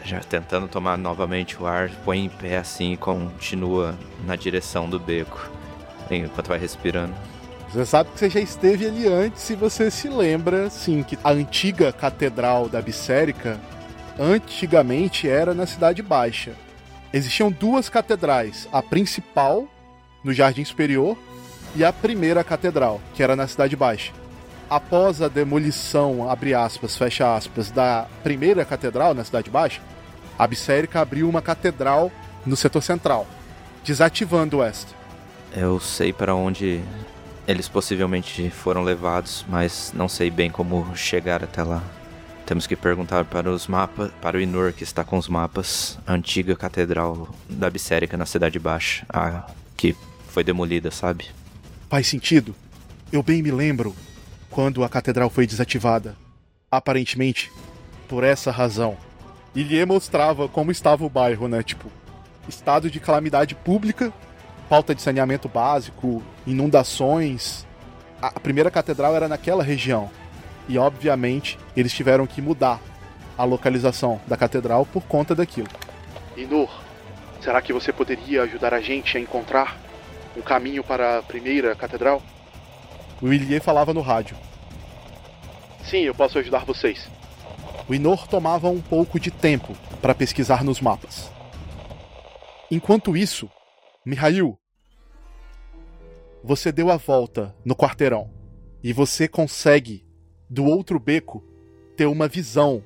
[0.04, 5.00] Já tentando tomar novamente o ar, põe em pé assim e continua na direção do
[5.00, 5.50] beco.
[6.08, 7.14] Enquanto vai respirando.
[7.72, 11.30] Você sabe que você já esteve ali antes e você se lembra, sim, que a
[11.30, 13.60] antiga catedral da Bissérica
[14.18, 16.52] antigamente era na Cidade Baixa.
[17.12, 19.66] Existiam duas catedrais, a principal
[20.22, 21.18] no Jardim Superior
[21.74, 24.12] e a primeira catedral, que era na Cidade Baixa
[24.68, 29.80] após a demolição, abre aspas, fecha aspas, da primeira catedral na Cidade Baixa,
[30.38, 32.10] a Bissérica abriu uma catedral
[32.44, 33.26] no setor central,
[33.84, 34.94] desativando esta.
[35.54, 36.82] Eu sei para onde
[37.46, 41.82] eles possivelmente foram levados, mas não sei bem como chegar até lá.
[42.44, 46.12] Temos que perguntar para os mapas, para o Inur que está com os mapas, a
[46.12, 49.96] antiga catedral da Bissérica na Cidade Baixa, a que
[50.28, 51.26] foi demolida, sabe?
[51.88, 52.54] Faz sentido.
[53.10, 53.94] Eu bem me lembro
[54.50, 56.16] quando a catedral foi desativada.
[56.70, 57.52] Aparentemente,
[58.08, 58.96] por essa razão.
[59.54, 61.62] Ilie mostrava como estava o bairro, né?
[61.62, 61.90] Tipo,
[62.48, 64.12] estado de calamidade pública,
[64.68, 67.66] falta de saneamento básico, inundações.
[68.20, 70.10] A primeira catedral era naquela região.
[70.68, 72.80] E obviamente eles tiveram que mudar
[73.38, 75.68] a localização da catedral por conta daquilo.
[76.36, 76.70] Inor,
[77.40, 79.78] será que você poderia ajudar a gente a encontrar
[80.36, 82.22] um caminho para a primeira catedral?
[83.20, 84.36] O Illier falava no rádio.
[85.84, 87.08] Sim, eu posso ajudar vocês.
[87.88, 91.30] O Inor tomava um pouco de tempo para pesquisar nos mapas.
[92.70, 93.48] Enquanto isso,
[94.04, 94.58] Mihail,
[96.42, 98.30] você deu a volta no quarteirão
[98.82, 100.04] e você consegue,
[100.50, 101.44] do outro beco,
[101.96, 102.82] ter uma visão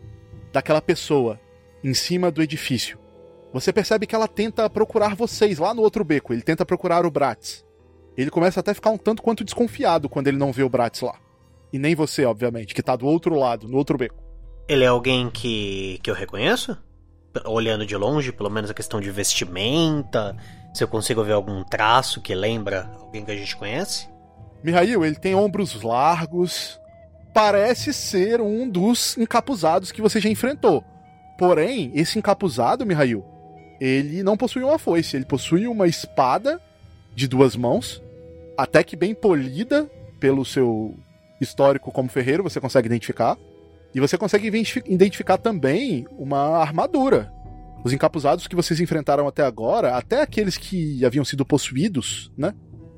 [0.52, 1.40] daquela pessoa
[1.82, 2.98] em cima do edifício.
[3.52, 7.10] Você percebe que ela tenta procurar vocês lá no outro beco, ele tenta procurar o
[7.10, 7.64] Bratz.
[8.20, 11.00] Ele começa até a ficar um tanto quanto desconfiado quando ele não vê o Bratz
[11.00, 11.14] lá.
[11.72, 14.22] E nem você, obviamente, que tá do outro lado, no outro beco.
[14.68, 16.76] Ele é alguém que, que eu reconheço?
[17.46, 20.36] Olhando de longe, pelo menos a questão de vestimenta,
[20.74, 24.08] se eu consigo ver algum traço que lembra alguém que a gente conhece?
[24.62, 26.78] Mihail, ele tem ombros largos.
[27.32, 30.84] Parece ser um dos encapuzados que você já enfrentou.
[31.38, 33.24] Porém, esse encapuzado, Mihail,
[33.80, 36.60] ele não possui uma foice, ele possui uma espada
[37.14, 38.02] de duas mãos,
[38.60, 40.94] até que bem polida pelo seu
[41.40, 43.38] histórico como ferreiro, você consegue identificar.
[43.94, 44.48] E você consegue
[44.86, 47.32] identificar também uma armadura.
[47.82, 52.54] Os encapuzados que vocês enfrentaram até agora, até aqueles que haviam sido possuídos, né?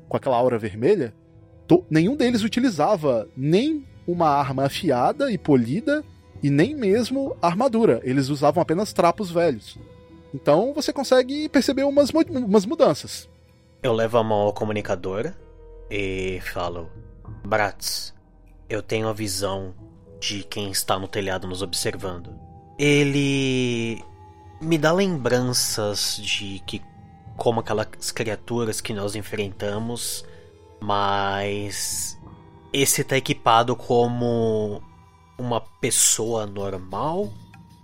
[0.09, 1.13] Com aquela aura vermelha,
[1.89, 6.03] nenhum deles utilizava nem uma arma afiada e polida
[6.43, 8.01] e nem mesmo armadura.
[8.03, 9.79] Eles usavam apenas trapos velhos.
[10.33, 13.29] Então você consegue perceber umas, umas mudanças.
[13.81, 15.33] Eu levo a mão ao comunicador
[15.95, 16.89] e falo:
[17.45, 18.15] Bratz,
[18.67, 19.75] eu tenho a visão
[20.19, 22.33] de quem está no telhado nos observando.
[22.79, 24.03] Ele
[24.59, 26.81] me dá lembranças de que
[27.37, 30.25] como aquelas criaturas que nós enfrentamos,
[30.81, 32.19] mas
[32.71, 34.81] esse tá equipado como
[35.37, 37.31] uma pessoa normal,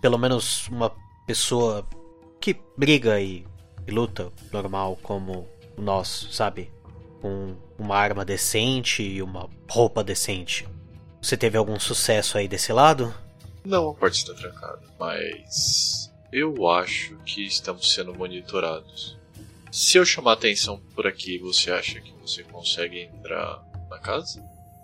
[0.02, 0.92] pelo menos uma
[1.28, 1.88] pessoa
[2.42, 3.46] que briga e,
[3.86, 6.72] e luta normal como nosso, sabe?
[7.22, 10.68] Com uma arma decente e uma roupa decente.
[11.22, 13.14] Você teve algum sucesso aí desse lado?
[13.66, 19.18] Não, a porta está trancada, mas eu acho que estamos sendo monitorados.
[19.72, 24.44] Se eu chamar atenção por aqui, você acha que você consegue entrar na casa?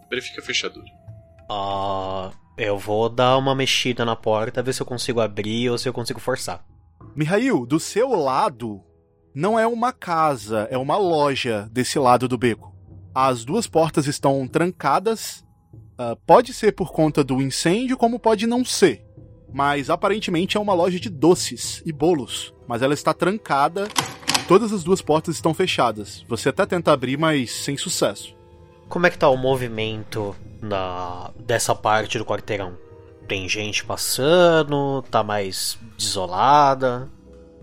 [0.10, 0.86] Verifique a fechadura.
[1.50, 5.88] Ah, eu vou dar uma mexida na porta, ver se eu consigo abrir ou se
[5.88, 6.64] eu consigo forçar.
[7.16, 8.84] Mihail, do seu lado
[9.34, 12.75] não é uma casa, é uma loja desse lado do beco.
[13.16, 15.46] As duas portas estão trancadas
[15.98, 19.06] Uh, pode ser por conta do incêndio, como pode não ser.
[19.54, 22.54] Mas aparentemente é uma loja de doces e bolos.
[22.68, 23.88] Mas ela está trancada.
[24.46, 26.26] Todas as duas portas estão fechadas.
[26.28, 28.36] Você até tenta abrir, mas sem sucesso.
[28.90, 32.78] Como é que tá o movimento na dessa parte do quarteirão?
[33.26, 35.02] Tem gente passando?
[35.10, 37.10] Tá mais desolada?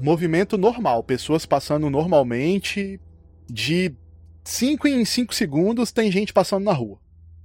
[0.00, 2.98] Movimento normal, pessoas passando normalmente.
[3.46, 3.94] De
[4.44, 6.98] 5 em 5 segundos tem gente passando na rua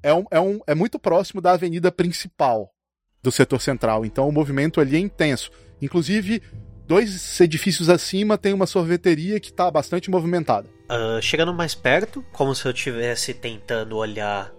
[0.07, 2.71] é, um, é, um, é muito próximo da avenida principal
[3.21, 5.51] do setor central, então o movimento ali é intenso.
[5.81, 6.41] Inclusive,
[6.87, 10.69] dois edifícios acima tem uma sorveteria que está bastante movimentada.
[10.89, 14.53] Uh, chegando mais perto, como se eu estivesse tentando olhar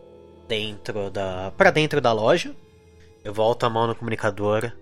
[0.47, 2.55] dentro da para dentro da loja,
[3.24, 4.73] eu volto a mão no comunicador.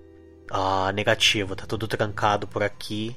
[0.50, 3.16] Ah, negativo, tá tudo trancado por aqui.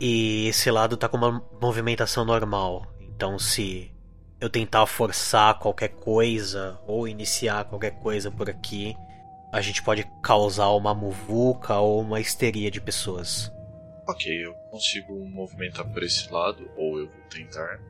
[0.00, 2.93] E esse lado tá com uma movimentação normal.
[3.16, 3.90] Então se
[4.40, 8.96] eu tentar forçar qualquer coisa ou iniciar qualquer coisa por aqui,
[9.52, 13.50] a gente pode causar uma muvuca ou uma histeria de pessoas.
[14.06, 17.80] Ok, eu consigo movimentar por esse lado, ou eu vou tentar.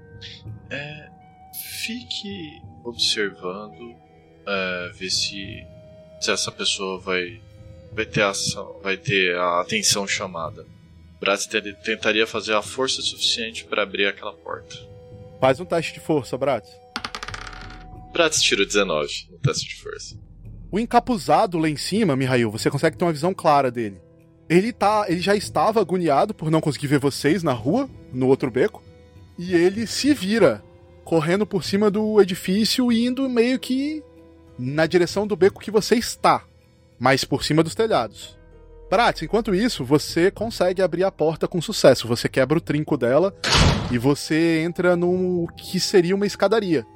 [0.71, 1.09] É,
[1.53, 3.97] fique observando,
[4.47, 5.67] é, ver se,
[6.21, 7.41] se essa pessoa vai,
[7.93, 10.65] vai, ter ação, vai ter a atenção chamada.
[11.19, 11.49] Braz
[11.83, 14.94] tentaria fazer a força suficiente para abrir aquela porta.
[15.45, 16.71] Faz um teste de força, Bratz.
[18.15, 20.19] Bratz tirou 19 no teste de força.
[20.73, 24.01] O encapuzado lá em cima, Mihail, você consegue ter uma visão clara dele.
[24.49, 28.51] Ele tá, ele já estava agoniado por não conseguir ver vocês na rua, no outro
[28.51, 28.83] beco,
[29.39, 30.65] e ele se vira,
[31.05, 34.03] correndo por cima do edifício e indo meio que
[34.59, 36.43] na direção do beco que você está,
[36.99, 38.39] mas por cima dos telhados.
[38.91, 42.07] Bratz, enquanto isso, você consegue abrir a porta com sucesso.
[42.07, 43.35] Você quebra o trinco dela
[43.91, 46.87] e você entra no que seria uma escadaria.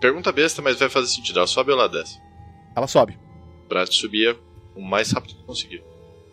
[0.00, 1.38] Pergunta besta, mas vai fazer sentido.
[1.38, 2.18] Ela sobe ou ela desce?
[2.74, 3.18] Ela sobe.
[3.68, 4.36] Bratz subia
[4.74, 5.84] o mais rápido que conseguir.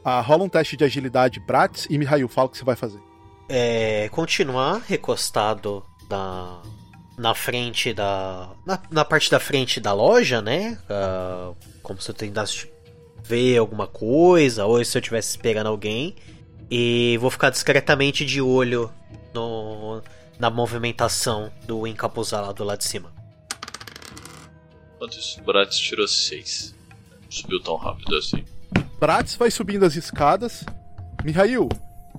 [0.03, 2.99] Ah, rola um teste de agilidade, Bratz, e Mihail, fala o que você vai fazer.
[3.47, 4.09] É.
[4.09, 6.61] continuar recostado na,
[7.17, 8.49] na frente da.
[8.65, 10.79] Na, na, parte da frente da loja, né?
[10.89, 12.70] Uh, como se eu tentasse
[13.31, 16.15] ver alguma coisa, ou se eu estivesse esperando alguém.
[16.69, 18.91] E vou ficar discretamente de olho
[19.33, 20.01] no,
[20.37, 23.11] na movimentação do encapuzado lá de cima.
[24.95, 26.75] Enquanto isso, Bratz tirou 6.
[27.29, 28.43] Subiu tão rápido assim.
[28.99, 30.63] Bratz vai subindo as escadas.
[31.23, 31.69] Mihail,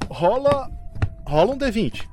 [0.08, 0.70] rola.
[1.26, 2.06] rola um D20.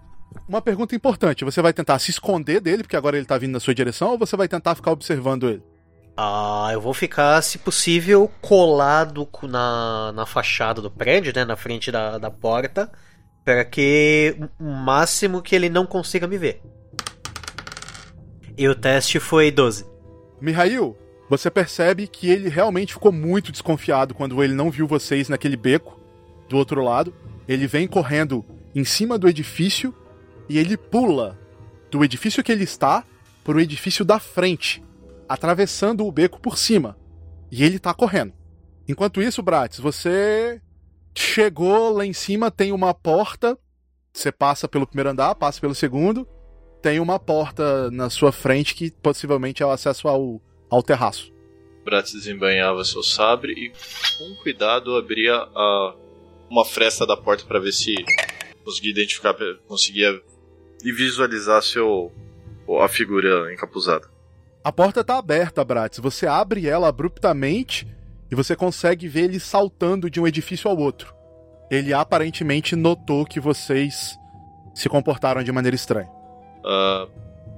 [0.48, 3.60] Uma pergunta importante: você vai tentar se esconder dele, porque agora ele tá vindo na
[3.60, 5.64] sua direção, ou você vai tentar ficar observando ele?
[6.22, 11.46] Ah, eu vou ficar, se possível, colado na, na fachada do prédio, né?
[11.46, 12.92] Na frente da, da porta.
[13.46, 16.62] Para que o máximo que ele não consiga me ver.
[18.58, 19.86] E o teste foi 12.
[20.42, 20.98] Mihail,
[21.30, 25.98] você percebe que ele realmente ficou muito desconfiado quando ele não viu vocês naquele beco
[26.50, 27.14] do outro lado.
[27.48, 28.44] Ele vem correndo
[28.76, 29.96] em cima do edifício
[30.50, 31.40] e ele pula
[31.90, 33.06] do edifício que ele está
[33.42, 34.84] para o edifício da frente,
[35.30, 36.98] atravessando o beco por cima.
[37.52, 38.34] E ele tá correndo.
[38.88, 40.60] Enquanto isso, Bratis, você
[41.16, 43.58] chegou lá em cima, tem uma porta.
[44.12, 46.28] Você passa pelo primeiro andar, passa pelo segundo.
[46.82, 51.32] Tem uma porta na sua frente que possivelmente é o acesso ao, ao terraço.
[51.86, 55.96] Bratis desembanhava seu sabre e, com cuidado, abria a,
[56.50, 57.96] uma fresta da porta para ver se
[58.64, 59.36] conseguia identificar,
[59.68, 60.22] conseguia
[60.84, 62.12] visualizar seu
[62.82, 64.08] a figura encapuzada.
[64.64, 66.00] A porta tá aberta, Bratis.
[66.00, 67.88] Você abre ela abruptamente
[68.30, 71.16] e você consegue ver ele saltando de um edifício ao outro.
[71.72, 74.18] Ele aparentemente notou que vocês
[74.74, 76.10] se comportaram de maneira estranha.
[76.60, 77.10] Uh,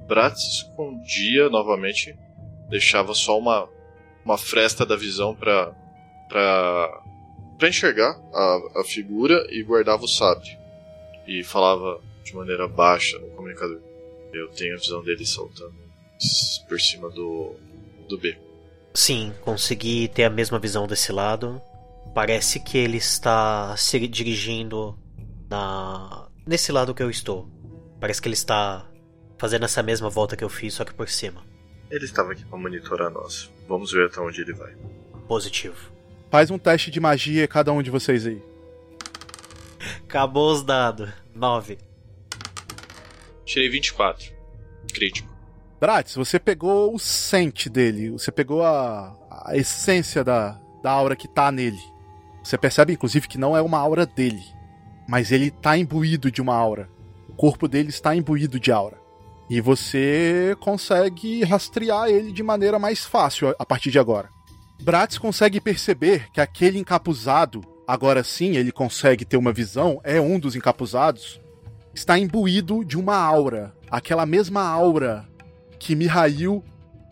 [0.06, 2.16] Bratis escondia novamente,
[2.68, 3.68] deixava só uma,
[4.24, 5.74] uma fresta da visão para
[6.28, 7.02] para
[7.58, 10.58] para enxergar a, a figura e guardava o sabre.
[11.26, 13.80] E falava de maneira baixa no comunicador.
[14.32, 15.81] Eu tenho a visão dele saltando
[16.68, 17.54] por cima do,
[18.08, 18.38] do B.
[18.94, 21.60] Sim, consegui ter a mesma visão desse lado.
[22.14, 24.98] Parece que ele está se dirigindo
[25.48, 27.48] na nesse lado que eu estou.
[28.00, 28.86] Parece que ele está
[29.38, 31.42] fazendo essa mesma volta que eu fiz, só que por cima.
[31.90, 33.50] Ele estava aqui para monitorar nós.
[33.68, 34.74] Vamos ver até onde ele vai.
[35.26, 35.90] Positivo.
[36.30, 38.42] Faz um teste de magia cada um de vocês aí.
[40.04, 41.10] Acabou os dados.
[41.34, 41.78] 9.
[43.44, 44.32] Tirei 24.
[44.92, 45.31] Crítico.
[45.82, 51.26] Bratis, você pegou o sente dele, você pegou a, a essência da, da aura que
[51.26, 51.82] tá nele.
[52.40, 54.44] Você percebe, inclusive, que não é uma aura dele,
[55.08, 56.88] mas ele tá imbuído de uma aura.
[57.28, 58.96] O corpo dele está imbuído de aura.
[59.50, 64.28] E você consegue rastrear ele de maneira mais fácil a partir de agora.
[64.80, 70.38] Bratis consegue perceber que aquele encapuzado, agora sim ele consegue ter uma visão, é um
[70.38, 71.40] dos encapuzados,
[71.92, 75.28] está imbuído de uma aura, aquela mesma aura
[75.82, 76.62] que Mihail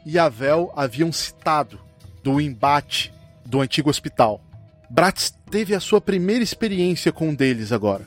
[0.07, 1.81] e Avel haviam citado
[2.23, 3.13] do embate
[3.45, 4.41] do antigo hospital.
[4.89, 8.07] Bratz teve a sua primeira experiência com um deles agora,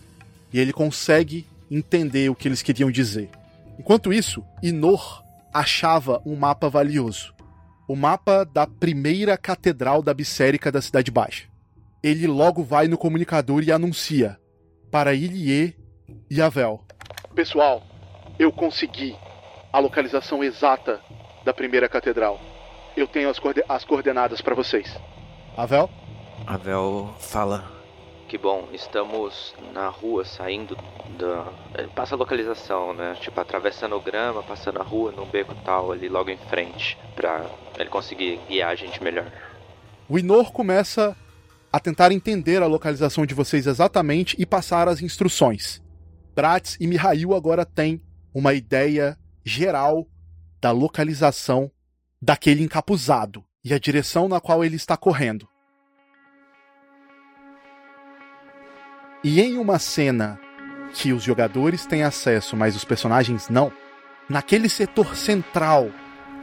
[0.54, 3.30] e ele consegue entender o que eles queriam dizer.
[3.78, 5.22] Enquanto isso, Inor
[5.54, 7.34] achava um mapa valioso.
[7.86, 11.44] O mapa da primeira catedral da Bissérica da Cidade Baixa.
[12.02, 14.40] Ele logo vai no comunicador e anuncia
[14.90, 15.76] para Ilie
[16.30, 16.86] e Avel.
[17.36, 17.84] Pessoal,
[18.40, 19.14] eu consegui
[19.74, 21.02] a localização exata
[21.44, 22.40] da primeira catedral.
[22.96, 24.96] Eu tenho as, coorden as coordenadas para vocês.
[25.58, 25.90] Avel?
[26.46, 27.74] Avel fala.
[28.28, 30.78] Que bom, estamos na rua saindo
[31.18, 31.52] da.
[31.76, 33.16] Eh, passa a localização, né?
[33.20, 37.46] Tipo, atravessando o grama, passando a rua num beco tal ali logo em frente, pra
[37.78, 39.32] ele conseguir guiar a gente melhor.
[40.08, 41.16] O Inor começa
[41.72, 45.82] a tentar entender a localização de vocês exatamente e passar as instruções.
[46.36, 48.02] Bratz e Mihail agora têm
[48.34, 50.08] uma ideia geral
[50.62, 51.72] da localização
[52.22, 55.48] daquele encapuzado e a direção na qual ele está correndo.
[59.24, 60.40] E em uma cena
[60.94, 63.72] que os jogadores têm acesso, mas os personagens não,
[64.30, 65.90] naquele setor central,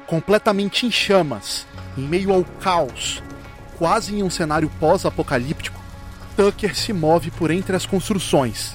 [0.06, 1.66] completamente em chamas,
[1.97, 3.22] em meio ao caos,
[3.77, 5.81] quase em um cenário pós-apocalíptico,
[6.36, 8.74] Tucker se move por entre as construções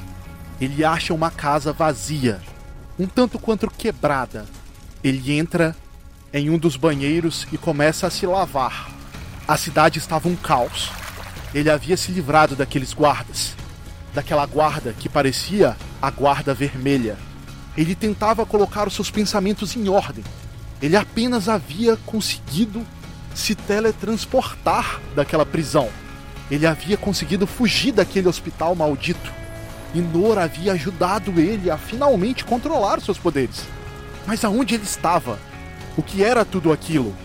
[0.60, 2.40] ele acha uma casa vazia,
[2.98, 4.46] um tanto quanto quebrada.
[5.04, 5.76] Ele entra
[6.34, 8.90] em um dos banheiros e começa a se lavar.
[9.48, 10.92] A cidade estava um caos.
[11.54, 13.56] Ele havia se livrado daqueles guardas,
[14.14, 17.18] daquela guarda que parecia a guarda vermelha.
[17.78, 20.24] Ele tentava colocar os seus pensamentos em ordem.
[20.82, 22.86] Ele apenas havia conseguido
[23.34, 25.90] se teletransportar daquela prisão.
[26.50, 29.45] Ele havia conseguido fugir daquele hospital maldito
[29.96, 33.64] e Nor havia ajudado ele a finalmente controlar seus poderes.
[34.28, 35.40] Mas aonde ele estava?
[35.96, 37.16] O que era tudo aquilo?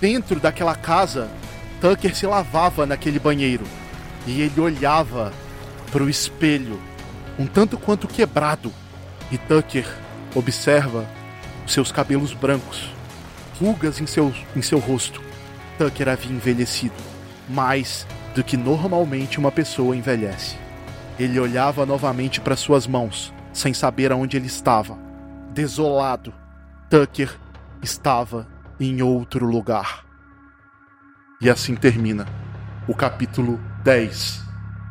[0.00, 1.28] Dentro daquela casa,
[1.82, 3.64] Tucker se lavava naquele banheiro
[4.26, 5.34] e ele olhava
[5.92, 6.80] para o espelho,
[7.38, 8.72] um tanto quanto quebrado.
[9.30, 9.86] E Tucker
[10.34, 11.06] observa
[11.66, 12.88] seus cabelos brancos,
[13.60, 15.20] rugas em seu, em seu rosto.
[15.76, 16.94] Tucker havia envelhecido
[17.50, 20.63] mais do que normalmente uma pessoa envelhece.
[21.18, 24.98] Ele olhava novamente para suas mãos, sem saber aonde ele estava.
[25.52, 26.34] Desolado,
[26.90, 27.38] Tucker
[27.82, 28.48] estava
[28.80, 30.04] em outro lugar.
[31.40, 32.26] E assim termina
[32.88, 34.42] o capítulo 10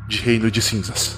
[0.07, 1.17] de Reino de Cinzas.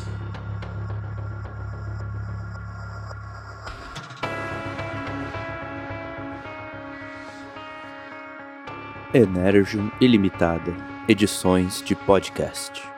[9.13, 10.75] Energium Ilimitada,
[11.07, 12.94] edições de podcast.